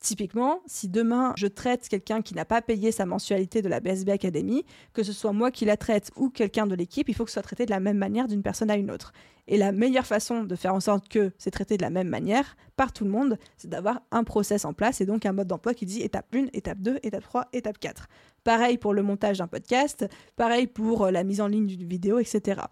Typiquement, 0.00 0.60
si 0.66 0.88
demain 0.88 1.32
je 1.36 1.46
traite 1.46 1.88
quelqu'un 1.88 2.22
qui 2.22 2.34
n'a 2.34 2.44
pas 2.44 2.62
payé 2.62 2.92
sa 2.92 3.06
mensualité 3.06 3.62
de 3.62 3.68
la 3.68 3.80
BSB 3.80 4.10
Academy, 4.10 4.64
que 4.92 5.02
ce 5.02 5.12
soit 5.12 5.32
moi 5.32 5.50
qui 5.50 5.64
la 5.64 5.76
traite 5.76 6.10
ou 6.16 6.28
quelqu'un 6.28 6.66
de 6.66 6.74
l'équipe, 6.74 7.08
il 7.08 7.14
faut 7.14 7.24
que 7.24 7.30
ce 7.30 7.34
soit 7.34 7.42
traité 7.42 7.66
de 7.66 7.70
la 7.70 7.80
même 7.80 7.98
manière 7.98 8.28
d'une 8.28 8.42
personne 8.42 8.70
à 8.70 8.76
une 8.76 8.90
autre. 8.90 9.12
Et 9.48 9.56
la 9.56 9.72
meilleure 9.72 10.06
façon 10.06 10.44
de 10.44 10.56
faire 10.56 10.74
en 10.74 10.80
sorte 10.80 11.08
que 11.08 11.32
c'est 11.38 11.50
traité 11.50 11.76
de 11.76 11.82
la 11.82 11.90
même 11.90 12.08
manière 12.08 12.56
par 12.76 12.92
tout 12.92 13.04
le 13.04 13.10
monde, 13.10 13.38
c'est 13.56 13.68
d'avoir 13.68 14.02
un 14.10 14.24
process 14.24 14.64
en 14.64 14.72
place 14.72 15.00
et 15.00 15.06
donc 15.06 15.24
un 15.24 15.32
mode 15.32 15.46
d'emploi 15.46 15.72
qui 15.72 15.86
dit 15.86 16.02
étape 16.02 16.26
1, 16.34 16.46
étape 16.52 16.78
2, 16.80 16.98
étape 17.02 17.22
3, 17.22 17.48
étape 17.52 17.78
4. 17.78 18.08
Pareil 18.44 18.76
pour 18.78 18.92
le 18.92 19.02
montage 19.02 19.38
d'un 19.38 19.46
podcast, 19.46 20.06
pareil 20.36 20.66
pour 20.66 21.04
euh, 21.04 21.10
la 21.10 21.24
mise 21.24 21.40
en 21.40 21.46
ligne 21.46 21.66
d'une 21.66 21.86
vidéo, 21.86 22.18
etc. 22.18 22.62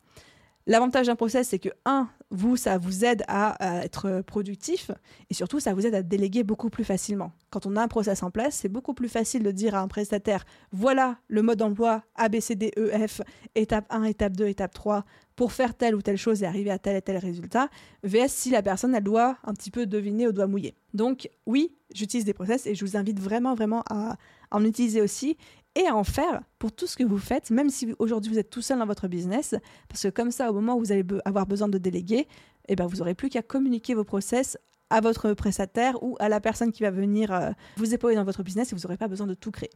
L'avantage 0.66 1.08
d'un 1.08 1.16
process, 1.16 1.48
c'est 1.48 1.58
que, 1.58 1.68
un, 1.84 2.08
vous, 2.30 2.56
ça 2.56 2.78
vous 2.78 3.04
aide 3.04 3.22
à, 3.28 3.84
être 3.84 4.22
productif 4.22 4.90
et 5.28 5.34
surtout, 5.34 5.60
ça 5.60 5.74
vous 5.74 5.86
aide 5.86 5.94
à 5.94 6.02
déléguer 6.02 6.42
beaucoup 6.42 6.70
plus 6.70 6.84
facilement. 6.84 7.32
Quand 7.50 7.66
on 7.66 7.76
a 7.76 7.82
un 7.82 7.88
process 7.88 8.22
en 8.22 8.30
place, 8.30 8.56
c'est 8.56 8.70
beaucoup 8.70 8.94
plus 8.94 9.08
facile 9.08 9.42
de 9.42 9.50
dire 9.50 9.74
à 9.74 9.80
un 9.80 9.88
prestataire 9.88 10.44
voilà 10.72 11.18
le 11.28 11.42
mode 11.42 11.58
d'emploi 11.58 12.02
A, 12.14 12.28
B, 12.28 12.40
C, 12.40 12.56
D, 12.56 12.72
E, 12.78 12.90
F, 13.06 13.20
étape 13.54 13.86
1, 13.90 14.04
étape 14.04 14.36
2, 14.36 14.46
étape 14.46 14.72
3, 14.72 15.04
pour 15.36 15.52
faire 15.52 15.74
telle 15.74 15.94
ou 15.94 16.02
telle 16.02 16.16
chose 16.16 16.42
et 16.42 16.46
arriver 16.46 16.70
à 16.70 16.78
tel 16.78 16.96
et 16.96 17.02
tel 17.02 17.18
résultat, 17.18 17.68
VS 18.02 18.28
si 18.28 18.50
la 18.50 18.62
personne, 18.62 18.94
elle 18.94 19.04
doit 19.04 19.36
un 19.44 19.52
petit 19.52 19.70
peu 19.70 19.86
deviner 19.86 20.26
au 20.26 20.32
doigt 20.32 20.46
mouillé. 20.46 20.74
Donc, 20.94 21.28
oui, 21.46 21.76
j'utilise 21.94 22.24
des 22.24 22.34
process 22.34 22.66
et 22.66 22.74
je 22.74 22.84
vous 22.84 22.96
invite 22.96 23.20
vraiment, 23.20 23.54
vraiment 23.54 23.82
à 23.90 24.16
en 24.50 24.64
utiliser 24.64 25.02
aussi 25.02 25.36
et 25.74 25.86
à 25.86 25.94
en 25.94 26.04
faire 26.04 26.42
pour 26.58 26.72
tout 26.72 26.86
ce 26.86 26.96
que 26.96 27.04
vous 27.04 27.18
faites, 27.18 27.50
même 27.50 27.70
si 27.70 27.94
aujourd'hui 27.98 28.32
vous 28.32 28.38
êtes 28.38 28.50
tout 28.50 28.62
seul 28.62 28.78
dans 28.78 28.86
votre 28.86 29.08
business, 29.08 29.54
parce 29.88 30.02
que 30.02 30.08
comme 30.08 30.30
ça, 30.30 30.50
au 30.50 30.54
moment 30.54 30.76
où 30.76 30.80
vous 30.80 30.92
allez 30.92 31.04
avoir 31.24 31.46
besoin 31.46 31.68
de 31.68 31.78
déléguer, 31.78 32.28
eh 32.68 32.76
ben, 32.76 32.86
vous 32.86 32.96
n'aurez 32.98 33.14
plus 33.14 33.28
qu'à 33.28 33.42
communiquer 33.42 33.94
vos 33.94 34.04
process 34.04 34.56
à 34.90 35.00
votre 35.00 35.32
prestataire 35.34 36.02
ou 36.02 36.16
à 36.20 36.28
la 36.28 36.40
personne 36.40 36.70
qui 36.70 36.82
va 36.82 36.90
venir 36.90 37.32
euh, 37.32 37.50
vous 37.76 37.94
épauler 37.94 38.14
dans 38.14 38.24
votre 38.24 38.42
business 38.42 38.72
et 38.72 38.76
vous 38.76 38.82
n'aurez 38.82 38.96
pas 38.96 39.08
besoin 39.08 39.26
de 39.26 39.34
tout 39.34 39.50
créer. 39.50 39.70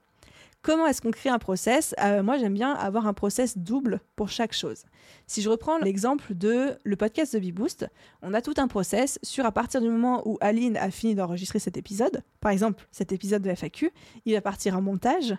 Comment 0.62 0.86
est-ce 0.86 1.00
qu'on 1.00 1.12
crée 1.12 1.30
un 1.30 1.38
process? 1.38 1.94
Euh, 2.02 2.22
Moi, 2.22 2.36
j'aime 2.36 2.54
bien 2.54 2.72
avoir 2.72 3.06
un 3.06 3.14
process 3.14 3.56
double 3.56 4.00
pour 4.16 4.28
chaque 4.28 4.52
chose. 4.52 4.84
Si 5.26 5.40
je 5.40 5.48
reprends 5.48 5.78
l'exemple 5.78 6.34
de 6.34 6.76
le 6.82 6.96
podcast 6.96 7.34
de 7.34 7.38
Beboost, 7.38 7.88
on 8.22 8.34
a 8.34 8.42
tout 8.42 8.54
un 8.56 8.66
process 8.66 9.20
sur 9.22 9.46
à 9.46 9.52
partir 9.52 9.80
du 9.80 9.88
moment 9.88 10.26
où 10.26 10.36
Aline 10.40 10.76
a 10.76 10.90
fini 10.90 11.14
d'enregistrer 11.14 11.60
cet 11.60 11.76
épisode, 11.76 12.22
par 12.40 12.50
exemple 12.50 12.86
cet 12.90 13.12
épisode 13.12 13.42
de 13.42 13.50
FAQ, 13.50 13.92
il 14.24 14.34
va 14.34 14.40
partir 14.40 14.76
en 14.76 14.82
montage, 14.82 15.34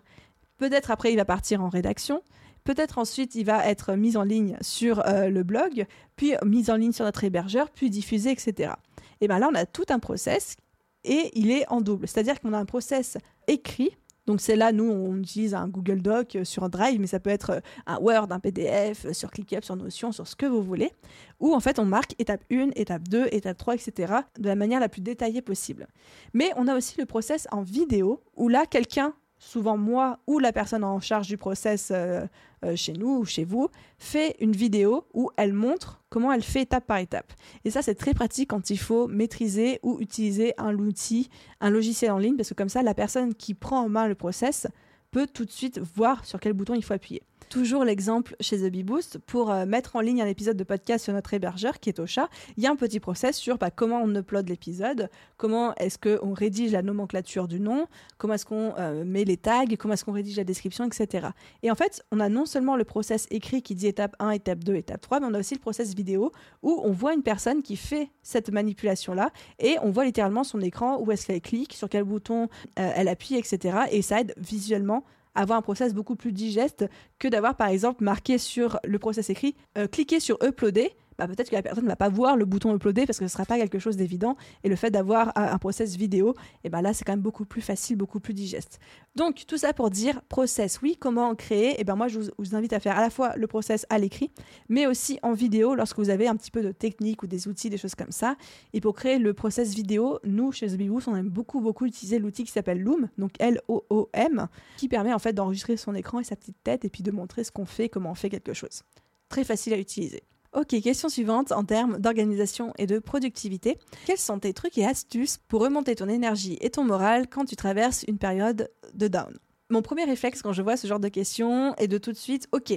Peut-être 0.59 0.91
après, 0.91 1.11
il 1.11 1.15
va 1.15 1.25
partir 1.25 1.63
en 1.63 1.69
rédaction. 1.69 2.21
Peut-être 2.65 2.99
ensuite, 2.99 3.33
il 3.33 3.45
va 3.45 3.65
être 3.65 3.93
mis 3.95 4.17
en 4.17 4.23
ligne 4.23 4.57
sur 4.61 5.05
euh, 5.07 5.29
le 5.29 5.43
blog, 5.43 5.87
puis 6.15 6.33
mis 6.45 6.69
en 6.69 6.75
ligne 6.75 6.91
sur 6.91 7.05
notre 7.05 7.23
hébergeur, 7.23 7.71
puis 7.71 7.89
diffusé, 7.89 8.29
etc. 8.29 8.73
Et 9.21 9.27
bien 9.27 9.39
là, 9.39 9.49
on 9.51 9.55
a 9.55 9.65
tout 9.65 9.85
un 9.89 9.99
process 9.99 10.57
et 11.05 11.31
il 11.33 11.49
est 11.49 11.65
en 11.69 11.81
double. 11.81 12.07
C'est-à-dire 12.07 12.39
qu'on 12.39 12.53
a 12.53 12.57
un 12.57 12.65
process 12.65 13.17
écrit. 13.47 13.91
Donc 14.27 14.41
c'est 14.41 14.55
là, 14.55 14.71
nous, 14.71 14.83
on 14.83 15.17
utilise 15.17 15.55
un 15.55 15.67
Google 15.67 16.01
Doc 16.01 16.37
sur 16.43 16.63
un 16.63 16.69
Drive, 16.69 16.99
mais 16.99 17.07
ça 17.07 17.19
peut 17.19 17.31
être 17.31 17.63
un 17.87 17.97
Word, 17.97 18.27
un 18.29 18.39
PDF, 18.39 19.11
sur 19.13 19.31
ClickUp, 19.31 19.63
sur 19.63 19.75
Notion, 19.75 20.11
sur 20.11 20.27
ce 20.27 20.35
que 20.35 20.45
vous 20.45 20.61
voulez, 20.61 20.91
où 21.39 21.55
en 21.55 21.59
fait 21.59 21.79
on 21.79 21.85
marque 21.85 22.13
étape 22.19 22.43
1, 22.51 22.71
étape 22.75 23.07
2, 23.07 23.29
étape 23.31 23.57
3, 23.57 23.75
etc. 23.75 24.13
de 24.37 24.45
la 24.45 24.55
manière 24.55 24.79
la 24.79 24.89
plus 24.89 25.01
détaillée 25.01 25.41
possible. 25.41 25.87
Mais 26.33 26.51
on 26.57 26.67
a 26.67 26.75
aussi 26.75 26.99
le 26.99 27.07
process 27.07 27.47
en 27.51 27.63
vidéo, 27.63 28.21
où 28.35 28.49
là, 28.49 28.67
quelqu'un 28.67 29.15
souvent 29.39 29.77
moi 29.77 30.19
ou 30.27 30.37
la 30.37 30.51
personne 30.51 30.83
en 30.83 30.99
charge 30.99 31.27
du 31.27 31.37
process 31.37 31.89
euh, 31.91 32.25
euh, 32.65 32.75
chez 32.75 32.93
nous 32.93 33.19
ou 33.19 33.25
chez 33.25 33.45
vous, 33.45 33.69
fait 33.97 34.35
une 34.39 34.51
vidéo 34.51 35.05
où 35.13 35.31
elle 35.37 35.53
montre 35.53 36.01
comment 36.09 36.31
elle 36.31 36.43
fait 36.43 36.63
étape 36.63 36.85
par 36.85 36.97
étape. 36.97 37.31
Et 37.63 37.71
ça, 37.71 37.81
c'est 37.81 37.95
très 37.95 38.13
pratique 38.13 38.49
quand 38.49 38.69
il 38.69 38.77
faut 38.77 39.07
maîtriser 39.07 39.79
ou 39.81 39.99
utiliser 40.01 40.53
un 40.57 40.75
outil, 40.75 41.29
un 41.61 41.69
logiciel 41.69 42.11
en 42.11 42.17
ligne, 42.17 42.35
parce 42.35 42.49
que 42.49 42.53
comme 42.53 42.69
ça, 42.69 42.83
la 42.83 42.93
personne 42.93 43.33
qui 43.33 43.53
prend 43.53 43.79
en 43.79 43.89
main 43.89 44.07
le 44.07 44.15
process 44.15 44.67
peut 45.11 45.25
tout 45.25 45.45
de 45.45 45.51
suite 45.51 45.79
voir 45.95 46.25
sur 46.25 46.39
quel 46.39 46.53
bouton 46.53 46.75
il 46.75 46.83
faut 46.83 46.93
appuyer 46.93 47.23
toujours 47.47 47.83
l'exemple 47.83 48.35
chez 48.39 48.57
The 48.57 48.71
Bee 48.71 48.83
Boost. 48.83 49.17
Pour 49.19 49.51
euh, 49.51 49.65
mettre 49.65 49.95
en 49.95 50.01
ligne 50.01 50.21
un 50.21 50.27
épisode 50.27 50.57
de 50.57 50.63
podcast 50.63 51.03
sur 51.03 51.13
notre 51.13 51.33
hébergeur 51.33 51.79
qui 51.79 51.89
est 51.89 51.99
Ocha, 51.99 52.29
il 52.57 52.63
y 52.63 52.67
a 52.67 52.71
un 52.71 52.75
petit 52.75 52.99
process 52.99 53.37
sur 53.37 53.57
bah, 53.57 53.71
comment 53.71 54.01
on 54.03 54.13
upload 54.15 54.49
l'épisode, 54.49 55.09
comment 55.37 55.73
est-ce 55.75 55.97
qu'on 55.97 56.33
rédige 56.33 56.71
la 56.71 56.81
nomenclature 56.81 57.47
du 57.47 57.59
nom, 57.59 57.87
comment 58.17 58.33
est-ce 58.33 58.45
qu'on 58.45 58.73
euh, 58.77 59.03
met 59.05 59.23
les 59.23 59.37
tags, 59.37 59.65
comment 59.77 59.93
est-ce 59.93 60.05
qu'on 60.05 60.11
rédige 60.11 60.37
la 60.37 60.43
description, 60.43 60.85
etc. 60.85 61.29
Et 61.63 61.71
en 61.71 61.75
fait, 61.75 62.03
on 62.11 62.19
a 62.19 62.29
non 62.29 62.45
seulement 62.45 62.75
le 62.75 62.83
process 62.83 63.27
écrit 63.31 63.61
qui 63.61 63.75
dit 63.75 63.87
étape 63.87 64.15
1, 64.19 64.31
étape 64.31 64.63
2, 64.63 64.75
étape 64.75 65.01
3, 65.01 65.19
mais 65.19 65.27
on 65.27 65.33
a 65.33 65.39
aussi 65.39 65.55
le 65.55 65.59
process 65.59 65.93
vidéo 65.93 66.31
où 66.63 66.81
on 66.83 66.91
voit 66.91 67.13
une 67.13 67.23
personne 67.23 67.63
qui 67.63 67.75
fait 67.75 68.09
cette 68.21 68.51
manipulation-là 68.51 69.31
et 69.59 69.77
on 69.81 69.91
voit 69.91 70.05
littéralement 70.05 70.43
son 70.43 70.61
écran, 70.61 70.99
où 70.99 71.11
est-ce 71.11 71.27
qu'elle 71.27 71.41
clique, 71.41 71.73
sur 71.73 71.89
quel 71.89 72.03
bouton 72.03 72.49
euh, 72.77 72.91
elle 72.95 73.07
appuie, 73.07 73.35
etc. 73.35 73.77
Et 73.91 74.01
ça 74.01 74.21
aide 74.21 74.33
visuellement 74.37 75.03
avoir 75.35 75.57
un 75.57 75.61
process 75.61 75.93
beaucoup 75.93 76.15
plus 76.15 76.31
digeste 76.31 76.85
que 77.17 77.27
d'avoir 77.27 77.55
par 77.55 77.67
exemple 77.69 78.03
marqué 78.03 78.37
sur 78.37 78.79
le 78.83 78.99
process 78.99 79.29
écrit, 79.29 79.55
euh, 79.77 79.87
cliquer 79.87 80.19
sur 80.19 80.37
uploader 80.43 80.91
bah, 81.19 81.27
peut-être 81.27 81.49
que 81.49 81.55
la 81.55 81.61
personne 81.61 81.83
ne 81.83 81.89
va 81.89 81.97
pas 81.97 82.07
voir 82.07 82.37
le 82.37 82.45
bouton 82.45 82.73
uploader 82.73 83.05
parce 83.05 83.19
que 83.19 83.27
ce 83.27 83.31
ne 83.31 83.33
sera 83.33 83.45
pas 83.45 83.57
quelque 83.57 83.77
chose 83.77 83.97
d'évident. 83.97 84.37
Et 84.63 84.69
le 84.69 84.77
fait 84.77 84.89
d'avoir 84.89 85.33
un, 85.35 85.57
process 85.57 85.97
vidéo, 85.97 86.33
et 86.63 86.69
ben 86.69 86.81
là, 86.81 86.93
c'est 86.93 87.03
quand 87.03 87.11
même 87.11 87.19
beaucoup 87.19 87.43
plus 87.43 87.61
facile, 87.61 87.97
beaucoup 87.97 88.21
plus 88.21 88.33
digeste. 88.33 88.79
Donc, 89.15 89.45
tout 89.45 89.57
ça 89.57 89.73
pour 89.73 89.89
dire 89.89 90.21
process, 90.29 90.81
oui, 90.81 90.95
comment 90.97 91.35
créer? 91.35 91.79
Et 91.81 91.83
ben 91.83 91.95
moi, 91.95 92.07
je 92.07 92.19
vous, 92.37 92.55
invite 92.55 92.71
à 92.71 92.79
faire 92.79 92.97
à 92.97 93.01
la 93.01 93.09
fois 93.09 93.35
le 93.35 93.47
process 93.47 93.85
à 93.89 93.99
l'écrit, 93.99 94.31
mais 94.69 94.87
aussi 94.87 95.19
en 95.21 95.33
vidéo 95.33 95.75
lorsque 95.75 95.97
vous 95.97 96.09
avez 96.09 96.27
un 96.27 96.37
petit 96.37 96.51
peu 96.51 96.61
de 96.61 96.71
technique 96.71 97.21
ou 97.21 97.27
des 97.27 97.49
outils, 97.49 97.69
des 97.69 97.77
choses 97.77 97.95
comme 97.95 98.11
ça. 98.11 98.37
Et 98.71 98.79
pour 98.79 98.95
créer 98.95 99.19
le 99.19 99.33
process 99.33 99.73
vidéo, 99.75 100.19
nous, 100.23 100.53
chez 100.53 100.67
The 100.67 100.79
on 101.07 101.15
aime 101.15 101.29
beaucoup, 101.29 101.59
beaucoup 101.59 101.85
utiliser 101.85 102.19
l'outil 102.19 102.45
qui 102.45 102.51
s'appelle 102.51 102.81
Loom, 102.81 103.09
donc 103.17 103.31
L-O-O-M, 103.39 104.47
qui 104.77 104.87
permet 104.87 105.13
en 105.13 105.19
fait 105.19 105.33
d'enregistrer 105.33 105.75
son 105.75 105.95
écran 105.95 106.19
et 106.19 106.23
sa 106.23 106.37
petite 106.37 106.63
tête 106.63 106.85
et 106.85 106.89
puis 106.89 107.03
de 107.03 107.11
montrer 107.11 107.43
ce 107.43 107.51
qu'on 107.51 107.65
fait, 107.65 107.89
comment 107.89 108.11
on 108.11 108.15
fait 108.15 108.29
quelque 108.29 108.53
chose. 108.53 108.83
Très 109.27 109.43
facile 109.43 109.73
à 109.73 109.77
utiliser. 109.77 110.23
Ok, 110.53 110.69
question 110.81 111.09
suivante 111.09 111.51
en 111.51 111.63
termes 111.63 111.99
d'organisation 111.99 112.73
et 112.79 112.87
de 112.87 112.97
productivité. 112.97 113.77
Quels 114.07 114.17
sont 114.17 114.39
tes 114.39 114.51
trucs 114.51 114.79
et 114.79 114.85
astuces 114.85 115.37
pour 115.47 115.61
remonter 115.61 115.93
ton 115.93 116.09
énergie 116.09 116.57
et 116.61 116.71
ton 116.71 116.83
moral 116.83 117.27
quand 117.27 117.45
tu 117.45 117.55
traverses 117.55 118.03
une 118.07 118.17
période 118.17 118.71
de 118.95 119.07
down? 119.07 119.37
Mon 119.69 119.83
premier 119.83 120.05
réflexe 120.05 120.41
quand 120.41 120.51
je 120.51 120.63
vois 120.63 120.75
ce 120.75 120.87
genre 120.87 120.99
de 120.99 121.07
questions 121.07 121.75
est 121.75 121.87
de 121.87 121.99
tout 121.99 122.11
de 122.11 122.17
suite, 122.17 122.47
ok, 122.51 122.73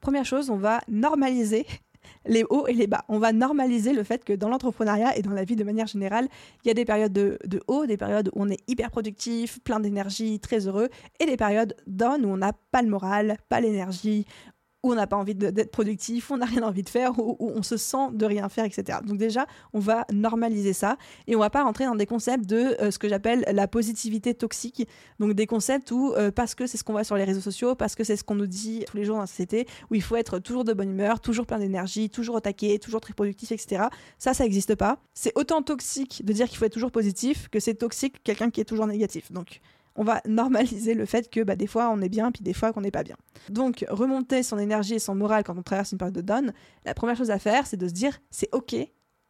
première 0.00 0.26
chose, 0.26 0.50
on 0.50 0.58
va 0.58 0.82
normaliser 0.88 1.64
les 2.26 2.44
hauts 2.50 2.66
et 2.66 2.74
les 2.74 2.86
bas. 2.86 3.06
On 3.08 3.18
va 3.18 3.32
normaliser 3.32 3.94
le 3.94 4.02
fait 4.02 4.22
que 4.22 4.34
dans 4.34 4.50
l'entrepreneuriat 4.50 5.16
et 5.16 5.22
dans 5.22 5.32
la 5.32 5.44
vie 5.44 5.56
de 5.56 5.64
manière 5.64 5.86
générale, 5.86 6.28
il 6.64 6.68
y 6.68 6.70
a 6.70 6.74
des 6.74 6.84
périodes 6.84 7.14
de, 7.14 7.38
de 7.46 7.62
haut, 7.66 7.86
des 7.86 7.96
périodes 7.96 8.28
où 8.34 8.42
on 8.42 8.50
est 8.50 8.60
hyper 8.68 8.90
productif, 8.90 9.58
plein 9.60 9.80
d'énergie, 9.80 10.38
très 10.38 10.66
heureux, 10.66 10.90
et 11.18 11.24
des 11.24 11.38
périodes 11.38 11.74
down 11.86 12.26
où 12.26 12.28
on 12.28 12.36
n'a 12.36 12.52
pas 12.72 12.82
le 12.82 12.88
moral, 12.90 13.38
pas 13.48 13.62
l'énergie, 13.62 14.26
où 14.86 14.92
on 14.92 14.94
n'a 14.94 15.06
pas 15.06 15.16
envie 15.16 15.34
d'être 15.34 15.70
productif, 15.70 16.30
où 16.30 16.34
on 16.34 16.36
n'a 16.38 16.46
rien 16.46 16.62
envie 16.62 16.82
de 16.82 16.88
faire, 16.88 17.18
où, 17.18 17.36
on 17.40 17.62
se 17.62 17.76
sent 17.76 18.12
de 18.12 18.24
rien 18.24 18.48
faire, 18.48 18.64
etc. 18.64 18.98
Donc 19.04 19.18
déjà, 19.18 19.46
on 19.72 19.80
va 19.80 20.06
normaliser 20.12 20.72
ça 20.72 20.96
et 21.26 21.34
on 21.36 21.40
va 21.40 21.50
pas 21.50 21.64
rentrer 21.64 21.84
dans 21.84 21.94
des 21.94 22.06
concepts 22.06 22.46
de 22.46 22.76
euh, 22.80 22.90
ce 22.90 22.98
que 22.98 23.08
j'appelle 23.08 23.44
la 23.52 23.66
positivité 23.68 24.34
toxique. 24.34 24.86
Donc 25.18 25.32
des 25.34 25.46
concepts 25.46 25.90
où, 25.90 26.12
euh, 26.12 26.30
parce 26.30 26.54
que 26.54 26.66
c'est 26.66 26.78
ce 26.78 26.84
qu'on 26.84 26.92
voit 26.92 27.04
sur 27.04 27.16
les 27.16 27.24
réseaux 27.24 27.40
sociaux, 27.40 27.74
parce 27.74 27.94
que 27.94 28.04
c'est 28.04 28.16
ce 28.16 28.24
qu'on 28.24 28.36
nous 28.36 28.46
dit 28.46 28.84
tous 28.86 28.96
les 28.96 29.04
jours 29.04 29.16
dans 29.16 29.22
la 29.22 29.26
société, 29.26 29.66
où 29.90 29.94
il 29.94 30.02
faut 30.02 30.16
être 30.16 30.38
toujours 30.38 30.64
de 30.64 30.72
bonne 30.72 30.90
humeur, 30.90 31.20
toujours 31.20 31.46
plein 31.46 31.58
d'énergie, 31.58 32.08
toujours 32.08 32.36
au 32.36 32.40
taquet, 32.40 32.78
toujours 32.78 33.00
très 33.00 33.14
productif, 33.14 33.52
etc. 33.52 33.84
Ça, 34.18 34.34
ça 34.34 34.44
n'existe 34.44 34.74
pas. 34.74 34.98
C'est 35.14 35.32
autant 35.34 35.62
toxique 35.62 36.22
de 36.24 36.32
dire 36.32 36.48
qu'il 36.48 36.58
faut 36.58 36.64
être 36.64 36.72
toujours 36.72 36.92
positif 36.92 37.48
que 37.48 37.60
c'est 37.60 37.74
toxique 37.74 38.22
quelqu'un 38.22 38.50
qui 38.50 38.60
est 38.60 38.64
toujours 38.64 38.86
négatif. 38.86 39.32
Donc 39.32 39.60
on 39.96 40.04
va 40.04 40.20
normaliser 40.26 40.94
le 40.94 41.06
fait 41.06 41.30
que 41.30 41.42
bah, 41.42 41.56
des 41.56 41.66
fois 41.66 41.90
on 41.90 42.00
est 42.00 42.08
bien, 42.08 42.30
puis 42.30 42.42
des 42.42 42.52
fois 42.52 42.72
qu'on 42.72 42.80
n'est 42.80 42.90
pas 42.90 43.02
bien. 43.02 43.16
Donc 43.48 43.84
remonter 43.88 44.42
son 44.42 44.58
énergie 44.58 44.94
et 44.94 44.98
son 44.98 45.14
moral 45.14 45.44
quand 45.44 45.56
on 45.56 45.62
traverse 45.62 45.92
une 45.92 45.98
période 45.98 46.14
de 46.14 46.20
down, 46.20 46.52
la 46.84 46.94
première 46.94 47.16
chose 47.16 47.30
à 47.30 47.38
faire, 47.38 47.66
c'est 47.66 47.76
de 47.76 47.88
se 47.88 47.92
dire 47.92 48.18
c'est 48.30 48.48
ok 48.52 48.76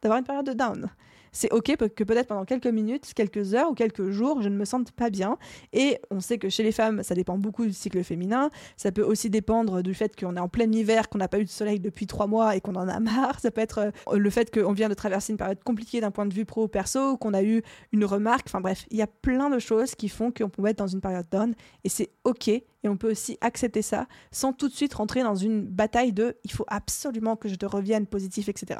d'avoir 0.01 0.19
une 0.19 0.25
période 0.25 0.45
de 0.45 0.53
down 0.53 0.89
c'est 1.31 1.51
ok 1.51 1.75
que 1.95 2.03
peut-être 2.03 2.27
pendant 2.27 2.45
quelques 2.45 2.67
minutes, 2.67 3.13
quelques 3.13 3.53
heures 3.53 3.71
ou 3.71 3.73
quelques 3.73 4.09
jours, 4.09 4.41
je 4.41 4.49
ne 4.49 4.55
me 4.55 4.65
sente 4.65 4.91
pas 4.91 5.09
bien. 5.09 5.37
Et 5.73 5.99
on 6.11 6.19
sait 6.19 6.37
que 6.37 6.49
chez 6.49 6.63
les 6.63 6.71
femmes, 6.71 7.03
ça 7.03 7.15
dépend 7.15 7.37
beaucoup 7.37 7.65
du 7.65 7.73
cycle 7.73 8.03
féminin. 8.03 8.49
Ça 8.75 8.91
peut 8.91 9.03
aussi 9.03 9.29
dépendre 9.29 9.81
du 9.81 9.93
fait 9.93 10.19
qu'on 10.19 10.35
est 10.35 10.39
en 10.39 10.49
plein 10.49 10.71
hiver, 10.71 11.09
qu'on 11.09 11.17
n'a 11.17 11.27
pas 11.27 11.39
eu 11.39 11.45
de 11.45 11.49
soleil 11.49 11.79
depuis 11.79 12.07
trois 12.07 12.27
mois 12.27 12.55
et 12.55 12.61
qu'on 12.61 12.75
en 12.75 12.87
a 12.87 12.99
marre. 12.99 13.39
Ça 13.39 13.51
peut 13.51 13.61
être 13.61 13.91
euh, 14.09 14.17
le 14.17 14.29
fait 14.29 14.53
qu'on 14.53 14.73
vient 14.73 14.89
de 14.89 14.93
traverser 14.93 15.33
une 15.33 15.37
période 15.37 15.63
compliquée 15.63 16.01
d'un 16.01 16.11
point 16.11 16.25
de 16.25 16.33
vue 16.33 16.45
pro-perso, 16.45 17.11
ou 17.11 17.17
qu'on 17.17 17.33
a 17.33 17.43
eu 17.43 17.61
une 17.91 18.05
remarque. 18.05 18.47
Enfin 18.47 18.61
bref, 18.61 18.85
il 18.89 18.97
y 18.97 19.01
a 19.01 19.07
plein 19.07 19.49
de 19.49 19.59
choses 19.59 19.95
qui 19.95 20.09
font 20.09 20.31
qu'on 20.31 20.49
peut 20.49 20.65
être 20.65 20.77
dans 20.77 20.87
une 20.87 21.01
période 21.01 21.27
down 21.31 21.53
et 21.83 21.89
c'est 21.89 22.09
ok. 22.23 22.47
Et 22.47 22.89
on 22.89 22.97
peut 22.97 23.11
aussi 23.11 23.37
accepter 23.41 23.81
ça 23.81 24.07
sans 24.31 24.53
tout 24.53 24.67
de 24.67 24.73
suite 24.73 24.93
rentrer 24.93 25.23
dans 25.23 25.35
une 25.35 25.65
bataille 25.65 26.13
de 26.13 26.37
il 26.43 26.51
faut 26.51 26.65
absolument 26.67 27.35
que 27.35 27.49
je 27.49 27.55
te 27.55 27.65
revienne 27.65 28.05
positif, 28.05 28.49
etc. 28.49 28.79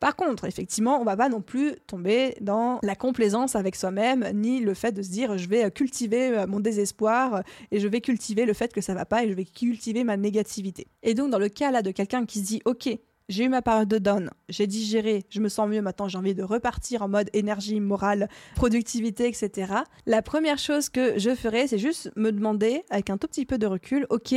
Par 0.00 0.16
contre, 0.16 0.44
effectivement, 0.44 1.00
on 1.00 1.04
va 1.04 1.16
pas 1.16 1.28
non 1.28 1.40
plus 1.40 1.74
tomber 1.86 2.36
dans 2.40 2.78
la 2.82 2.94
complaisance 2.94 3.56
avec 3.56 3.76
soi-même, 3.76 4.28
ni 4.34 4.60
le 4.60 4.74
fait 4.74 4.92
de 4.92 5.02
se 5.02 5.10
dire 5.10 5.38
je 5.38 5.48
vais 5.48 5.70
cultiver 5.70 6.36
euh, 6.36 6.46
mon 6.46 6.60
désespoir 6.60 7.42
et 7.70 7.80
je 7.80 7.88
vais 7.88 8.00
cultiver 8.00 8.44
le 8.44 8.52
fait 8.52 8.72
que 8.72 8.80
ça 8.80 8.94
va 8.94 9.04
pas 9.04 9.24
et 9.24 9.28
je 9.28 9.34
vais 9.34 9.44
cultiver 9.44 10.04
ma 10.04 10.16
négativité. 10.16 10.86
Et 11.02 11.14
donc 11.14 11.30
dans 11.30 11.38
le 11.38 11.48
cas 11.48 11.70
là 11.70 11.82
de 11.82 11.90
quelqu'un 11.90 12.26
qui 12.26 12.40
se 12.40 12.44
dit 12.44 12.62
ok, 12.64 12.88
j'ai 13.28 13.44
eu 13.44 13.48
ma 13.48 13.62
période 13.62 13.88
de 13.88 13.98
down, 13.98 14.30
j'ai 14.48 14.66
digéré, 14.66 15.24
je 15.30 15.40
me 15.40 15.48
sens 15.48 15.68
mieux 15.68 15.82
maintenant, 15.82 16.08
j'ai 16.08 16.18
envie 16.18 16.34
de 16.34 16.44
repartir 16.44 17.02
en 17.02 17.08
mode 17.08 17.28
énergie, 17.32 17.80
morale, 17.80 18.28
productivité, 18.54 19.26
etc. 19.26 19.72
La 20.06 20.22
première 20.22 20.58
chose 20.58 20.88
que 20.88 21.18
je 21.18 21.34
ferai, 21.34 21.66
c'est 21.66 21.78
juste 21.78 22.10
me 22.16 22.30
demander, 22.30 22.84
avec 22.90 23.10
un 23.10 23.18
tout 23.18 23.26
petit 23.26 23.44
peu 23.44 23.58
de 23.58 23.66
recul, 23.66 24.06
ok, 24.10 24.34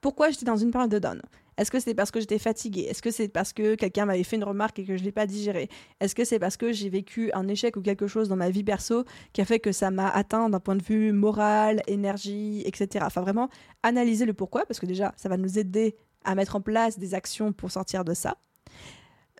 pourquoi 0.00 0.30
j'étais 0.30 0.46
dans 0.46 0.56
une 0.56 0.70
période 0.70 0.90
de 0.90 0.98
down? 0.98 1.20
Est-ce 1.58 1.70
que 1.70 1.80
c'est 1.80 1.94
parce 1.94 2.10
que 2.10 2.20
j'étais 2.20 2.38
fatiguée? 2.38 2.82
Est-ce 2.82 3.02
que 3.02 3.10
c'est 3.10 3.28
parce 3.28 3.52
que 3.52 3.74
quelqu'un 3.74 4.06
m'avait 4.06 4.22
fait 4.22 4.36
une 4.36 4.44
remarque 4.44 4.78
et 4.78 4.84
que 4.84 4.96
je 4.96 5.00
ne 5.00 5.06
l'ai 5.06 5.12
pas 5.12 5.26
digérée? 5.26 5.68
Est-ce 6.00 6.14
que 6.14 6.24
c'est 6.24 6.38
parce 6.38 6.56
que 6.56 6.72
j'ai 6.72 6.88
vécu 6.88 7.30
un 7.34 7.46
échec 7.48 7.76
ou 7.76 7.82
quelque 7.82 8.06
chose 8.06 8.28
dans 8.28 8.36
ma 8.36 8.50
vie 8.50 8.64
perso 8.64 9.04
qui 9.32 9.40
a 9.40 9.44
fait 9.44 9.60
que 9.60 9.72
ça 9.72 9.90
m'a 9.90 10.08
atteint 10.08 10.48
d'un 10.48 10.60
point 10.60 10.76
de 10.76 10.82
vue 10.82 11.12
moral, 11.12 11.82
énergie, 11.86 12.62
etc. 12.64 13.04
Enfin 13.06 13.20
vraiment, 13.20 13.48
analyser 13.82 14.24
le 14.24 14.32
pourquoi, 14.32 14.64
parce 14.66 14.80
que 14.80 14.86
déjà, 14.86 15.12
ça 15.16 15.28
va 15.28 15.36
nous 15.36 15.58
aider 15.58 15.96
à 16.24 16.34
mettre 16.34 16.56
en 16.56 16.60
place 16.60 16.98
des 16.98 17.14
actions 17.14 17.52
pour 17.52 17.70
sortir 17.70 18.04
de 18.04 18.14
ça. 18.14 18.38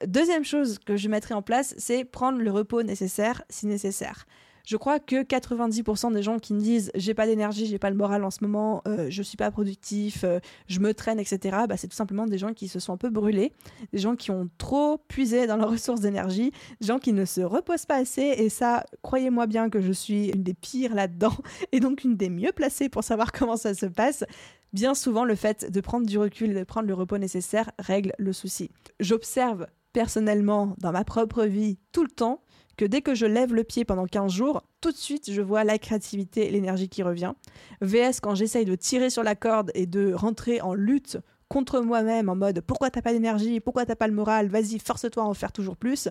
Deuxième 0.07 0.45
chose 0.45 0.79
que 0.79 0.97
je 0.97 1.09
mettrai 1.09 1.35
en 1.35 1.43
place, 1.43 1.75
c'est 1.79 2.05
prendre 2.05 2.39
le 2.39 2.51
repos 2.51 2.83
nécessaire 2.83 3.43
si 3.49 3.67
nécessaire. 3.67 4.27
Je 4.65 4.77
crois 4.77 5.01
que 5.01 5.23
90% 5.23 6.13
des 6.13 6.23
gens 6.23 6.39
qui 6.39 6.55
me 6.55 6.61
disent 6.61 6.91
j'ai 6.95 7.15
pas 7.15 7.27
d'énergie, 7.27 7.67
j'ai 7.67 7.79
pas 7.79 7.91
le 7.91 7.97
moral 7.97 8.25
en 8.25 8.31
ce 8.31 8.39
moment, 8.43 8.83
euh, 8.87 9.07
je 9.11 9.23
suis 9.23 9.37
pas 9.37 9.51
productif, 9.51 10.25
euh, 10.25 10.41
je 10.69 10.81
me 10.81 10.95
traîne, 10.95 11.19
etc. 11.19 11.59
Bah, 11.69 11.77
c'est 11.77 11.89
tout 11.89 11.97
simplement 11.97 12.27
des 12.27 12.39
gens 12.39 12.53
qui 12.53 12.69
se 12.69 12.79
sont 12.79 12.93
un 12.93 12.97
peu 12.97 13.11
brûlés, 13.11 13.53
des 13.93 13.99
gens 13.99 14.17
qui 14.17 14.31
ont 14.31 14.49
trop 14.59 14.99
puisé 15.09 15.47
dans 15.47 15.57
leurs 15.57 15.71
ressources 15.73 16.01
d'énergie, 16.01 16.53
des 16.81 16.87
gens 16.87 16.99
qui 16.99 17.13
ne 17.13 17.25
se 17.25 17.41
reposent 17.41 17.87
pas 17.87 17.97
assez. 17.97 18.23
Et 18.23 18.49
ça, 18.49 18.85
croyez-moi 19.03 19.47
bien 19.47 19.71
que 19.71 19.81
je 19.81 19.93
suis 19.93 20.29
une 20.29 20.43
des 20.43 20.55
pires 20.55 20.95
là-dedans 20.95 21.35
et 21.73 21.81
donc 21.81 22.05
une 22.05 22.17
des 22.17 22.31
mieux 22.31 22.53
placées 22.53 22.89
pour 22.89 23.05
savoir 23.05 23.33
comment 23.33 23.57
ça 23.57 23.75
se 23.75 23.87
passe. 23.87 24.25
Bien 24.73 24.95
souvent, 24.95 25.25
le 25.25 25.35
fait 25.35 25.71
de 25.71 25.81
prendre 25.81 26.07
du 26.07 26.17
recul 26.19 26.51
et 26.51 26.55
de 26.55 26.65
prendre 26.65 26.89
le 26.89 26.95
repos 26.95 27.19
nécessaire 27.19 27.71
règle 27.79 28.13
le 28.19 28.33
souci. 28.33 28.71
J'observe 29.01 29.67
personnellement 29.93 30.75
dans 30.79 30.93
ma 30.93 31.05
propre 31.05 31.45
vie 31.45 31.79
tout 31.93 32.03
le 32.03 32.11
temps 32.11 32.41
que 32.83 32.87
dès 32.89 33.01
que 33.01 33.15
je 33.15 33.27
lève 33.27 33.55
le 33.55 33.63
pied 33.63 33.85
pendant 33.85 34.07
15 34.07 34.33
jours, 34.33 34.65
tout 34.81 34.91
de 34.91 34.97
suite, 34.97 35.31
je 35.31 35.41
vois 35.41 35.63
la 35.63 35.79
créativité 35.79 36.49
et 36.49 36.51
l'énergie 36.51 36.89
qui 36.89 37.05
revient. 37.05 37.31
VS, 37.81 38.19
quand 38.21 38.35
j'essaye 38.35 38.65
de 38.65 38.75
tirer 38.75 39.09
sur 39.09 39.23
la 39.23 39.37
corde 39.37 39.71
et 39.77 39.87
de 39.87 40.13
rentrer 40.13 40.61
en 40.61 40.75
lutte 40.75 41.19
contre 41.47 41.81
moi-même 41.81 42.29
en 42.29 42.35
mode 42.35 42.61
pourquoi 42.61 42.91
t'as 42.91 43.01
pas 43.01 43.13
d'énergie, 43.13 43.61
pourquoi 43.61 43.87
t'as 43.87 43.95
pas 43.95 44.09
le 44.09 44.15
moral, 44.15 44.49
vas-y, 44.49 44.81
force-toi 44.81 45.23
à 45.23 45.27
en 45.27 45.33
faire 45.33 45.53
toujours 45.53 45.77
plus. 45.77 46.09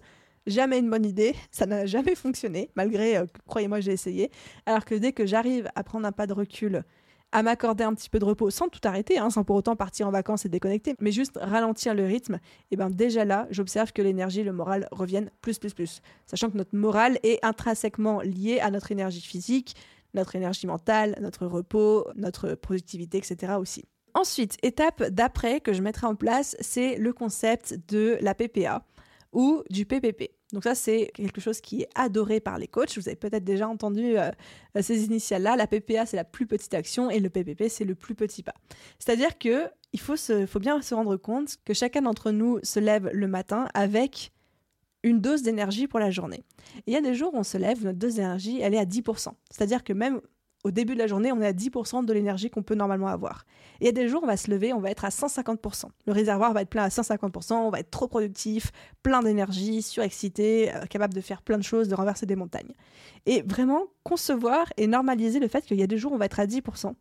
Jamais 0.47 0.79
une 0.79 0.89
bonne 0.89 1.05
idée, 1.05 1.35
ça 1.51 1.65
n'a 1.65 1.85
jamais 1.85 2.15
fonctionné, 2.15 2.69
malgré, 2.75 3.17
euh, 3.17 3.25
croyez-moi, 3.47 3.81
j'ai 3.81 3.91
essayé. 3.91 4.31
Alors 4.65 4.85
que 4.85 4.95
dès 4.95 5.11
que 5.11 5.25
j'arrive 5.25 5.67
à 5.75 5.83
prendre 5.83 6.07
un 6.07 6.13
pas 6.13 6.25
de 6.25 6.31
recul 6.31 6.85
à 7.31 7.43
m'accorder 7.43 7.83
un 7.83 7.93
petit 7.93 8.09
peu 8.09 8.19
de 8.19 8.25
repos 8.25 8.49
sans 8.49 8.67
tout 8.67 8.79
arrêter, 8.83 9.17
hein, 9.17 9.29
sans 9.29 9.43
pour 9.43 9.55
autant 9.55 9.75
partir 9.75 10.07
en 10.07 10.11
vacances 10.11 10.45
et 10.45 10.49
déconnecter, 10.49 10.95
mais 10.99 11.11
juste 11.11 11.37
ralentir 11.41 11.93
le 11.93 12.05
rythme, 12.05 12.39
et 12.71 12.75
ben 12.75 12.89
déjà 12.89 13.25
là, 13.25 13.47
j'observe 13.49 13.93
que 13.93 14.01
l'énergie, 14.01 14.43
le 14.43 14.51
moral 14.51 14.87
reviennent 14.91 15.31
plus, 15.41 15.59
plus, 15.59 15.73
plus. 15.73 16.01
Sachant 16.25 16.49
que 16.49 16.57
notre 16.57 16.75
moral 16.75 17.19
est 17.23 17.43
intrinsèquement 17.43 18.21
lié 18.21 18.59
à 18.59 18.71
notre 18.71 18.91
énergie 18.91 19.21
physique, 19.21 19.75
notre 20.13 20.35
énergie 20.35 20.67
mentale, 20.67 21.17
notre 21.21 21.45
repos, 21.45 22.05
notre 22.15 22.55
productivité, 22.55 23.17
etc. 23.17 23.53
aussi. 23.59 23.85
Ensuite, 24.13 24.57
étape 24.61 25.03
d'après 25.03 25.61
que 25.61 25.71
je 25.71 25.81
mettrai 25.81 26.05
en 26.07 26.15
place, 26.15 26.57
c'est 26.59 26.97
le 26.97 27.13
concept 27.13 27.79
de 27.87 28.17
la 28.19 28.35
PPA 28.35 28.83
ou 29.31 29.63
du 29.69 29.85
PPP. 29.85 30.31
Donc 30.53 30.63
ça, 30.63 30.75
c'est 30.75 31.11
quelque 31.13 31.41
chose 31.41 31.61
qui 31.61 31.81
est 31.81 31.89
adoré 31.95 32.39
par 32.39 32.57
les 32.57 32.67
coachs. 32.67 32.97
Vous 32.97 33.07
avez 33.07 33.15
peut-être 33.15 33.43
déjà 33.43 33.67
entendu 33.67 34.17
euh, 34.17 34.31
ces 34.81 35.05
initiales-là. 35.05 35.55
La 35.55 35.67
PPA, 35.67 36.05
c'est 36.05 36.17
la 36.17 36.23
plus 36.23 36.45
petite 36.45 36.73
action 36.73 37.09
et 37.09 37.19
le 37.19 37.29
PPP, 37.29 37.69
c'est 37.69 37.85
le 37.85 37.95
plus 37.95 38.15
petit 38.15 38.43
pas. 38.43 38.55
C'est-à-dire 38.99 39.37
que 39.37 39.69
il 39.93 39.99
faut, 39.99 40.15
faut 40.15 40.59
bien 40.59 40.81
se 40.81 40.93
rendre 40.93 41.17
compte 41.17 41.57
que 41.65 41.73
chacun 41.73 42.01
d'entre 42.03 42.31
nous 42.31 42.59
se 42.63 42.79
lève 42.79 43.09
le 43.11 43.27
matin 43.27 43.67
avec 43.73 44.31
une 45.03 45.19
dose 45.19 45.41
d'énergie 45.41 45.87
pour 45.87 45.99
la 45.99 46.11
journée. 46.11 46.43
il 46.85 46.93
y 46.93 46.95
a 46.95 47.01
des 47.01 47.15
jours 47.15 47.33
où 47.33 47.37
on 47.37 47.43
se 47.43 47.57
lève, 47.57 47.83
notre 47.83 47.97
dose 47.97 48.15
d'énergie, 48.15 48.61
elle 48.61 48.73
est 48.73 48.79
à 48.79 48.85
10%. 48.85 49.29
C'est-à-dire 49.49 49.83
que 49.83 49.93
même 49.93 50.21
au 50.63 50.71
début 50.71 50.93
de 50.93 50.99
la 50.99 51.07
journée, 51.07 51.31
on 51.31 51.41
est 51.41 51.47
à 51.47 51.53
10% 51.53 52.05
de 52.05 52.13
l'énergie 52.13 52.49
qu'on 52.49 52.61
peut 52.61 52.75
normalement 52.75 53.07
avoir. 53.07 53.45
Et 53.79 53.85
il 53.85 53.85
y 53.85 53.89
a 53.89 53.91
des 53.91 54.07
jours, 54.07 54.21
on 54.23 54.27
va 54.27 54.37
se 54.37 54.51
lever, 54.51 54.73
on 54.73 54.79
va 54.79 54.91
être 54.91 55.05
à 55.05 55.09
150%. 55.09 55.85
Le 56.05 56.13
réservoir 56.13 56.53
va 56.53 56.61
être 56.61 56.69
plein 56.69 56.83
à 56.83 56.89
150%, 56.89 57.53
on 57.53 57.69
va 57.69 57.79
être 57.79 57.89
trop 57.89 58.07
productif, 58.07 58.71
plein 59.01 59.21
d'énergie, 59.21 59.81
surexcité, 59.81 60.73
euh, 60.73 60.85
capable 60.85 61.13
de 61.13 61.21
faire 61.21 61.41
plein 61.41 61.57
de 61.57 61.63
choses, 61.63 61.87
de 61.87 61.95
renverser 61.95 62.25
des 62.25 62.35
montagnes. 62.35 62.73
Et 63.25 63.41
vraiment 63.41 63.87
concevoir 64.03 64.71
et 64.77 64.87
normaliser 64.87 65.39
le 65.39 65.47
fait 65.47 65.65
qu'il 65.65 65.79
y 65.79 65.83
a 65.83 65.87
des 65.87 65.97
jours 65.97 66.11
on 66.11 66.17
va 66.17 66.25
être 66.25 66.39
à 66.39 66.45
10%, 66.45 66.93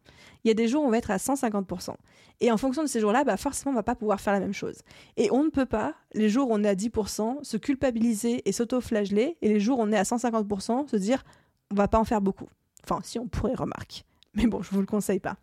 il 0.44 0.48
y 0.48 0.50
a 0.50 0.54
des 0.54 0.68
jours 0.68 0.82
on 0.82 0.90
va 0.90 0.98
être 0.98 1.10
à 1.10 1.16
150%. 1.16 1.94
Et 2.40 2.50
en 2.50 2.56
fonction 2.56 2.82
de 2.82 2.88
ces 2.88 3.00
jours-là, 3.00 3.24
bah 3.24 3.36
forcément, 3.36 3.72
on 3.72 3.74
va 3.74 3.82
pas 3.82 3.94
pouvoir 3.94 4.20
faire 4.20 4.32
la 4.32 4.40
même 4.40 4.54
chose. 4.54 4.78
Et 5.18 5.30
on 5.30 5.44
ne 5.44 5.50
peut 5.50 5.66
pas, 5.66 5.94
les 6.14 6.30
jours 6.30 6.48
où 6.50 6.54
on 6.54 6.64
est 6.64 6.68
à 6.68 6.74
10%, 6.74 7.44
se 7.44 7.56
culpabiliser 7.58 8.48
et 8.48 8.52
s'auto-flageller, 8.52 9.36
et 9.42 9.48
les 9.48 9.60
jours 9.60 9.78
où 9.78 9.82
on 9.82 9.92
est 9.92 9.98
à 9.98 10.04
150%, 10.04 10.88
se 10.88 10.96
dire, 10.96 11.22
on 11.70 11.74
va 11.74 11.88
pas 11.88 11.98
en 11.98 12.04
faire 12.04 12.22
beaucoup. 12.22 12.48
Enfin, 12.84 13.00
si 13.02 13.18
on 13.18 13.28
pourrait 13.28 13.54
remarquer. 13.54 14.02
Mais 14.34 14.46
bon, 14.46 14.62
je 14.62 14.70
vous 14.70 14.80
le 14.80 14.86
conseille 14.86 15.20
pas. 15.20 15.36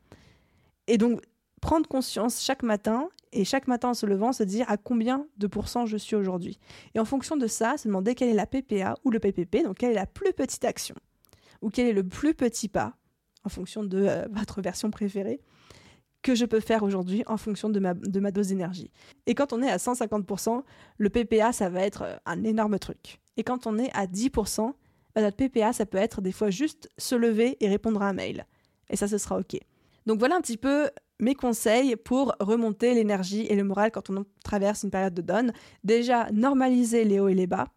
Et 0.87 0.97
donc, 0.97 1.21
prendre 1.61 1.87
conscience 1.87 2.41
chaque 2.41 2.63
matin 2.63 3.09
et 3.33 3.43
chaque 3.43 3.67
matin 3.67 3.89
en 3.89 3.93
se 3.93 4.05
levant, 4.05 4.31
se 4.31 4.43
dire 4.43 4.69
à 4.69 4.77
combien 4.77 5.27
de 5.37 5.47
pourcents 5.47 5.85
je 5.85 5.97
suis 5.97 6.15
aujourd'hui. 6.15 6.59
Et 6.95 6.99
en 6.99 7.05
fonction 7.05 7.35
de 7.35 7.47
ça, 7.47 7.77
se 7.77 7.87
demander 7.87 8.15
quelle 8.15 8.29
est 8.29 8.33
la 8.33 8.47
PPA 8.47 8.95
ou 9.03 9.11
le 9.11 9.19
PPP, 9.19 9.63
donc 9.63 9.77
quelle 9.77 9.91
est 9.91 9.95
la 9.95 10.05
plus 10.05 10.33
petite 10.33 10.65
action 10.65 10.95
ou 11.61 11.69
quel 11.69 11.87
est 11.87 11.93
le 11.93 12.03
plus 12.03 12.33
petit 12.33 12.69
pas 12.69 12.95
en 13.43 13.49
fonction 13.49 13.83
de 13.83 14.05
euh, 14.07 14.27
votre 14.31 14.61
version 14.61 14.91
préférée 14.91 15.41
que 16.21 16.35
je 16.35 16.45
peux 16.45 16.59
faire 16.59 16.83
aujourd'hui 16.83 17.23
en 17.27 17.37
fonction 17.37 17.69
de 17.69 17.79
ma, 17.79 17.93
de 17.93 18.19
ma 18.19 18.31
dose 18.31 18.49
d'énergie. 18.49 18.91
Et 19.27 19.35
quand 19.35 19.53
on 19.53 19.61
est 19.61 19.69
à 19.69 19.77
150%, 19.77 20.63
le 20.97 21.09
PPA, 21.09 21.53
ça 21.53 21.69
va 21.69 21.81
être 21.81 22.01
euh, 22.03 22.15
un 22.25 22.43
énorme 22.43 22.79
truc. 22.79 23.19
Et 23.37 23.43
quand 23.43 23.67
on 23.67 23.77
est 23.77 23.91
à 23.93 24.07
10%, 24.07 24.73
notre 25.21 25.37
PPA, 25.37 25.73
ça 25.73 25.85
peut 25.85 25.97
être 25.97 26.21
des 26.21 26.31
fois 26.31 26.49
juste 26.49 26.89
se 26.97 27.15
lever 27.15 27.57
et 27.59 27.67
répondre 27.67 28.01
à 28.01 28.09
un 28.09 28.13
mail. 28.13 28.45
Et 28.89 28.95
ça, 28.95 29.07
ce 29.07 29.17
sera 29.17 29.37
OK. 29.37 29.57
Donc 30.05 30.19
voilà 30.19 30.35
un 30.35 30.41
petit 30.41 30.57
peu 30.57 30.89
mes 31.19 31.35
conseils 31.35 31.95
pour 31.95 32.35
remonter 32.39 32.93
l'énergie 32.93 33.45
et 33.47 33.55
le 33.55 33.63
moral 33.63 33.91
quand 33.91 34.09
on 34.09 34.25
traverse 34.43 34.83
une 34.83 34.91
période 34.91 35.13
de 35.13 35.21
donne. 35.21 35.51
Déjà, 35.83 36.29
normaliser 36.31 37.03
les 37.03 37.19
hauts 37.19 37.27
et 37.27 37.33
les 37.33 37.47
bas. 37.47 37.67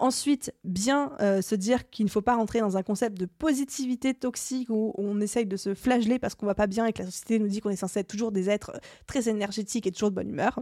Ensuite, 0.00 0.54
bien 0.62 1.12
euh, 1.20 1.42
se 1.42 1.56
dire 1.56 1.90
qu'il 1.90 2.04
ne 2.04 2.10
faut 2.10 2.22
pas 2.22 2.36
rentrer 2.36 2.60
dans 2.60 2.76
un 2.76 2.84
concept 2.84 3.18
de 3.18 3.26
positivité 3.26 4.14
toxique 4.14 4.70
où 4.70 4.94
on 4.96 5.20
essaye 5.20 5.44
de 5.44 5.56
se 5.56 5.74
flageller 5.74 6.20
parce 6.20 6.36
qu'on 6.36 6.46
va 6.46 6.54
pas 6.54 6.68
bien 6.68 6.86
et 6.86 6.92
que 6.92 7.00
la 7.02 7.06
société 7.06 7.40
nous 7.40 7.48
dit 7.48 7.60
qu'on 7.60 7.70
est 7.70 7.76
censé 7.76 8.00
être 8.00 8.08
toujours 8.08 8.30
des 8.30 8.48
êtres 8.48 8.78
très 9.08 9.28
énergétiques 9.28 9.88
et 9.88 9.90
toujours 9.90 10.10
de 10.10 10.14
bonne 10.14 10.28
humeur. 10.28 10.60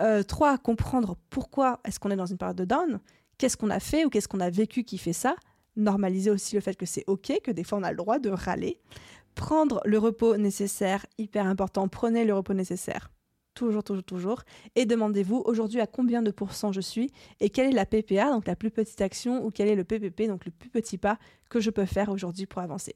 Euh, 0.00 0.22
trois, 0.22 0.56
comprendre 0.56 1.18
pourquoi 1.28 1.80
est-ce 1.84 2.00
qu'on 2.00 2.10
est 2.10 2.16
dans 2.16 2.24
une 2.24 2.38
période 2.38 2.56
de 2.56 2.64
down, 2.64 3.00
qu'est-ce 3.36 3.58
qu'on 3.58 3.68
a 3.68 3.80
fait 3.80 4.06
ou 4.06 4.08
qu'est-ce 4.08 4.28
qu'on 4.28 4.40
a 4.40 4.50
vécu 4.50 4.84
qui 4.84 4.96
fait 4.96 5.12
ça? 5.12 5.36
Normaliser 5.76 6.30
aussi 6.30 6.54
le 6.54 6.60
fait 6.60 6.76
que 6.76 6.86
c'est 6.86 7.04
ok, 7.06 7.40
que 7.42 7.50
des 7.50 7.64
fois 7.64 7.78
on 7.78 7.82
a 7.82 7.90
le 7.90 7.96
droit 7.96 8.18
de 8.18 8.30
râler 8.30 8.78
prendre 9.34 9.80
le 9.84 9.98
repos 9.98 10.36
nécessaire, 10.36 11.06
hyper 11.18 11.46
important, 11.46 11.88
prenez 11.88 12.24
le 12.24 12.34
repos 12.34 12.54
nécessaire. 12.54 13.10
Toujours, 13.54 13.82
toujours, 13.82 14.04
toujours. 14.04 14.42
Et 14.76 14.86
demandez-vous 14.86 15.42
aujourd'hui 15.44 15.80
à 15.80 15.86
combien 15.86 16.22
de 16.22 16.30
pourcents 16.30 16.72
je 16.72 16.80
suis 16.80 17.10
et 17.40 17.50
quelle 17.50 17.66
est 17.68 17.72
la 17.74 17.84
PPA, 17.84 18.30
donc 18.30 18.46
la 18.46 18.56
plus 18.56 18.70
petite 18.70 19.00
action, 19.00 19.44
ou 19.44 19.50
quel 19.50 19.68
est 19.68 19.74
le 19.74 19.84
PPP, 19.84 20.28
donc 20.28 20.44
le 20.44 20.50
plus 20.50 20.70
petit 20.70 20.98
pas 20.98 21.18
que 21.48 21.60
je 21.60 21.70
peux 21.70 21.84
faire 21.84 22.10
aujourd'hui 22.10 22.46
pour 22.46 22.62
avancer. 22.62 22.94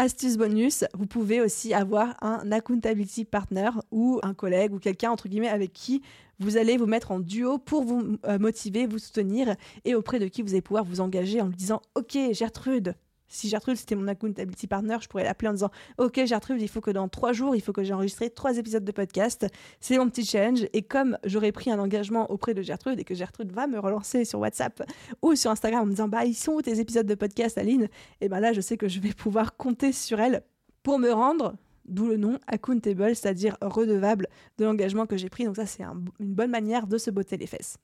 Astuce 0.00 0.38
bonus, 0.38 0.86
vous 0.94 1.04
pouvez 1.04 1.42
aussi 1.42 1.74
avoir 1.74 2.16
un 2.22 2.50
accountability 2.52 3.26
partner 3.26 3.68
ou 3.90 4.18
un 4.22 4.32
collègue 4.32 4.72
ou 4.72 4.78
quelqu'un 4.78 5.10
entre 5.10 5.28
guillemets 5.28 5.50
avec 5.50 5.74
qui 5.74 6.00
vous 6.38 6.56
allez 6.56 6.78
vous 6.78 6.86
mettre 6.86 7.10
en 7.10 7.20
duo 7.20 7.58
pour 7.58 7.84
vous 7.84 8.16
euh, 8.24 8.38
motiver, 8.38 8.86
vous 8.86 8.98
soutenir 8.98 9.54
et 9.84 9.94
auprès 9.94 10.18
de 10.18 10.26
qui 10.26 10.40
vous 10.40 10.52
allez 10.52 10.62
pouvoir 10.62 10.84
vous 10.84 11.02
engager 11.02 11.42
en 11.42 11.48
lui 11.48 11.54
disant 11.54 11.82
OK 11.96 12.16
Gertrude, 12.32 12.94
si 13.30 13.48
Gertrude 13.48 13.76
c'était 13.76 13.94
mon 13.94 14.08
accountability 14.08 14.66
partner, 14.66 14.98
je 15.00 15.08
pourrais 15.08 15.24
l'appeler 15.24 15.48
en 15.48 15.52
disant 15.52 15.70
Ok 15.96 16.22
Gertrude, 16.26 16.60
il 16.60 16.68
faut 16.68 16.80
que 16.80 16.90
dans 16.90 17.08
trois 17.08 17.32
jours, 17.32 17.56
il 17.56 17.62
faut 17.62 17.72
que 17.72 17.82
j'ai 17.82 17.94
enregistré 17.94 18.28
trois 18.28 18.58
épisodes 18.58 18.84
de 18.84 18.92
podcast. 18.92 19.46
C'est 19.80 19.96
mon 19.96 20.10
petit 20.10 20.26
challenge. 20.26 20.66
Et 20.72 20.82
comme 20.82 21.16
j'aurais 21.24 21.52
pris 21.52 21.70
un 21.70 21.78
engagement 21.78 22.30
auprès 22.30 22.52
de 22.52 22.60
Gertrude 22.60 22.98
et 22.98 23.04
que 23.04 23.14
Gertrude 23.14 23.52
va 23.52 23.66
me 23.66 23.78
relancer 23.78 24.24
sur 24.24 24.40
WhatsApp 24.40 24.82
ou 25.22 25.34
sur 25.36 25.50
Instagram 25.50 25.82
en 25.82 25.86
me 25.86 25.90
disant 25.92 26.08
Bah, 26.08 26.24
ils 26.24 26.34
sont 26.34 26.52
où 26.52 26.62
tes 26.62 26.80
épisodes 26.80 27.06
de 27.06 27.14
podcast, 27.14 27.56
Aline? 27.56 27.88
Et 28.20 28.28
ben 28.28 28.40
là, 28.40 28.52
je 28.52 28.60
sais 28.60 28.76
que 28.76 28.88
je 28.88 29.00
vais 29.00 29.12
pouvoir 29.12 29.56
compter 29.56 29.92
sur 29.92 30.20
elle 30.20 30.42
pour 30.82 30.98
me 30.98 31.10
rendre 31.10 31.54
d'où 31.86 32.06
le 32.06 32.16
nom 32.16 32.38
accountable, 32.46 33.14
c'est-à-dire 33.14 33.56
redevable 33.60 34.28
de 34.58 34.64
l'engagement 34.64 35.06
que 35.06 35.16
j'ai 35.16 35.28
pris. 35.28 35.44
Donc 35.44 35.56
ça, 35.56 35.66
c'est 35.66 35.82
une 35.82 36.34
bonne 36.34 36.50
manière 36.50 36.86
de 36.86 36.98
se 36.98 37.10
botter 37.10 37.36
les 37.36 37.46
fesses. 37.46 37.78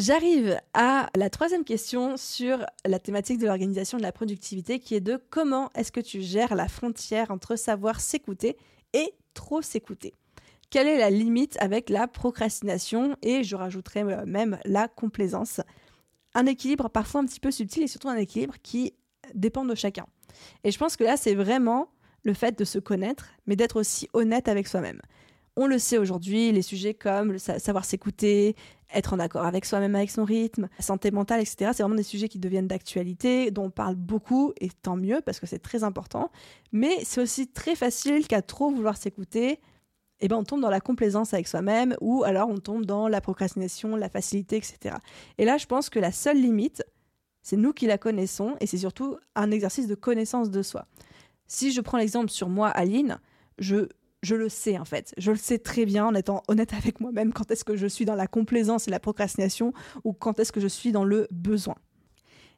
J'arrive 0.00 0.58
à 0.72 1.10
la 1.14 1.28
troisième 1.28 1.62
question 1.62 2.16
sur 2.16 2.64
la 2.86 2.98
thématique 2.98 3.36
de 3.36 3.44
l'organisation 3.44 3.98
de 3.98 4.02
la 4.02 4.12
productivité 4.12 4.78
qui 4.78 4.94
est 4.94 5.02
de 5.02 5.22
comment 5.28 5.68
est-ce 5.74 5.92
que 5.92 6.00
tu 6.00 6.22
gères 6.22 6.54
la 6.54 6.68
frontière 6.68 7.30
entre 7.30 7.54
savoir 7.54 8.00
s'écouter 8.00 8.56
et 8.94 9.12
trop 9.34 9.60
s'écouter 9.60 10.14
Quelle 10.70 10.88
est 10.88 10.96
la 10.96 11.10
limite 11.10 11.58
avec 11.60 11.90
la 11.90 12.08
procrastination 12.08 13.14
et 13.20 13.44
je 13.44 13.54
rajouterai 13.56 14.00
euh, 14.00 14.24
même 14.24 14.58
la 14.64 14.88
complaisance? 14.88 15.60
Un 16.32 16.46
équilibre 16.46 16.88
parfois 16.88 17.20
un 17.20 17.26
petit 17.26 17.38
peu 17.38 17.50
subtil 17.50 17.82
et 17.82 17.86
surtout 17.86 18.08
un 18.08 18.16
équilibre 18.16 18.54
qui 18.62 18.94
dépend 19.34 19.66
de 19.66 19.74
chacun. 19.74 20.06
Et 20.64 20.70
je 20.70 20.78
pense 20.78 20.96
que 20.96 21.04
là 21.04 21.18
c'est 21.18 21.34
vraiment 21.34 21.90
le 22.24 22.32
fait 22.32 22.58
de 22.58 22.64
se 22.64 22.78
connaître 22.78 23.28
mais 23.44 23.54
d'être 23.54 23.78
aussi 23.78 24.08
honnête 24.14 24.48
avec 24.48 24.66
soi-même. 24.66 25.02
On 25.62 25.66
le 25.66 25.78
sait 25.78 25.98
aujourd'hui, 25.98 26.52
les 26.52 26.62
sujets 26.62 26.94
comme 26.94 27.38
savoir 27.38 27.84
s'écouter, 27.84 28.56
être 28.94 29.12
en 29.12 29.18
accord 29.18 29.44
avec 29.44 29.66
soi-même, 29.66 29.94
avec 29.94 30.10
son 30.10 30.24
rythme, 30.24 30.70
santé 30.78 31.10
mentale, 31.10 31.40
etc. 31.40 31.72
C'est 31.74 31.82
vraiment 31.82 31.96
des 31.96 32.02
sujets 32.02 32.30
qui 32.30 32.38
deviennent 32.38 32.66
d'actualité, 32.66 33.50
dont 33.50 33.64
on 33.64 33.70
parle 33.70 33.94
beaucoup, 33.94 34.54
et 34.58 34.70
tant 34.70 34.96
mieux, 34.96 35.20
parce 35.20 35.38
que 35.38 35.44
c'est 35.44 35.58
très 35.58 35.84
important. 35.84 36.30
Mais 36.72 37.04
c'est 37.04 37.20
aussi 37.20 37.46
très 37.46 37.74
facile 37.74 38.26
qu'à 38.26 38.40
trop 38.40 38.70
vouloir 38.70 38.96
s'écouter, 38.96 39.60
eh 40.20 40.28
ben, 40.28 40.36
on 40.36 40.44
tombe 40.44 40.62
dans 40.62 40.70
la 40.70 40.80
complaisance 40.80 41.34
avec 41.34 41.46
soi-même, 41.46 41.94
ou 42.00 42.24
alors 42.24 42.48
on 42.48 42.56
tombe 42.56 42.86
dans 42.86 43.06
la 43.06 43.20
procrastination, 43.20 43.96
la 43.96 44.08
facilité, 44.08 44.56
etc. 44.56 44.96
Et 45.36 45.44
là, 45.44 45.58
je 45.58 45.66
pense 45.66 45.90
que 45.90 45.98
la 45.98 46.10
seule 46.10 46.40
limite, 46.40 46.82
c'est 47.42 47.58
nous 47.58 47.74
qui 47.74 47.84
la 47.84 47.98
connaissons, 47.98 48.56
et 48.60 48.66
c'est 48.66 48.78
surtout 48.78 49.18
un 49.34 49.50
exercice 49.50 49.88
de 49.88 49.94
connaissance 49.94 50.50
de 50.50 50.62
soi. 50.62 50.86
Si 51.46 51.70
je 51.70 51.82
prends 51.82 51.98
l'exemple 51.98 52.30
sur 52.30 52.48
moi, 52.48 52.68
Aline, 52.68 53.20
je 53.58 53.88
je 54.22 54.34
le 54.34 54.48
sais 54.48 54.78
en 54.78 54.84
fait. 54.84 55.14
Je 55.16 55.30
le 55.30 55.36
sais 55.36 55.58
très 55.58 55.86
bien 55.86 56.06
en 56.06 56.14
étant 56.14 56.42
honnête 56.48 56.74
avec 56.74 57.00
moi-même 57.00 57.32
quand 57.32 57.50
est-ce 57.50 57.64
que 57.64 57.76
je 57.76 57.86
suis 57.86 58.04
dans 58.04 58.14
la 58.14 58.26
complaisance 58.26 58.88
et 58.88 58.90
la 58.90 59.00
procrastination 59.00 59.72
ou 60.04 60.12
quand 60.12 60.38
est-ce 60.40 60.52
que 60.52 60.60
je 60.60 60.68
suis 60.68 60.92
dans 60.92 61.04
le 61.04 61.26
besoin. 61.30 61.76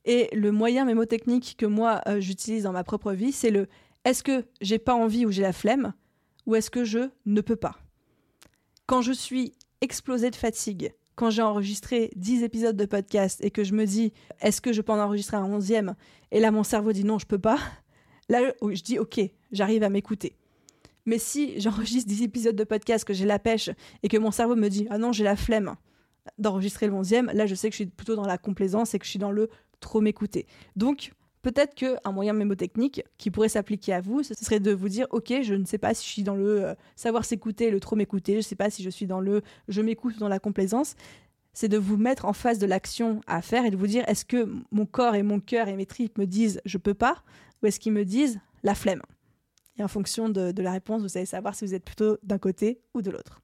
Et 0.05 0.29
le 0.33 0.51
moyen 0.51 0.85
mémotechnique 0.85 1.55
que 1.57 1.67
moi 1.67 2.01
euh, 2.09 2.21
j'utilise 2.21 2.65
dans 2.65 2.73
ma 2.73 2.85
propre 2.85 3.13
vie, 3.13 3.33
c'est 3.33 3.51
le 3.51 3.69
est-ce 4.05 4.25
que 4.25 4.45
j'ai 4.61 4.81
pas 4.81 4.95
envie 4.95 5.25
ou 5.27 5.31
j'ai 5.31 5.43
la 5.43 5.53
flemme 5.53 5.93
ou 6.47 6.57
est-ce 6.57 6.71
que 6.71 6.85
je 6.85 7.11
ne 7.25 7.41
peux 7.41 7.57
pas? 7.57 7.77
Quand 8.87 9.01
je 9.01 9.13
suis 9.13 9.53
explosée 9.81 10.31
de 10.31 10.37
fatigue, 10.37 10.93
quand 11.15 11.31
j'ai 11.31 11.43
enregistré 11.43 12.11
10 12.17 12.43
épisodes 12.43 12.77
de 12.77 12.85
podcast 12.85 13.39
et 13.45 13.53
que 13.53 13.63
je 13.63 13.75
me 13.75 13.87
dis 13.87 14.13
est-ce 14.41 14.61
que 14.61 14.73
je 14.73 14.83
peux 14.83 14.93
en 14.93 14.99
enregistrer 14.99 15.37
un 15.37 15.45
onzième? 15.45 15.95
et 16.33 16.41
là 16.41 16.51
mon 16.51 16.65
cerveau 16.65 16.93
dit 16.93 17.05
non 17.05 17.21
je 17.21 17.27
peux 17.27 17.39
pas, 17.39 17.59
là 18.29 18.53
je 18.61 18.83
dis 18.83 18.99
ok 18.99 19.21
j'arrive 19.53 19.85
à 19.85 19.89
m'écouter 19.89 20.37
mais 21.07 21.19
si 21.19 21.61
j'enregistre 21.61 22.09
10 22.09 22.23
épisodes 22.23 22.57
de 22.57 22.65
podcast, 22.65 23.05
que 23.05 23.13
j'ai 23.13 23.27
la 23.27 23.39
pêche 23.39 23.71
et 24.03 24.09
que 24.09 24.17
mon 24.17 24.31
cerveau 24.31 24.57
me 24.57 24.69
dit 24.69 24.87
Ah 24.91 24.99
non, 24.99 25.13
j'ai 25.13 25.25
la 25.25 25.37
flemme 25.37 25.75
d'enregistrer 26.39 26.87
le 26.87 26.93
11e, 26.93 27.33
là 27.33 27.47
je 27.47 27.55
sais 27.55 27.69
que 27.69 27.73
je 27.73 27.83
suis 27.83 27.87
plutôt 27.87 28.15
dans 28.15 28.27
la 28.27 28.39
complaisance 28.39 28.95
et 28.95 28.99
que 28.99 29.05
je 29.05 29.11
suis 29.11 29.19
dans 29.19 29.33
le 29.33 29.49
trop 29.81 30.01
m'écouter. 30.01 30.47
Donc 30.77 31.13
peut-être 31.43 31.75
qu'un 31.75 32.13
moyen 32.13 32.33
mémotechnique 32.33 33.03
qui 33.19 33.31
pourrait 33.31 33.49
s'appliquer 33.49 33.93
à 33.93 34.01
vous, 34.01 34.23
ce 34.23 34.35
serait 34.35 34.61
de 34.61 34.73
vous 34.73 34.89
dire 34.89 35.07
Ok, 35.11 35.33
je 35.43 35.55
ne 35.55 35.65
sais 35.65 35.79
pas 35.79 35.93
si 35.93 36.07
je 36.07 36.11
suis 36.11 36.23
dans 36.23 36.37
le 36.37 36.65
euh, 36.65 36.75
savoir 36.97 37.25
s'écouter, 37.25 37.71
le 37.71 37.81
trop 37.81 37.97
m'écouter, 37.97 38.33
je 38.33 38.39
ne 38.39 38.43
sais 38.43 38.57
pas 38.57 38.71
si 38.71 38.83
je 38.83 38.91
suis 38.91 39.07
dans 39.07 39.21
le 39.21 39.43
je 39.69 39.83
m'écoute 39.83 40.17
ou 40.17 40.21
dans 40.21 40.29
la 40.29 40.39
complaisance. 40.39 40.95
C'est 41.53 41.69
de 41.69 41.77
vous 41.77 41.99
mettre 41.99 42.25
en 42.25 42.33
face 42.33 42.59
de 42.59 42.67
l'action 42.67 43.21
à 43.27 43.43
faire 43.43 43.67
et 43.67 43.71
de 43.71 43.77
vous 43.77 43.87
dire 43.87 44.05
est-ce 44.09 44.25
que 44.25 44.49
mon 44.71 44.87
corps 44.87 45.17
et 45.17 45.23
mon 45.23 45.39
cœur 45.39 45.69
et 45.69 45.77
mes 45.77 45.85
tripes 45.85 46.17
me 46.17 46.25
disent 46.25 46.63
je 46.65 46.79
peux 46.79 46.95
pas 46.95 47.23
ou 47.63 47.67
est-ce 47.67 47.79
qu'ils 47.79 47.93
me 47.93 48.05
disent 48.05 48.41
la 48.63 48.75
flemme? 48.75 49.03
Et 49.79 49.83
en 49.83 49.89
fonction 49.89 50.29
de, 50.29 50.53
la 50.61 50.73
réponse, 50.73 51.03
vous 51.03 51.17
allez 51.17 51.27
savoir 51.27 51.55
si 51.55 51.65
vous 51.65 51.75
êtes 51.75 51.85
plutôt 51.85 52.19
d'un 52.23 52.39
côté 52.39 52.81
ou 52.95 53.03
de 53.03 53.11
l'autre. 53.11 53.41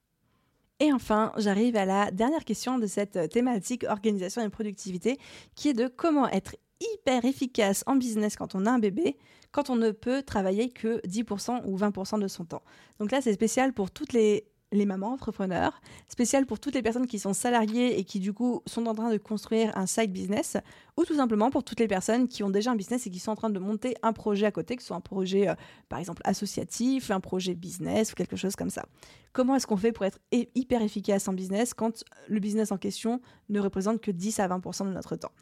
Et 0.80 0.92
enfin, 0.92 1.32
j'arrive 1.36 1.76
à 1.76 1.84
la 1.84 2.10
dernière 2.10 2.44
question 2.44 2.78
de 2.78 2.86
cette 2.86 3.30
thématique 3.30 3.84
organisation 3.88 4.42
et 4.42 4.48
productivité, 4.48 5.18
qui 5.56 5.70
est 5.70 5.74
de 5.74 5.88
comment 5.88 6.28
être 6.28 6.54
hyper 6.80 7.24
efficace 7.24 7.82
en 7.86 7.96
business 7.96 8.36
quand 8.36 8.54
on 8.54 8.66
a 8.66 8.70
un 8.70 8.78
bébé, 8.78 9.16
quand 9.50 9.70
on 9.70 9.76
ne 9.76 9.90
peut 9.90 10.22
travailler 10.22 10.68
que 10.70 11.00
10% 11.06 11.62
ou 11.64 11.76
20% 11.76 12.20
de 12.20 12.28
son 12.28 12.44
temps. 12.44 12.62
Donc 13.00 13.10
là, 13.10 13.20
c'est 13.20 13.32
spécial 13.32 13.72
pour 13.72 13.90
toutes 13.90 14.12
les 14.12 14.46
les 14.72 14.86
mamans 14.86 15.12
entrepreneurs, 15.12 15.80
spécial 16.08 16.46
pour 16.46 16.60
toutes 16.60 16.74
les 16.74 16.82
personnes 16.82 17.06
qui 17.06 17.18
sont 17.18 17.32
salariées 17.32 17.98
et 17.98 18.04
qui 18.04 18.20
du 18.20 18.32
coup 18.32 18.62
sont 18.66 18.86
en 18.86 18.94
train 18.94 19.10
de 19.10 19.16
construire 19.16 19.76
un 19.76 19.86
side 19.86 20.12
business, 20.12 20.56
ou 20.96 21.04
tout 21.04 21.14
simplement 21.14 21.50
pour 21.50 21.64
toutes 21.64 21.80
les 21.80 21.88
personnes 21.88 22.28
qui 22.28 22.42
ont 22.42 22.50
déjà 22.50 22.72
un 22.72 22.76
business 22.76 23.06
et 23.06 23.10
qui 23.10 23.18
sont 23.18 23.30
en 23.30 23.36
train 23.36 23.50
de 23.50 23.58
monter 23.58 23.94
un 24.02 24.12
projet 24.12 24.46
à 24.46 24.50
côté, 24.50 24.76
que 24.76 24.82
ce 24.82 24.88
soit 24.88 24.96
un 24.96 25.00
projet 25.00 25.48
euh, 25.48 25.54
par 25.88 25.98
exemple 25.98 26.22
associatif, 26.24 27.10
un 27.10 27.20
projet 27.20 27.54
business 27.54 28.12
ou 28.12 28.14
quelque 28.14 28.36
chose 28.36 28.56
comme 28.56 28.70
ça. 28.70 28.84
Comment 29.32 29.56
est-ce 29.56 29.66
qu'on 29.66 29.76
fait 29.76 29.92
pour 29.92 30.04
être 30.04 30.18
hyper 30.32 30.82
efficace 30.82 31.28
en 31.28 31.32
business 31.32 31.74
quand 31.74 32.04
le 32.28 32.40
business 32.40 32.72
en 32.72 32.78
question 32.78 33.20
ne 33.48 33.60
représente 33.60 34.00
que 34.00 34.10
10 34.10 34.40
à 34.40 34.48
20% 34.48 34.86
de 34.86 34.92
notre 34.92 35.16
temps? 35.16 35.32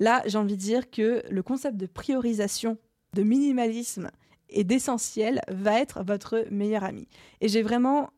Là, 0.00 0.22
j'ai 0.26 0.38
envie 0.38 0.56
de 0.56 0.60
dire 0.60 0.90
que 0.90 1.22
le 1.30 1.42
concept 1.42 1.76
de 1.76 1.86
priorisation, 1.86 2.78
de 3.12 3.22
minimalisme 3.22 4.10
et 4.48 4.64
d'essentiel 4.64 5.40
va 5.48 5.80
être 5.80 6.02
votre 6.04 6.46
meilleur 6.50 6.84
ami. 6.84 7.08
Et 7.40 7.48
j'ai 7.48 7.62
vraiment 7.62 8.10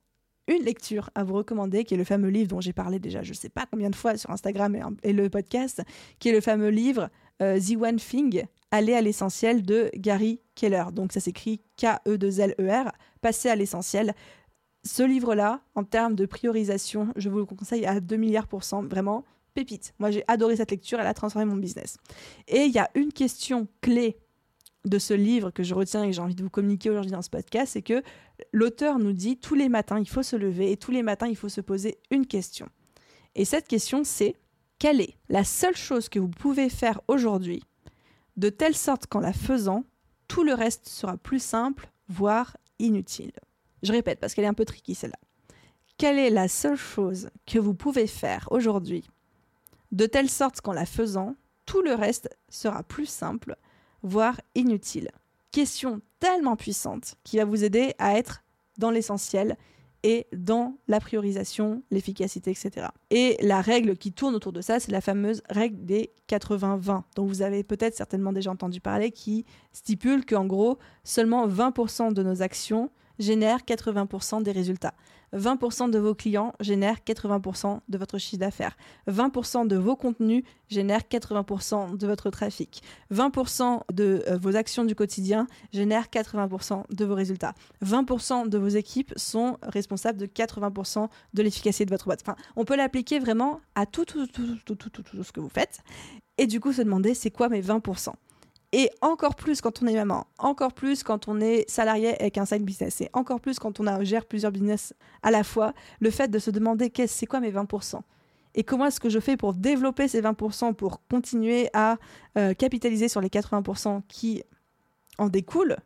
une 0.48 0.62
lecture 0.62 1.10
à 1.14 1.24
vous 1.24 1.34
recommander, 1.34 1.84
qui 1.84 1.94
est 1.94 1.96
le 1.96 2.04
fameux 2.04 2.28
livre 2.28 2.48
dont 2.48 2.60
j'ai 2.60 2.72
parlé 2.72 2.98
déjà, 2.98 3.22
je 3.22 3.30
ne 3.30 3.34
sais 3.36 3.48
pas 3.48 3.66
combien 3.70 3.90
de 3.90 3.96
fois 3.96 4.16
sur 4.16 4.30
Instagram 4.30 4.96
et, 5.02 5.12
le 5.12 5.28
podcast, 5.28 5.82
qui 6.18 6.28
est 6.28 6.32
le 6.32 6.40
fameux 6.40 6.68
livre 6.68 7.10
euh, 7.42 7.58
The 7.60 7.76
One 7.80 7.96
Thing, 7.96 8.44
Aller 8.70 8.94
à 8.94 9.00
l'essentiel 9.00 9.62
de 9.62 9.90
Gary 9.94 10.40
Keller. 10.54 10.84
Donc 10.92 11.12
ça 11.12 11.20
s'écrit 11.20 11.60
K-E-2-L-E-R, 11.76 12.92
Passer 13.20 13.48
à 13.48 13.56
l'essentiel. 13.56 14.14
Ce 14.84 15.02
livre-là, 15.02 15.60
en 15.74 15.84
termes 15.84 16.14
de 16.14 16.26
priorisation, 16.26 17.08
je 17.16 17.28
vous 17.28 17.38
le 17.38 17.44
conseille 17.44 17.86
à 17.86 18.00
2 18.00 18.16
milliards 18.16 18.46
pour 18.46 18.64
cent, 18.64 18.82
vraiment 18.82 19.24
pépite. 19.54 19.94
Moi 19.98 20.10
j'ai 20.10 20.22
adoré 20.28 20.56
cette 20.56 20.70
lecture, 20.70 21.00
elle 21.00 21.06
a 21.06 21.14
transformé 21.14 21.46
mon 21.46 21.56
business. 21.56 21.96
Et 22.46 22.64
il 22.64 22.72
y 22.72 22.78
a 22.78 22.90
une 22.94 23.12
question 23.12 23.66
clé 23.80 24.18
de 24.86 24.98
ce 24.98 25.14
livre 25.14 25.50
que 25.50 25.62
je 25.62 25.74
retiens 25.74 26.04
et 26.04 26.06
que 26.06 26.12
j'ai 26.12 26.22
envie 26.22 26.34
de 26.34 26.42
vous 26.42 26.50
communiquer 26.50 26.90
aujourd'hui 26.90 27.10
dans 27.10 27.22
ce 27.22 27.28
podcast, 27.28 27.72
c'est 27.72 27.82
que 27.82 28.02
l'auteur 28.52 28.98
nous 28.98 29.12
dit 29.12 29.36
tous 29.36 29.56
les 29.56 29.68
matins, 29.68 29.98
il 29.98 30.08
faut 30.08 30.22
se 30.22 30.36
lever 30.36 30.70
et 30.72 30.76
tous 30.76 30.92
les 30.92 31.02
matins, 31.02 31.26
il 31.26 31.36
faut 31.36 31.48
se 31.48 31.60
poser 31.60 31.98
une 32.10 32.26
question. 32.26 32.68
Et 33.34 33.44
cette 33.44 33.66
question, 33.66 34.04
c'est 34.04 34.36
quelle 34.78 35.00
est 35.00 35.16
la 35.28 35.44
seule 35.44 35.76
chose 35.76 36.08
que 36.08 36.18
vous 36.18 36.28
pouvez 36.28 36.68
faire 36.68 37.00
aujourd'hui 37.08 37.62
de 38.36 38.48
telle 38.48 38.76
sorte 38.76 39.06
qu'en 39.06 39.20
la 39.20 39.32
faisant, 39.32 39.84
tout 40.28 40.44
le 40.44 40.54
reste 40.54 40.88
sera 40.88 41.16
plus 41.16 41.42
simple, 41.42 41.90
voire 42.08 42.56
inutile? 42.78 43.32
Je 43.82 43.92
répète 43.92 44.20
parce 44.20 44.34
qu'elle 44.34 44.44
est 44.44 44.48
un 44.48 44.54
peu 44.54 44.64
tricky 44.64 44.94
celle-là. 44.94 45.18
Quelle 45.98 46.18
est 46.18 46.30
la 46.30 46.46
seule 46.46 46.76
chose 46.76 47.30
que 47.46 47.58
vous 47.58 47.74
pouvez 47.74 48.06
faire 48.06 48.48
aujourd'hui 48.50 49.08
de 49.92 50.06
telle 50.06 50.28
sorte 50.28 50.60
qu'en 50.60 50.72
la 50.72 50.86
faisant, 50.86 51.36
tout 51.64 51.80
le 51.80 51.94
reste 51.94 52.28
sera 52.48 52.82
plus 52.82 53.06
simple, 53.06 53.56
voire 54.02 54.40
inutile. 54.54 55.10
Question 55.50 56.00
tellement 56.18 56.56
puissante 56.56 57.14
qui 57.24 57.38
va 57.38 57.44
vous 57.44 57.64
aider 57.64 57.94
à 57.98 58.18
être 58.18 58.42
dans 58.78 58.90
l'essentiel 58.90 59.56
et 60.02 60.26
dans 60.32 60.76
la 60.86 61.00
priorisation, 61.00 61.82
l'efficacité, 61.90 62.52
etc. 62.52 62.88
Et 63.10 63.36
la 63.40 63.60
règle 63.60 63.96
qui 63.96 64.12
tourne 64.12 64.34
autour 64.34 64.52
de 64.52 64.60
ça, 64.60 64.78
c'est 64.78 64.92
la 64.92 65.00
fameuse 65.00 65.42
règle 65.50 65.84
des 65.84 66.12
80-20, 66.28 67.02
dont 67.16 67.26
vous 67.26 67.42
avez 67.42 67.64
peut-être 67.64 67.96
certainement 67.96 68.32
déjà 68.32 68.52
entendu 68.52 68.80
parler, 68.80 69.10
qui 69.10 69.44
stipule 69.72 70.24
qu'en 70.24 70.44
gros, 70.44 70.78
seulement 71.02 71.48
20% 71.48 72.12
de 72.12 72.22
nos 72.22 72.40
actions 72.40 72.90
génèrent 73.18 73.60
80% 73.60 74.42
des 74.42 74.52
résultats. 74.52 74.94
20% 75.34 75.90
de 75.90 75.98
vos 75.98 76.14
clients 76.14 76.52
génèrent 76.60 76.98
80% 77.06 77.80
de 77.88 77.98
votre 77.98 78.18
chiffre 78.18 78.40
d'affaires. 78.40 78.76
20% 79.08 79.66
de 79.66 79.76
vos 79.76 79.96
contenus 79.96 80.44
génèrent 80.68 81.02
80% 81.02 81.96
de 81.96 82.06
votre 82.06 82.30
trafic. 82.30 82.82
20% 83.12 83.82
de 83.92 84.24
euh, 84.28 84.38
vos 84.38 84.56
actions 84.56 84.84
du 84.84 84.94
quotidien 84.94 85.46
génèrent 85.72 86.06
80% 86.06 86.84
de 86.90 87.04
vos 87.04 87.14
résultats. 87.14 87.54
20% 87.84 88.48
de 88.48 88.58
vos 88.58 88.68
équipes 88.68 89.12
sont 89.16 89.58
responsables 89.62 90.18
de 90.18 90.26
80% 90.26 91.08
de 91.34 91.42
l'efficacité 91.42 91.84
de 91.84 91.90
votre 91.90 92.06
boîte. 92.06 92.22
Enfin, 92.22 92.36
on 92.56 92.64
peut 92.64 92.76
l'appliquer 92.76 93.18
vraiment 93.18 93.60
à 93.74 93.86
tout, 93.86 94.04
tout, 94.04 94.26
tout, 94.26 94.56
tout, 94.64 94.74
tout, 94.74 94.90
tout, 94.90 95.02
tout 95.02 95.24
ce 95.24 95.32
que 95.32 95.40
vous 95.40 95.48
faites. 95.48 95.80
Et 96.38 96.46
du 96.46 96.60
coup, 96.60 96.72
se 96.72 96.82
demander, 96.82 97.14
c'est 97.14 97.30
quoi 97.30 97.48
mes 97.48 97.62
20% 97.62 98.12
et 98.72 98.90
encore 99.00 99.34
plus 99.34 99.60
quand 99.60 99.82
on 99.82 99.86
est 99.86 99.94
maman, 99.94 100.26
encore 100.38 100.72
plus 100.72 101.02
quand 101.02 101.28
on 101.28 101.40
est 101.40 101.68
salarié 101.70 102.20
avec 102.20 102.38
un 102.38 102.44
side 102.44 102.64
business, 102.64 103.00
et 103.00 103.10
encore 103.12 103.40
plus 103.40 103.58
quand 103.58 103.80
on 103.80 104.04
gère 104.04 104.26
plusieurs 104.26 104.52
business 104.52 104.92
à 105.22 105.30
la 105.30 105.44
fois, 105.44 105.72
le 106.00 106.10
fait 106.10 106.28
de 106.28 106.38
se 106.38 106.50
demander 106.50 106.90
qu'est-ce, 106.90 107.14
c'est 107.14 107.26
quoi 107.26 107.40
mes 107.40 107.52
20% 107.52 108.00
et 108.56 108.64
comment 108.64 108.86
est-ce 108.86 109.00
que 109.00 109.10
je 109.10 109.20
fais 109.20 109.36
pour 109.36 109.52
développer 109.52 110.08
ces 110.08 110.22
20% 110.22 110.74
pour 110.74 111.06
continuer 111.08 111.68
à 111.74 111.98
euh, 112.38 112.54
capitaliser 112.54 113.08
sur 113.08 113.20
les 113.20 113.28
80% 113.28 114.00
qui 114.08 114.42
en 115.18 115.28
découlent 115.28 115.76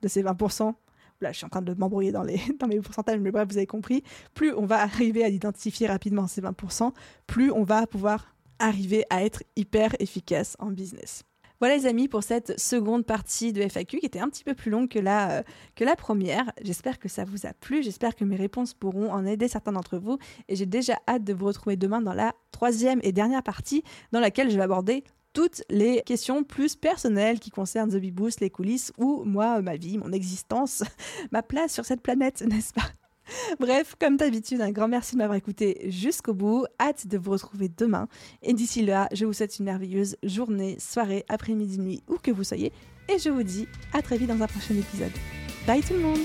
de 0.00 0.08
ces 0.08 0.22
20%. 0.22 0.72
Là, 1.20 1.32
je 1.32 1.38
suis 1.38 1.44
en 1.44 1.50
train 1.50 1.60
de 1.60 1.74
m'embrouiller 1.74 2.12
dans, 2.12 2.22
les, 2.22 2.40
dans 2.60 2.68
mes 2.68 2.80
pourcentages, 2.80 3.18
mais 3.18 3.32
bref, 3.32 3.48
vous 3.50 3.56
avez 3.56 3.66
compris. 3.66 4.02
Plus 4.32 4.54
on 4.54 4.64
va 4.64 4.80
arriver 4.80 5.24
à 5.24 5.28
identifier 5.28 5.88
rapidement 5.88 6.28
ces 6.28 6.40
20%, 6.40 6.92
plus 7.26 7.50
on 7.50 7.64
va 7.64 7.86
pouvoir 7.86 8.34
arriver 8.60 9.04
à 9.10 9.24
être 9.24 9.42
hyper 9.56 9.94
efficace 9.98 10.56
en 10.60 10.70
business. 10.70 11.24
Voilà 11.60 11.76
les 11.76 11.86
amis 11.86 12.08
pour 12.08 12.22
cette 12.22 12.58
seconde 12.58 13.04
partie 13.04 13.52
de 13.52 13.60
FAQ 13.60 13.98
qui 14.00 14.06
était 14.06 14.18
un 14.18 14.30
petit 14.30 14.44
peu 14.44 14.54
plus 14.54 14.70
longue 14.70 14.88
que 14.88 14.98
la, 14.98 15.30
euh, 15.30 15.42
que 15.76 15.84
la 15.84 15.94
première. 15.94 16.50
J'espère 16.62 16.98
que 16.98 17.08
ça 17.08 17.24
vous 17.24 17.46
a 17.46 17.52
plu, 17.52 17.82
j'espère 17.82 18.16
que 18.16 18.24
mes 18.24 18.36
réponses 18.36 18.72
pourront 18.72 19.12
en 19.12 19.26
aider 19.26 19.46
certains 19.46 19.72
d'entre 19.72 19.98
vous. 19.98 20.16
Et 20.48 20.56
j'ai 20.56 20.64
déjà 20.64 20.98
hâte 21.06 21.22
de 21.22 21.34
vous 21.34 21.46
retrouver 21.46 21.76
demain 21.76 22.00
dans 22.00 22.14
la 22.14 22.34
troisième 22.50 22.98
et 23.02 23.12
dernière 23.12 23.42
partie 23.42 23.84
dans 24.10 24.20
laquelle 24.20 24.50
je 24.50 24.56
vais 24.56 24.62
aborder 24.62 25.04
toutes 25.34 25.62
les 25.68 26.02
questions 26.06 26.44
plus 26.44 26.76
personnelles 26.76 27.38
qui 27.38 27.50
concernent 27.50 27.90
The 27.90 28.10
Boost, 28.10 28.40
les 28.40 28.50
coulisses 28.50 28.92
ou 28.96 29.22
moi, 29.24 29.60
ma 29.60 29.76
vie, 29.76 29.98
mon 29.98 30.12
existence, 30.12 30.82
ma 31.30 31.42
place 31.42 31.74
sur 31.74 31.84
cette 31.84 32.00
planète, 32.00 32.42
n'est-ce 32.46 32.72
pas? 32.72 32.90
Bref, 33.60 33.96
comme 33.98 34.16
d'habitude, 34.16 34.60
un 34.60 34.70
grand 34.70 34.88
merci 34.88 35.14
de 35.14 35.18
m'avoir 35.18 35.36
écouté 35.36 35.86
jusqu'au 35.88 36.34
bout. 36.34 36.66
Hâte 36.80 37.06
de 37.06 37.18
vous 37.18 37.32
retrouver 37.32 37.68
demain. 37.68 38.08
Et 38.42 38.52
d'ici 38.52 38.82
là, 38.84 39.08
je 39.12 39.24
vous 39.24 39.32
souhaite 39.32 39.58
une 39.58 39.66
merveilleuse 39.66 40.16
journée, 40.22 40.76
soirée, 40.78 41.24
après-midi, 41.28 41.78
nuit, 41.78 42.02
où 42.08 42.16
que 42.16 42.30
vous 42.30 42.44
soyez. 42.44 42.72
Et 43.08 43.18
je 43.18 43.30
vous 43.30 43.42
dis 43.42 43.66
à 43.92 44.02
très 44.02 44.16
vite 44.16 44.28
dans 44.28 44.42
un 44.42 44.46
prochain 44.46 44.74
épisode. 44.74 45.12
Bye 45.66 45.82
tout 45.82 45.94
le 45.94 46.00
monde 46.00 46.20